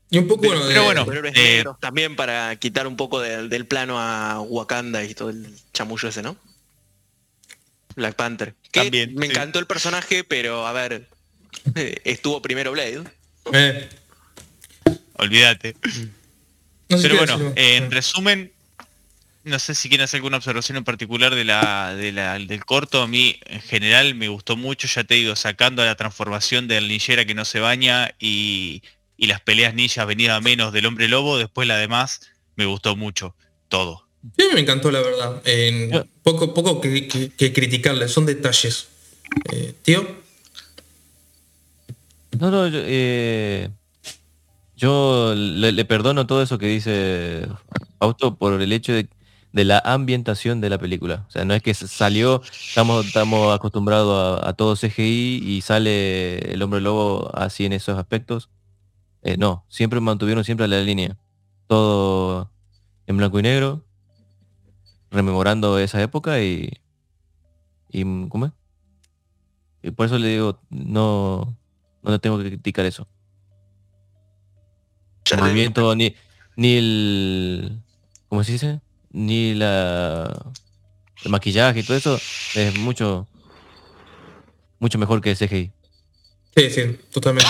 Y 0.10 0.18
un 0.20 0.28
poco, 0.28 0.44
bueno, 0.48 0.62
Pero 0.68 0.80
de- 0.92 1.02
bueno, 1.04 1.32
eh, 1.36 1.64
también 1.82 2.16
para 2.16 2.56
quitar 2.56 2.88
un 2.88 2.96
poco 2.96 3.20
del- 3.20 3.50
del 3.50 3.66
plano 3.66 4.00
a 4.00 4.40
Wakanda 4.42 5.04
y 5.04 5.14
todo 5.14 5.30
el 5.32 5.54
chamullo 5.74 6.08
ese, 6.10 6.22
¿no? 6.22 6.38
Black 7.96 8.16
Panther. 8.16 8.54
Que 8.72 8.82
También, 8.84 9.16
Me 9.16 9.26
sí. 9.26 9.32
encantó 9.34 9.60
el 9.60 9.66
personaje, 9.66 10.24
pero 10.24 10.66
a 10.68 10.72
ver, 10.72 11.08
eh, 11.76 11.98
estuvo 12.06 12.42
primero 12.42 12.72
Blade. 12.72 13.04
eh, 13.54 13.90
olvídate. 15.16 15.76
no 16.90 16.98
sé 16.98 17.04
Pero 17.10 17.18
bueno, 17.18 17.54
eh, 17.56 17.76
en 17.78 17.92
resumen, 17.92 18.52
no 19.44 19.60
sé 19.60 19.76
si 19.76 19.90
quieren 19.90 20.06
hacer 20.06 20.20
alguna 20.20 20.38
observación 20.38 20.78
en 20.78 20.84
particular 20.84 21.34
de 21.36 21.44
la, 21.44 21.96
de 21.96 22.12
la- 22.12 22.38
del 22.40 22.64
corto. 22.66 23.02
A 23.02 23.08
mí 23.08 23.40
en 23.46 23.62
general 23.62 24.16
me 24.16 24.28
gustó 24.30 24.56
mucho, 24.56 24.88
ya 24.88 25.04
te 25.04 25.16
digo, 25.16 25.36
sacando 25.36 25.84
la 25.84 25.96
transformación 25.96 26.68
del 26.68 26.88
ninjera 26.88 27.26
que 27.26 27.34
no 27.36 27.46
se 27.46 27.60
baña 27.60 28.14
y, 28.20 28.84
y 29.18 29.28
las 29.28 29.42
peleas 29.42 29.74
ninjas 29.74 30.06
venidas 30.08 30.38
a 30.38 30.42
menos 30.42 30.72
del 30.72 30.86
hombre 30.86 31.08
lobo, 31.08 31.38
después 31.38 31.68
la 31.68 31.78
demás 31.78 32.22
me 32.56 32.66
gustó 32.66 32.96
mucho, 32.96 33.36
todo. 33.68 34.08
Sí, 34.38 34.46
me 34.54 34.60
encantó 34.62 34.92
la 34.92 35.02
verdad. 35.02 35.42
En 35.46 35.92
Yo- 35.92 36.06
poco, 36.24 36.54
poco 36.54 36.80
que, 36.82 37.08
que- 37.08 37.30
que 37.30 37.54
criticarle, 37.54 38.08
son 38.08 38.26
detalles. 38.26 38.88
Eh, 39.52 39.74
tío, 39.84 40.06
No, 42.40 42.52
no, 42.52 42.68
yo, 42.68 42.80
eh, 42.84 43.70
yo 44.76 45.34
le, 45.36 45.72
le 45.72 45.86
perdono 45.86 46.28
todo 46.28 46.42
eso 46.44 46.58
que 46.58 46.68
dice 46.68 47.48
Fausto 48.00 48.36
por 48.36 48.62
el 48.62 48.72
hecho 48.72 48.94
de, 48.94 49.08
de 49.54 49.66
la 49.66 49.80
ambientación 49.84 50.62
de 50.62 50.70
la 50.70 50.78
película. 50.78 51.26
O 51.28 51.32
sea, 51.32 51.46
no 51.46 51.54
es 51.56 51.64
que 51.64 51.74
salió, 51.74 52.42
estamos, 52.52 53.06
estamos 53.08 53.56
acostumbrados 53.56 54.42
a, 54.44 54.50
a 54.50 54.54
todo 54.54 54.76
CGI 54.76 55.42
y 55.44 55.62
sale 55.62 56.38
el 56.54 56.62
hombre 56.62 56.82
lobo 56.82 57.32
así 57.36 57.66
en 57.66 57.74
esos 57.74 57.98
aspectos. 57.98 58.50
Eh, 59.24 59.38
no, 59.38 59.66
siempre 59.70 60.00
mantuvieron 60.00 60.44
siempre 60.44 60.68
la 60.68 60.82
línea. 60.82 61.18
Todo 61.68 62.52
en 63.08 63.18
blanco 63.18 63.40
y 63.40 63.44
negro, 63.44 63.86
rememorando 65.12 65.80
esa 65.80 66.02
época 66.02 66.42
y... 66.42 66.70
y 67.90 68.04
¿Cómo 68.30 68.48
es? 68.48 68.52
Y 69.82 69.92
por 69.92 70.06
eso 70.06 70.18
le 70.18 70.28
digo, 70.28 70.60
no, 70.70 71.58
no 72.04 72.12
le 72.12 72.20
tengo 72.20 72.38
que 72.38 72.50
criticar 72.50 72.86
eso. 72.86 73.08
El 75.32 75.40
movimiento, 75.40 75.96
ni, 75.96 76.16
ni 76.56 76.78
el. 76.78 77.82
¿Cómo 78.30 78.44
se 78.44 78.54
dice? 78.54 78.82
Ni 79.12 79.54
la. 79.54 80.52
El 81.24 81.32
maquillaje 81.32 81.80
y 81.80 81.84
todo 81.84 81.98
eso 81.98 82.20
es 82.56 82.78
mucho. 82.78 83.28
Mucho 84.80 84.98
mejor 85.00 85.22
que 85.22 85.32
el 85.32 85.38
CGI. 85.38 85.72
sí, 86.56 86.70
sí, 86.70 87.00
totalmente. 87.12 87.50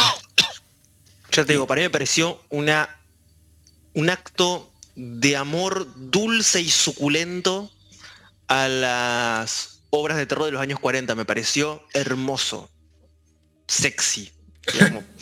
Ya 1.38 1.46
te 1.46 1.54
digo, 1.54 1.68
para 1.68 1.80
mí 1.80 1.84
me 1.86 1.90
pareció 1.92 2.42
una, 2.50 2.90
un 3.94 4.10
acto 4.10 4.74
de 4.96 5.36
amor 5.38 5.88
dulce 5.96 6.60
y 6.62 6.70
suculento 6.72 7.72
a 8.48 8.68
las 8.68 9.82
obras 9.92 10.18
de 10.18 10.26
terror 10.26 10.46
de 10.46 10.52
los 10.54 10.62
años 10.62 10.80
40. 10.80 11.14
Me 11.14 11.26
pareció 11.26 11.86
hermoso. 11.94 12.70
Sexy. 13.68 14.32
digamos. 14.74 15.04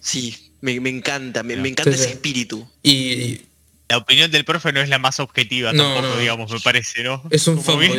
Sí, 0.00 0.52
me, 0.60 0.78
me 0.78 0.88
encanta. 0.88 1.42
Me, 1.42 1.56
me 1.56 1.68
encanta 1.68 1.90
Sí, 1.90 1.98
sí. 1.98 2.04
ese 2.04 2.12
espíritu. 2.12 2.70
Y 2.84 3.40
La 3.88 3.96
opinión 3.96 4.30
del 4.30 4.44
profe 4.44 4.72
no 4.72 4.80
es 4.80 4.88
la 4.88 5.00
más 5.00 5.18
objetiva 5.18 5.72
No, 5.72 5.82
tampoco, 5.82 6.14
no. 6.14 6.20
digamos, 6.20 6.52
me 6.52 6.60
parece, 6.60 7.02
¿no? 7.02 7.24
es 7.30 7.44
un 7.48 7.60
fanboy. 7.60 7.90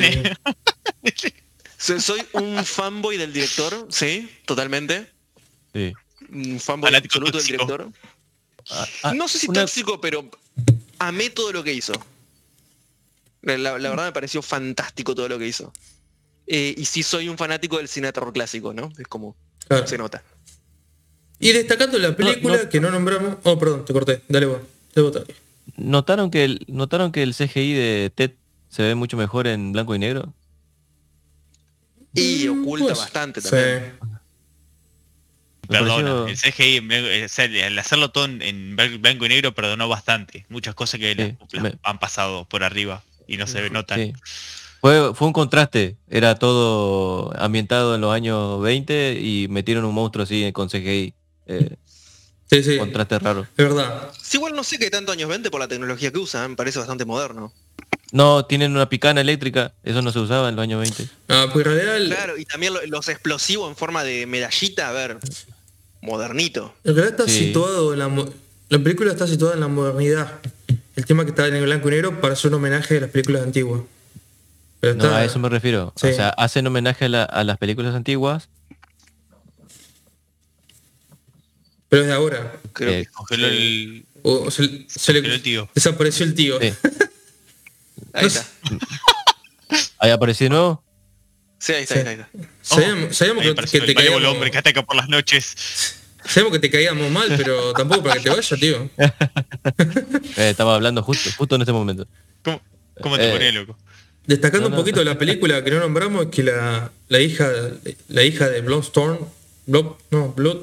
Soy 1.77 2.21
un 2.31 2.63
fanboy 2.63 3.17
del 3.17 3.33
director, 3.33 3.87
sí, 3.91 4.29
totalmente. 4.45 5.11
Sí. 5.73 5.91
Un 6.31 6.59
fanboy 6.59 6.89
Fanático 6.89 7.13
absoluto 7.17 7.37
del 7.37 7.47
director. 7.47 7.91
Ah, 8.69 8.85
ah, 9.03 9.13
No 9.13 9.27
sé 9.27 9.39
si 9.39 9.47
una- 9.47 9.61
tóxico, 9.61 10.01
pero 10.01 10.29
amé 10.99 11.29
todo 11.29 11.51
lo 11.53 11.63
que 11.63 11.73
hizo. 11.73 11.93
La, 13.41 13.57
la 13.57 13.71
verdad 13.89 14.05
me 14.05 14.11
pareció 14.11 14.41
fantástico 14.41 15.15
todo 15.15 15.29
lo 15.29 15.39
que 15.39 15.47
hizo. 15.47 15.71
Eh, 16.47 16.73
y 16.77 16.85
sí 16.85 17.03
soy 17.03 17.29
un 17.29 17.37
fanático 17.37 17.77
del 17.77 17.87
cine 17.87 18.07
de 18.07 18.13
terror 18.13 18.33
clásico, 18.33 18.73
¿no? 18.73 18.91
Es 18.97 19.07
como 19.07 19.35
Claro. 19.67 19.87
se 19.87 19.97
nota. 19.97 20.23
Y 21.39 21.51
destacando 21.51 21.97
la 21.99 22.15
película 22.15 22.57
no. 22.63 22.69
que 22.69 22.79
no 22.79 22.89
nombramos. 22.91 23.37
Oh, 23.43 23.57
perdón, 23.59 23.85
te 23.85 23.93
corté. 23.93 24.21
Dale 24.27 24.45
vos. 24.47 24.59
Dale 24.95 25.07
vos, 25.09 25.13
Tati. 25.17 25.33
¿Notaron 25.77 26.31
que 26.31 26.43
el, 26.45 26.65
notaron 26.67 27.11
que 27.11 27.21
el 27.23 27.35
CGI 27.35 27.73
de 27.73 28.11
Ted 28.15 28.31
se 28.69 28.81
ve 28.83 28.95
mucho 28.95 29.15
mejor 29.17 29.45
en 29.47 29.71
blanco 29.71 29.93
y 29.95 29.99
negro? 29.99 30.33
Y 32.13 32.47
Mm, 32.47 32.61
oculta 32.63 32.85
pues, 32.87 32.97
bastante 32.97 33.41
también. 33.41 33.93
Perdona, 35.67 36.23
pareció- 36.23 36.27
el 36.27 36.37
CGI, 36.53 36.81
me- 36.81 37.29
sea, 37.29 37.45
al 37.67 37.77
hacerlo 37.79 38.09
todo 38.11 38.25
en- 38.25 38.41
en 38.41 38.75
blan- 38.77 39.01
blanco 39.01 39.25
y 39.25 39.29
negro 39.29 39.53
perdonó 39.53 39.87
bastante. 39.87 40.45
Muchas 40.49 40.75
cosas 40.75 40.99
que 40.99 41.15
las- 41.15 41.27
Sí, 41.29 41.35
las 41.51 41.63
me- 41.63 41.73
han 41.83 41.99
pasado 41.99 42.45
por 42.45 42.63
arriba 42.63 43.03
y 43.27 43.37
no 43.37 43.47
se 43.47 43.69
notan. 43.69 43.99
Sí. 43.99 44.13
Fue, 44.81 45.13
fue 45.15 45.27
un 45.27 45.33
contraste. 45.33 45.95
Era 46.09 46.35
todo 46.35 47.33
ambientado 47.39 47.95
en 47.95 48.01
los 48.01 48.13
años 48.13 48.61
20 48.61 49.19
y 49.19 49.47
metieron 49.49 49.85
un 49.85 49.93
monstruo 49.95 50.23
así 50.23 50.51
con 50.53 50.69
CGI. 50.69 51.13
Eh, 51.47 51.75
Sí, 52.49 52.63
sí. 52.63 52.77
contraste 52.77 53.19
raro. 53.19 53.41
Es 53.57 53.65
verdad. 53.67 54.11
Sí, 54.21 54.37
igual 54.37 54.53
no 54.55 54.63
sé 54.63 54.77
qué 54.79 54.89
tanto 54.89 55.11
años 55.11 55.27
20 55.29 55.49
por 55.51 55.59
la 55.59 55.67
tecnología 55.67 56.11
que 56.11 56.19
usan, 56.19 56.51
me 56.51 56.55
parece 56.55 56.79
bastante 56.79 57.03
moderno. 57.05 57.51
No, 58.13 58.45
tienen 58.45 58.71
una 58.71 58.87
picana 58.87 59.19
eléctrica. 59.19 59.73
Eso 59.83 60.01
no 60.01 60.13
se 60.13 60.19
usaba 60.19 60.47
en 60.47 60.55
los 60.55 60.63
años 60.63 60.79
20. 60.79 61.11
Ah, 61.27 61.47
pues 61.51 61.65
en 61.65 61.73
realidad, 61.73 61.97
el- 61.97 62.07
Claro, 62.07 62.37
y 62.37 62.45
también 62.45 62.73
lo- 62.73 62.85
los 62.85 63.09
explosivos 63.09 63.69
en 63.69 63.75
forma 63.75 64.05
de 64.05 64.25
medallita, 64.27 64.87
a 64.87 64.91
ver, 64.93 65.17
modernito. 66.07 66.73
en 66.83 66.95
realidad 66.95 67.19
está 67.19 67.31
Sí. 67.31 67.45
situado 67.47 67.93
en 67.93 67.99
la... 67.99 68.25
La 68.69 68.79
película 68.79 69.11
está 69.11 69.27
situada 69.27 69.53
en 69.53 69.59
la 69.61 69.67
modernidad. 69.69 70.39
El 70.97 71.05
tema 71.05 71.23
que 71.23 71.29
está 71.29 71.47
en 71.47 71.55
el 71.55 71.63
blanco 71.63 71.87
y 71.87 71.91
negro 71.91 72.19
para 72.19 72.33
hacer 72.33 72.49
un 72.51 72.55
homenaje 72.55 72.97
a 72.97 73.01
las 73.01 73.09
películas 73.11 73.43
antiguas. 73.43 73.83
Pero 74.81 74.95
No, 74.95 75.03
está- 75.05 75.17
a 75.19 75.23
eso 75.25 75.39
me 75.39 75.47
refiero. 75.49 75.93
Sí. 75.95 76.07
O 76.07 76.13
sea, 76.13 76.29
hacen 76.29 76.67
homenaje 76.67 77.05
a, 77.05 77.09
la- 77.09 77.23
a 77.23 77.43
las 77.45 77.57
películas 77.57 77.95
antiguas. 77.95 78.49
Pero 81.89 82.01
es 82.01 82.07
de 82.09 82.13
ahora. 82.13 82.53
Creo 82.73 82.89
Eh, 82.91 83.05
que- 83.05 83.11
Congeló 83.11 83.47
el, 83.47 84.05
O, 84.23 84.51
se, 84.51 84.85
se 84.89 85.13
le 85.13 85.19
el 85.19 85.41
tío. 85.41 85.69
desapareció 85.73 86.25
el 86.25 86.33
tío. 86.35 86.59
Sí. 86.59 86.73
Ahí 88.13 88.23
no 88.23 88.27
está. 88.27 88.45
Ahí 89.99 90.11
apareció 90.11 90.45
de 90.45 90.49
nuevo. 90.49 90.83
Sí, 91.59 91.73
ahí 91.73 91.83
está, 91.83 91.95
Sí. 91.95 91.99
ahí 92.01 92.13
está, 92.13 92.29
ahí 92.33 92.39
está. 92.41 92.49
Sabíamos, 92.61 93.15
sabíamos 93.17 93.43
Ahí 93.45 93.55
que, 93.55 93.79
que 93.79 93.81
te 93.87 93.93
caíamos, 93.95 94.23
hombre 94.25 94.51
que 94.51 94.57
ataca 94.57 94.83
por 94.85 94.95
las 94.95 95.09
noches. 95.09 95.55
sabíamos 96.25 96.53
que 96.53 96.59
te 96.59 96.69
caíamos 96.69 97.09
mal, 97.11 97.33
pero 97.37 97.73
tampoco 97.73 98.03
para 98.03 98.15
que 98.15 98.21
te 98.21 98.29
vaya, 98.29 98.57
tío. 98.57 98.89
Eh, 100.37 100.49
estaba 100.51 100.75
hablando 100.75 101.01
justo, 101.03 101.29
justo 101.37 101.55
en 101.55 101.61
este 101.61 101.73
momento. 101.73 102.07
¿Cómo, 102.43 102.61
cómo 103.01 103.17
te 103.17 103.27
Eh, 103.29 103.31
pones, 103.31 103.53
loco? 103.53 103.77
Destacando 104.25 104.63
No, 104.63 104.67
un 104.67 104.71
no. 104.73 104.77
poquito 104.79 104.99
de 104.99 105.05
la 105.05 105.17
película 105.17 105.63
que 105.63 105.71
no 105.71 105.79
nombramos 105.79 106.25
es 106.25 106.31
que 106.31 106.43
la, 106.43 106.91
la 107.07 107.19
hija 107.19 107.49
la 108.09 108.23
hija 108.23 108.49
de 108.49 108.61
Bloodstorm, 108.61 109.19
Blood, 109.65 109.85
no, 110.11 110.33
Blood, 110.33 110.57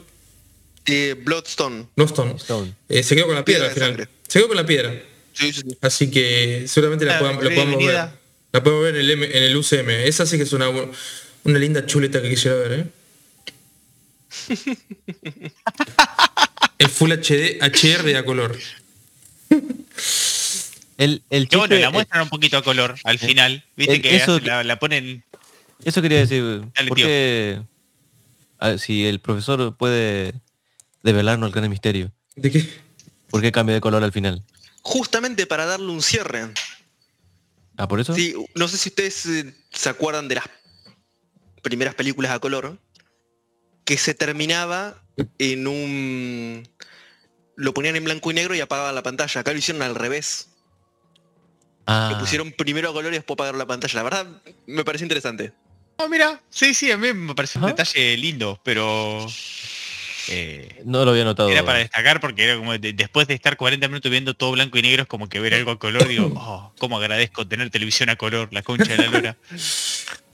Eh, 0.86 1.14
Bloodstone. 1.18 1.86
Bloodstone, 1.96 2.36
Stone. 2.36 2.74
eh, 2.88 3.02
se 3.02 3.16
quedó 3.16 3.26
con 3.26 3.34
la 3.34 3.44
piedra, 3.44 3.68
Piedra 3.72 3.86
al 3.86 3.94
final. 3.94 4.06
sangre. 4.06 4.08
Se 4.28 4.38
quedó 4.38 4.48
con 4.48 4.56
la 4.58 4.66
piedra. 4.66 4.92
Sí, 5.32 5.52
sí, 5.52 5.62
sí. 5.62 5.78
Así 5.80 6.10
que 6.10 6.64
seguramente 6.68 7.04
la, 7.06 7.16
Ah, 7.16 7.18
podamos, 7.20 7.42
la 7.44 7.50
podamos 7.54 7.84
ver. 7.84 8.08
La 8.54 8.62
podemos 8.62 8.84
ver 8.84 8.94
en 8.94 9.00
el, 9.00 9.10
M- 9.10 9.26
en 9.26 9.42
el 9.42 9.56
UCM. 9.56 9.90
Esa 10.06 10.24
sí 10.26 10.36
que 10.36 10.44
es 10.44 10.52
una, 10.52 10.68
una 10.68 11.58
linda 11.58 11.84
chuleta 11.86 12.22
que 12.22 12.30
quisiera 12.30 12.56
ver, 12.56 12.72
¿eh? 12.72 12.86
el 16.78 16.88
Full 16.88 17.10
HD, 17.12 17.58
HR 17.60 18.16
a 18.16 18.24
color. 18.24 18.56
El, 20.98 21.22
el 21.30 21.48
Que 21.48 21.56
bueno, 21.56 21.74
la 21.76 21.90
muestran 21.90 22.22
un 22.22 22.28
poquito 22.28 22.56
a 22.56 22.62
color 22.62 22.94
al 23.02 23.18
final. 23.18 23.64
Viste 23.76 23.94
el- 23.96 24.02
que 24.02 24.14
eso- 24.14 24.36
hace- 24.36 24.46
la, 24.46 24.62
la 24.62 24.78
ponen. 24.78 25.24
Eso 25.84 26.00
quería 26.00 26.18
decir. 26.20 26.62
Dale, 26.76 26.88
¿Por 26.90 26.96
tío. 26.96 27.06
qué, 27.06 27.60
a- 28.60 28.78
si 28.78 29.04
el 29.04 29.18
profesor 29.18 29.76
puede 29.76 30.32
develarnos 31.02 31.48
el 31.48 31.54
gran 31.54 31.68
misterio, 31.68 32.12
¿De 32.36 32.52
qué? 32.52 32.68
¿por 33.30 33.42
qué 33.42 33.50
cambia 33.50 33.74
de 33.74 33.80
color 33.80 34.04
al 34.04 34.12
final? 34.12 34.44
Justamente 34.82 35.46
para 35.48 35.66
darle 35.66 35.88
un 35.90 36.02
cierre. 36.02 36.50
Ah, 37.76 37.88
por 37.88 38.00
eso. 38.00 38.14
Sí, 38.14 38.34
no 38.54 38.68
sé 38.68 38.78
si 38.78 38.88
ustedes 38.90 39.26
eh, 39.26 39.54
se 39.70 39.88
acuerdan 39.88 40.28
de 40.28 40.36
las 40.36 40.44
primeras 41.62 41.94
películas 41.94 42.30
a 42.32 42.38
color, 42.38 42.78
que 43.84 43.96
se 43.98 44.14
terminaba 44.14 45.02
en 45.38 45.66
un... 45.66 46.68
Lo 47.56 47.72
ponían 47.74 47.96
en 47.96 48.04
blanco 48.04 48.30
y 48.30 48.34
negro 48.34 48.54
y 48.54 48.60
apagaban 48.60 48.94
la 48.94 49.02
pantalla. 49.02 49.40
Acá 49.40 49.52
lo 49.52 49.58
hicieron 49.58 49.82
al 49.82 49.94
revés. 49.94 50.48
Ah, 51.86 52.08
Lo 52.12 52.18
pusieron 52.18 52.50
primero 52.52 52.90
a 52.90 52.92
color 52.92 53.12
y 53.12 53.16
después 53.16 53.34
apagaron 53.36 53.58
la 53.58 53.66
pantalla. 53.66 53.94
La 53.94 54.02
verdad, 54.02 54.42
me 54.66 54.84
parece 54.84 55.04
interesante. 55.04 55.52
Oh, 55.98 56.08
mira, 56.08 56.42
sí, 56.50 56.74
sí, 56.74 56.90
a 56.90 56.96
mí 56.96 57.12
me 57.12 57.34
parece 57.34 57.58
un 57.58 57.64
Ajá. 57.64 57.72
detalle 57.74 58.16
lindo, 58.16 58.60
pero. 58.64 59.26
Eh, 60.28 60.80
no 60.84 61.04
lo 61.04 61.10
había 61.10 61.24
notado. 61.24 61.48
era 61.50 61.64
para 61.64 61.78
destacar 61.78 62.20
porque 62.20 62.44
era 62.44 62.56
como 62.56 62.76
de- 62.78 62.92
después 62.92 63.26
de 63.28 63.34
estar 63.34 63.56
40 63.56 63.88
minutos 63.88 64.10
viendo 64.10 64.34
todo 64.34 64.52
blanco 64.52 64.78
y 64.78 64.82
negro 64.82 65.02
es 65.02 65.08
como 65.08 65.28
que 65.28 65.40
ver 65.40 65.54
algo 65.54 65.70
a 65.72 65.78
color 65.78 66.06
digo 66.08 66.32
oh 66.36 66.72
cómo 66.78 66.98
agradezco 66.98 67.46
tener 67.46 67.70
televisión 67.70 68.08
a 68.10 68.16
color 68.16 68.48
la 68.52 68.62
concha 68.62 68.84
de 68.96 68.98
la 68.98 69.06
lora 69.06 69.36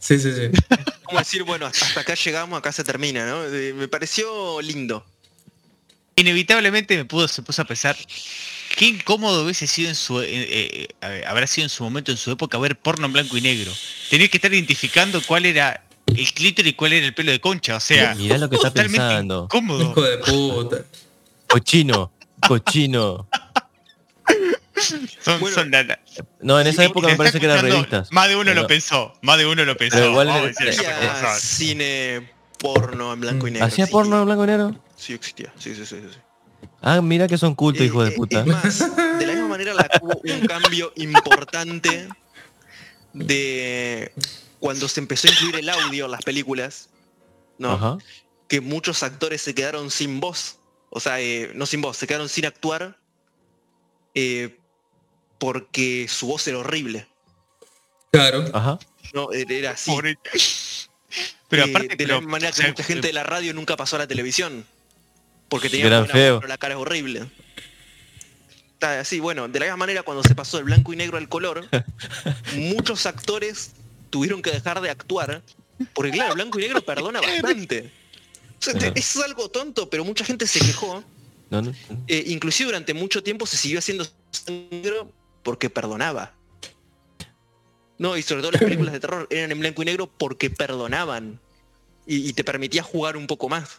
Sí, 0.03 0.19
sí, 0.19 0.33
sí. 0.33 0.49
Como 1.05 1.19
decir, 1.19 1.43
bueno, 1.43 1.67
hasta 1.67 2.01
acá 2.01 2.15
llegamos, 2.15 2.59
acá 2.59 2.73
se 2.73 2.83
termina, 2.85 3.27
¿no? 3.27 3.45
Eh, 3.45 3.75
Me 3.75 3.87
pareció 3.87 4.63
lindo. 4.63 5.05
inevitablemente 6.17 6.97
me 6.97 7.05
pudo 7.05 7.29
se 7.29 7.43
puso 7.43 7.63
a 7.63 7.65
pensar 7.65 7.97
qué 8.77 8.87
incómodo 8.87 9.45
hubiese 9.45 9.67
sido 9.67 9.89
en 9.91 9.95
su 9.95 10.21
eh, 10.23 10.27
eh, 10.31 10.89
eh, 11.03 11.25
habrá 11.27 11.47
sido 11.47 11.65
en 11.67 11.71
su 11.71 11.83
momento 11.85 12.11
en 12.11 12.17
su 12.19 12.31
época 12.31 12.59
ver 12.59 12.77
porno 12.79 13.07
en 13.07 13.13
blanco 13.13 13.37
y 13.37 13.41
negro 13.41 13.73
tener 14.09 14.31
que 14.31 14.37
estar 14.39 14.53
identificando 14.53 15.21
cuál 15.23 15.47
era 15.47 15.83
el 16.17 16.33
clítoris 16.33 16.73
y 16.73 16.75
cuál 16.75 16.93
era 16.95 17.07
el 17.07 17.15
pelo 17.15 17.31
de 17.33 17.41
concha 17.41 17.77
o 17.77 17.81
sea 17.81 18.15
Mirá 18.15 18.39
lo 18.39 18.49
que 18.51 18.57
está 18.57 18.71
pensando. 18.73 19.45
incómodo 19.45 19.83
Hijo 19.91 20.03
de 20.03 20.19
puta. 20.19 20.77
Cochino, 21.49 22.13
cochino. 22.47 23.29
son, 25.23 25.41
Bueno, 25.41 25.55
son 25.55 25.71
la- 25.71 25.83
la- 25.83 26.01
No, 26.41 26.61
en 26.61 26.67
esa 26.67 26.83
si 26.83 26.89
época 26.89 27.09
me 27.09 27.17
parece 27.17 27.39
que 27.41 27.47
eran 27.47 27.61
revistas. 27.63 28.11
más 28.13 28.29
de 28.29 28.37
uno 28.37 28.45
Pero- 28.47 28.63
lo 28.63 28.67
pensó 28.67 29.13
más 29.23 29.39
de 29.39 29.47
uno 29.47 29.65
lo 29.65 29.77
pensó 29.77 29.97
Pero 29.97 30.11
igual 30.11 30.29
era- 30.29 31.35
cine 31.37 32.31
porno 32.59 33.13
en 33.15 33.21
blanco 33.21 33.49
y 33.49 33.53
negro. 33.53 33.67
¿Hacía 33.67 33.87
sí. 33.87 33.93
porno 33.93 34.19
en 34.21 34.27
blanco 34.27 34.45
y 34.45 34.47
negro? 34.49 34.77
Sí, 34.97 35.15
existía. 35.15 35.53
Sí, 35.59 35.75
sí, 35.75 35.87
sí. 35.87 35.97
sí, 36.01 36.07
sí. 36.13 36.19
Ah, 36.83 37.01
mira 37.01 37.27
que 37.27 37.39
son 37.39 37.55
cultos, 37.55 37.83
Eh, 37.83 37.87
hijo 37.87 38.03
de 38.05 38.11
eh, 38.11 38.15
puta. 38.15 38.41
Es 38.41 38.47
más, 38.47 38.97
de 39.19 39.27
la 39.27 39.33
misma 39.33 39.49
manera 39.49 39.73
la 39.75 39.89
hubo 40.03 40.21
un 40.23 40.47
cambio 40.47 40.93
importante 40.97 42.07
de 43.13 44.13
cuando 44.61 44.89
se 44.89 45.01
empezó 45.01 45.29
a 45.29 45.33
incluir 45.33 45.57
el 45.57 45.69
audio 45.69 46.05
en 46.05 46.11
las 46.11 46.23
películas, 46.23 46.91
¿no? 47.59 47.73
Ajá. 47.73 47.99
Que 48.49 48.61
muchos 48.61 49.03
actores 49.03 49.41
se 49.43 49.55
quedaron 49.55 49.91
sin 49.91 50.21
voz. 50.21 50.59
O 50.91 51.01
sea, 51.01 51.21
eh, 51.21 51.51
no 51.55 51.67
sin 51.67 51.81
voz, 51.81 51.97
se 51.97 52.07
quedaron 52.07 52.29
sin 52.29 52.47
actuar 52.47 52.99
eh, 54.15 54.59
porque 55.39 56.07
su 56.09 56.27
voz 56.27 56.47
era 56.49 56.59
horrible. 56.59 57.07
Claro. 58.13 58.45
Ajá. 58.53 58.79
No, 59.15 59.33
era 59.33 59.55
era 59.55 59.71
así. 59.73 59.91
Pobre- 59.91 60.19
pero 61.49 61.65
Eh, 61.65 61.71
aparte 61.71 61.89
de 61.89 61.97
pero, 61.97 62.15
la 62.15 62.21
misma 62.21 62.33
manera 62.33 62.51
o 62.51 62.53
que 62.53 62.57
sea, 62.63 62.69
mucha 62.69 62.85
gente 62.85 63.07
de 63.07 63.13
la 63.13 63.23
radio 63.23 63.55
nunca 63.55 63.77
pasó 63.77 63.97
a 63.97 64.01
la 64.01 64.07
televisión. 64.07 64.67
Porque 65.49 65.69
tenía 65.71 66.07
pero 66.13 66.47
la 66.47 66.59
cara 66.59 66.75
es 66.75 66.81
horrible. 66.81 67.29
Está 68.75 69.01
así, 69.01 69.21
bueno, 69.21 69.49
de 69.49 69.59
la 69.59 69.67
misma 69.67 69.77
manera 69.79 70.03
cuando 70.03 70.23
se 70.23 70.35
pasó 70.35 70.57
del 70.57 70.65
blanco 70.65 70.93
y 70.93 70.97
negro 70.97 71.19
al 71.19 71.29
color, 71.29 71.69
muchos 72.57 73.05
actores 73.07 73.73
tuvieron 74.11 74.43
que 74.43 74.51
dejar 74.51 74.81
de 74.81 74.91
actuar, 74.91 75.43
porque 75.95 76.11
claro, 76.13 76.31
el 76.33 76.35
blanco 76.37 76.59
y 76.59 76.63
negro 76.63 76.83
perdona 76.83 77.21
bastante. 77.43 77.91
O 78.59 78.63
sea, 78.63 78.75
te- 78.75 78.87
Ajá. 78.87 78.93
es 78.97 79.17
algo 79.17 79.49
tonto, 79.49 79.89
pero 79.89 80.05
mucha 80.05 80.25
gente 80.25 80.47
se 80.47 80.61
quejó. 80.61 81.03
No, 81.49 81.63
no. 81.63 81.73
Eh, 82.07 82.25
inclusive 82.27 82.67
durante 82.69 82.93
mucho 82.95 83.23
tiempo 83.23 83.47
se 83.47 83.57
siguió 83.57 83.79
haciendo 83.79 84.07
negro 84.71 85.11
porque 85.43 85.71
perdonaba. 85.71 86.35
No, 87.99 88.17
y 88.17 88.23
sobre 88.23 88.41
todo 88.43 88.53
las 88.53 88.63
películas 88.63 88.93
de 88.93 89.01
terror 89.01 89.27
eran 89.31 89.53
en 89.53 89.61
blanco 89.61 89.83
y 89.83 89.85
negro 89.87 90.07
porque 90.07 90.49
perdonaban. 90.51 91.39
Y, 92.07 92.29
y 92.29 92.33
te 92.33 92.45
permitía 92.45 92.83
jugar 92.83 93.17
un 93.17 93.27
poco 93.27 93.49
más. 93.49 93.79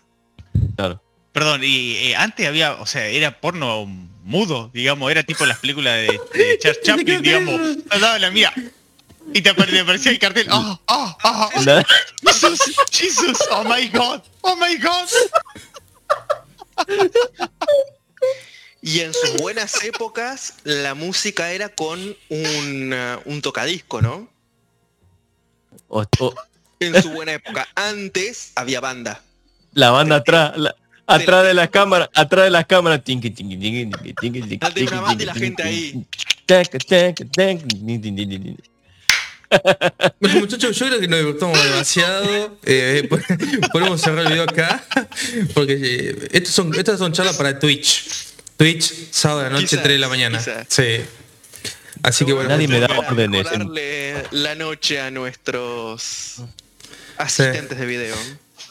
Claro. 0.75 1.01
Perdón, 1.31 1.61
y 1.63 1.95
eh, 1.95 2.15
antes 2.15 2.45
había, 2.47 2.73
o 2.73 2.85
sea, 2.85 3.07
era 3.07 3.39
porno 3.39 3.85
mudo, 4.23 4.69
digamos, 4.73 5.09
era 5.09 5.23
tipo 5.23 5.45
las 5.45 5.57
películas 5.59 5.95
de, 5.95 6.19
de 6.33 6.57
Charles 6.59 6.81
Chaplin, 6.83 7.21
digamos. 7.21 7.59
No, 7.89 7.99
no, 7.99 8.17
la 8.19 8.29
mía. 8.31 8.53
Y 9.33 9.41
te 9.41 9.49
apare- 9.51 9.71
te 9.71 9.79
aparecía 9.79 10.11
el 10.11 10.19
cartel. 10.19 10.47
¡Oh, 10.51 10.79
oh, 10.87 11.17
oh! 11.23 11.49
Jesus, 12.25 12.59
Jesus, 12.91 13.37
oh 13.51 13.63
my 13.63 13.87
God, 13.89 14.21
oh 14.41 14.55
my 14.55 14.75
God. 14.77 15.07
Y 18.81 19.01
en 19.01 19.13
sus 19.13 19.37
buenas 19.39 19.83
épocas, 19.83 20.55
la 20.63 20.95
música 20.95 21.51
era 21.51 21.69
con 21.69 21.99
un, 22.29 22.93
uh, 22.93 23.21
un 23.29 23.41
tocadisco, 23.41 24.01
¿no? 24.01 24.27
En 26.79 26.99
su 27.01 27.09
buena 27.11 27.33
época. 27.33 27.67
Antes 27.75 28.51
había 28.55 28.79
banda. 28.79 29.21
la 29.73 29.91
banda 29.91 30.15
atrás, 30.17 30.57
la- 30.57 30.75
atrás 31.05 31.43
de 31.45 31.53
las 31.53 31.69
cámaras, 31.69 32.09
atrás 32.13 32.45
de 32.45 32.49
las 32.49 32.65
cámaras. 32.65 32.99
Bueno, 40.19 40.39
muchachos, 40.39 40.77
yo 40.77 40.85
creo 40.87 40.99
que 40.99 41.07
nos 41.07 41.19
divertimos 41.19 41.63
demasiado. 41.63 42.57
Eh, 42.63 43.07
podemos 43.71 44.01
cerrar 44.01 44.25
el 44.25 44.31
video 44.31 44.43
acá. 44.43 44.83
Porque 45.53 45.73
eh, 45.81 46.29
estos 46.31 46.53
son, 46.53 46.73
estas 46.77 46.99
son 46.99 47.11
charlas 47.11 47.35
para 47.35 47.57
Twitch. 47.59 48.05
Twitch, 48.57 48.93
sábado 49.11 49.39
de 49.41 49.45
la 49.45 49.49
noche, 49.55 49.67
Quizás, 49.67 49.83
3 49.83 49.95
de 49.95 49.99
la 49.99 50.09
mañana. 50.09 50.37
quizás. 50.37 50.65
Sí. 50.69 51.01
Así 52.03 52.25
que 52.25 52.33
bueno. 52.33 52.49
Nadie 52.49 52.67
me 52.67 52.79
da 52.79 52.87
órdenes. 52.97 53.43
recordarle 53.43 54.23
la 54.31 54.55
noche 54.55 54.99
a 55.01 55.11
nuestros 55.11 56.37
asistentes 57.17 57.77
de 57.77 57.85
video. 57.85 58.15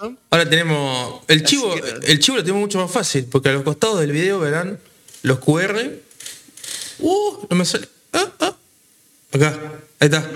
¿no? 0.03 0.17
Ahora 0.31 0.49
tenemos. 0.49 1.23
El 1.29 1.43
chivo, 1.45 1.75
que- 1.75 2.11
el 2.13 2.19
chivo 2.21 2.39
lo 2.39 2.43
tenemos 2.43 2.63
mucho 2.63 2.79
más 2.81 2.91
fácil, 2.91 3.27
porque 3.31 3.51
a 3.51 3.53
los 3.53 3.63
costados 3.65 4.01
del 4.01 4.13
video 4.13 4.39
verán 4.41 4.79
los 5.23 5.39
QR. 5.41 5.91
Uh, 7.01 7.47
no 7.51 7.57
me 7.57 7.65
sale. 7.65 7.89
Ah, 8.13 8.31
ah. 8.41 8.57
Acá, 9.33 9.59
ahí 10.01 10.07
está. 10.09 10.29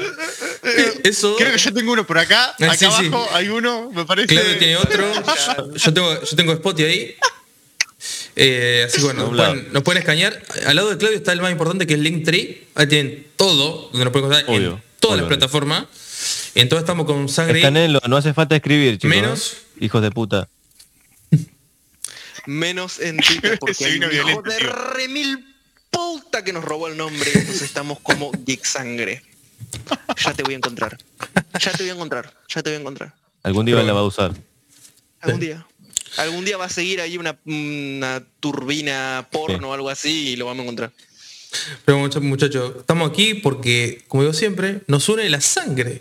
Eso. 1.02 1.36
Creo 1.36 1.52
que 1.52 1.58
yo 1.58 1.72
tengo 1.74 1.92
uno 1.92 2.06
por 2.06 2.18
acá. 2.18 2.54
Eh, 2.58 2.64
Acá 2.64 2.74
sí, 2.74 2.86
sí. 2.86 3.06
abajo 3.06 3.28
hay 3.32 3.48
uno, 3.48 3.90
me 3.90 4.04
parece. 4.04 4.28
Claudio 4.28 4.58
tiene 4.58 4.76
otro. 4.76 5.12
Yo 5.76 5.92
tengo, 5.92 6.22
yo 6.22 6.36
tengo 6.36 6.54
Spotty 6.56 6.84
ahí. 6.84 7.16
Eh, 8.36 8.84
así 8.86 8.98
que 8.98 9.04
bueno, 9.04 9.30
nos 9.30 9.36
pueden, 9.36 9.72
nos 9.72 9.82
pueden 9.82 10.02
escanear. 10.02 10.42
Al 10.66 10.76
lado 10.76 10.90
de 10.90 10.98
Claudio 10.98 11.16
está 11.16 11.32
el 11.32 11.40
más 11.40 11.50
importante 11.52 11.86
que 11.86 11.94
es 11.94 12.00
Linktree. 12.00 12.66
Ahí 12.74 12.86
tienen 12.86 13.26
todo, 13.36 13.88
donde 13.92 14.04
nos 14.04 14.12
pueden 14.12 14.26
encontrar 14.30 14.48
en 14.48 14.56
Obvio, 14.56 14.82
todas 15.00 15.18
las 15.18 15.26
plataformas. 15.28 15.86
Y 16.54 16.60
en 16.60 16.68
todo 16.68 16.78
estamos 16.80 17.06
con 17.06 17.28
sangre. 17.28 17.58
Escaneenlo, 17.58 18.00
no 18.08 18.16
hace 18.16 18.32
falta 18.34 18.56
escribir, 18.56 18.94
chicos. 18.98 19.10
Menos- 19.16 19.52
¿eh? 19.52 19.84
Hijos 19.84 20.02
de 20.02 20.10
puta. 20.10 20.48
Menos 22.46 23.00
en 23.00 23.18
Twitter, 23.18 23.58
porque 23.58 23.74
Se 23.74 23.86
hay 23.86 23.98
un 23.98 24.12
hijo 24.12 24.42
de 24.42 24.58
remil 24.58 25.54
puta 25.90 26.44
que 26.44 26.52
nos 26.52 26.64
robó 26.64 26.88
el 26.88 26.96
nombre. 26.96 27.30
Entonces 27.34 27.62
estamos 27.62 27.98
como 28.00 28.30
Geek 28.46 28.64
Sangre. 28.64 29.22
Ya 30.24 30.32
te 30.34 30.42
voy 30.42 30.54
a 30.54 30.56
encontrar. 30.56 30.98
Ya 31.60 31.72
te 31.72 31.82
voy 31.82 31.90
a 31.90 31.94
encontrar. 31.94 32.34
Ya 32.48 32.62
te 32.62 32.70
voy 32.70 32.76
a 32.76 32.80
encontrar. 32.80 33.14
Algún 33.42 33.66
día 33.66 33.74
Pero 33.76 33.86
la 33.86 33.92
va 33.92 34.00
a 34.00 34.04
usar. 34.04 34.34
Algún 35.20 35.40
día. 35.40 35.66
Algún 36.16 36.44
día 36.44 36.56
va 36.56 36.66
a 36.66 36.68
seguir 36.68 37.00
ahí 37.00 37.18
una, 37.18 37.38
una 37.44 38.22
turbina 38.40 39.26
porno 39.32 39.70
o 39.70 39.74
algo 39.74 39.90
así 39.90 40.28
y 40.30 40.36
lo 40.36 40.46
vamos 40.46 40.60
a 40.60 40.62
encontrar. 40.62 40.92
Pero 41.84 41.98
mucha- 41.98 42.20
muchachos, 42.20 42.74
estamos 42.78 43.10
aquí 43.10 43.34
porque, 43.34 44.04
como 44.08 44.22
digo 44.22 44.32
siempre, 44.32 44.82
nos 44.86 45.08
une 45.08 45.28
la 45.28 45.40
sangre. 45.40 46.00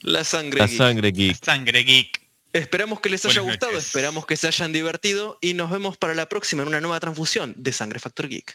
La 0.00 0.24
sangre. 0.24 0.58
La 0.60 0.66
geek. 0.66 0.78
sangre 0.78 1.10
geek. 1.12 1.44
Sangre 1.44 1.80
geek. 1.84 2.20
Esperamos 2.52 3.00
que 3.00 3.10
les 3.10 3.24
haya 3.26 3.40
gustado, 3.42 3.72
noches. 3.72 3.86
esperamos 3.88 4.26
que 4.26 4.36
se 4.36 4.46
hayan 4.46 4.72
divertido 4.72 5.38
y 5.40 5.54
nos 5.54 5.70
vemos 5.70 5.96
para 5.96 6.14
la 6.14 6.28
próxima 6.28 6.62
en 6.62 6.68
una 6.68 6.80
nueva 6.80 6.98
transfusión 6.98 7.52
de 7.56 7.72
Sangre 7.72 8.00
Factor 8.00 8.28
Geek. 8.28 8.46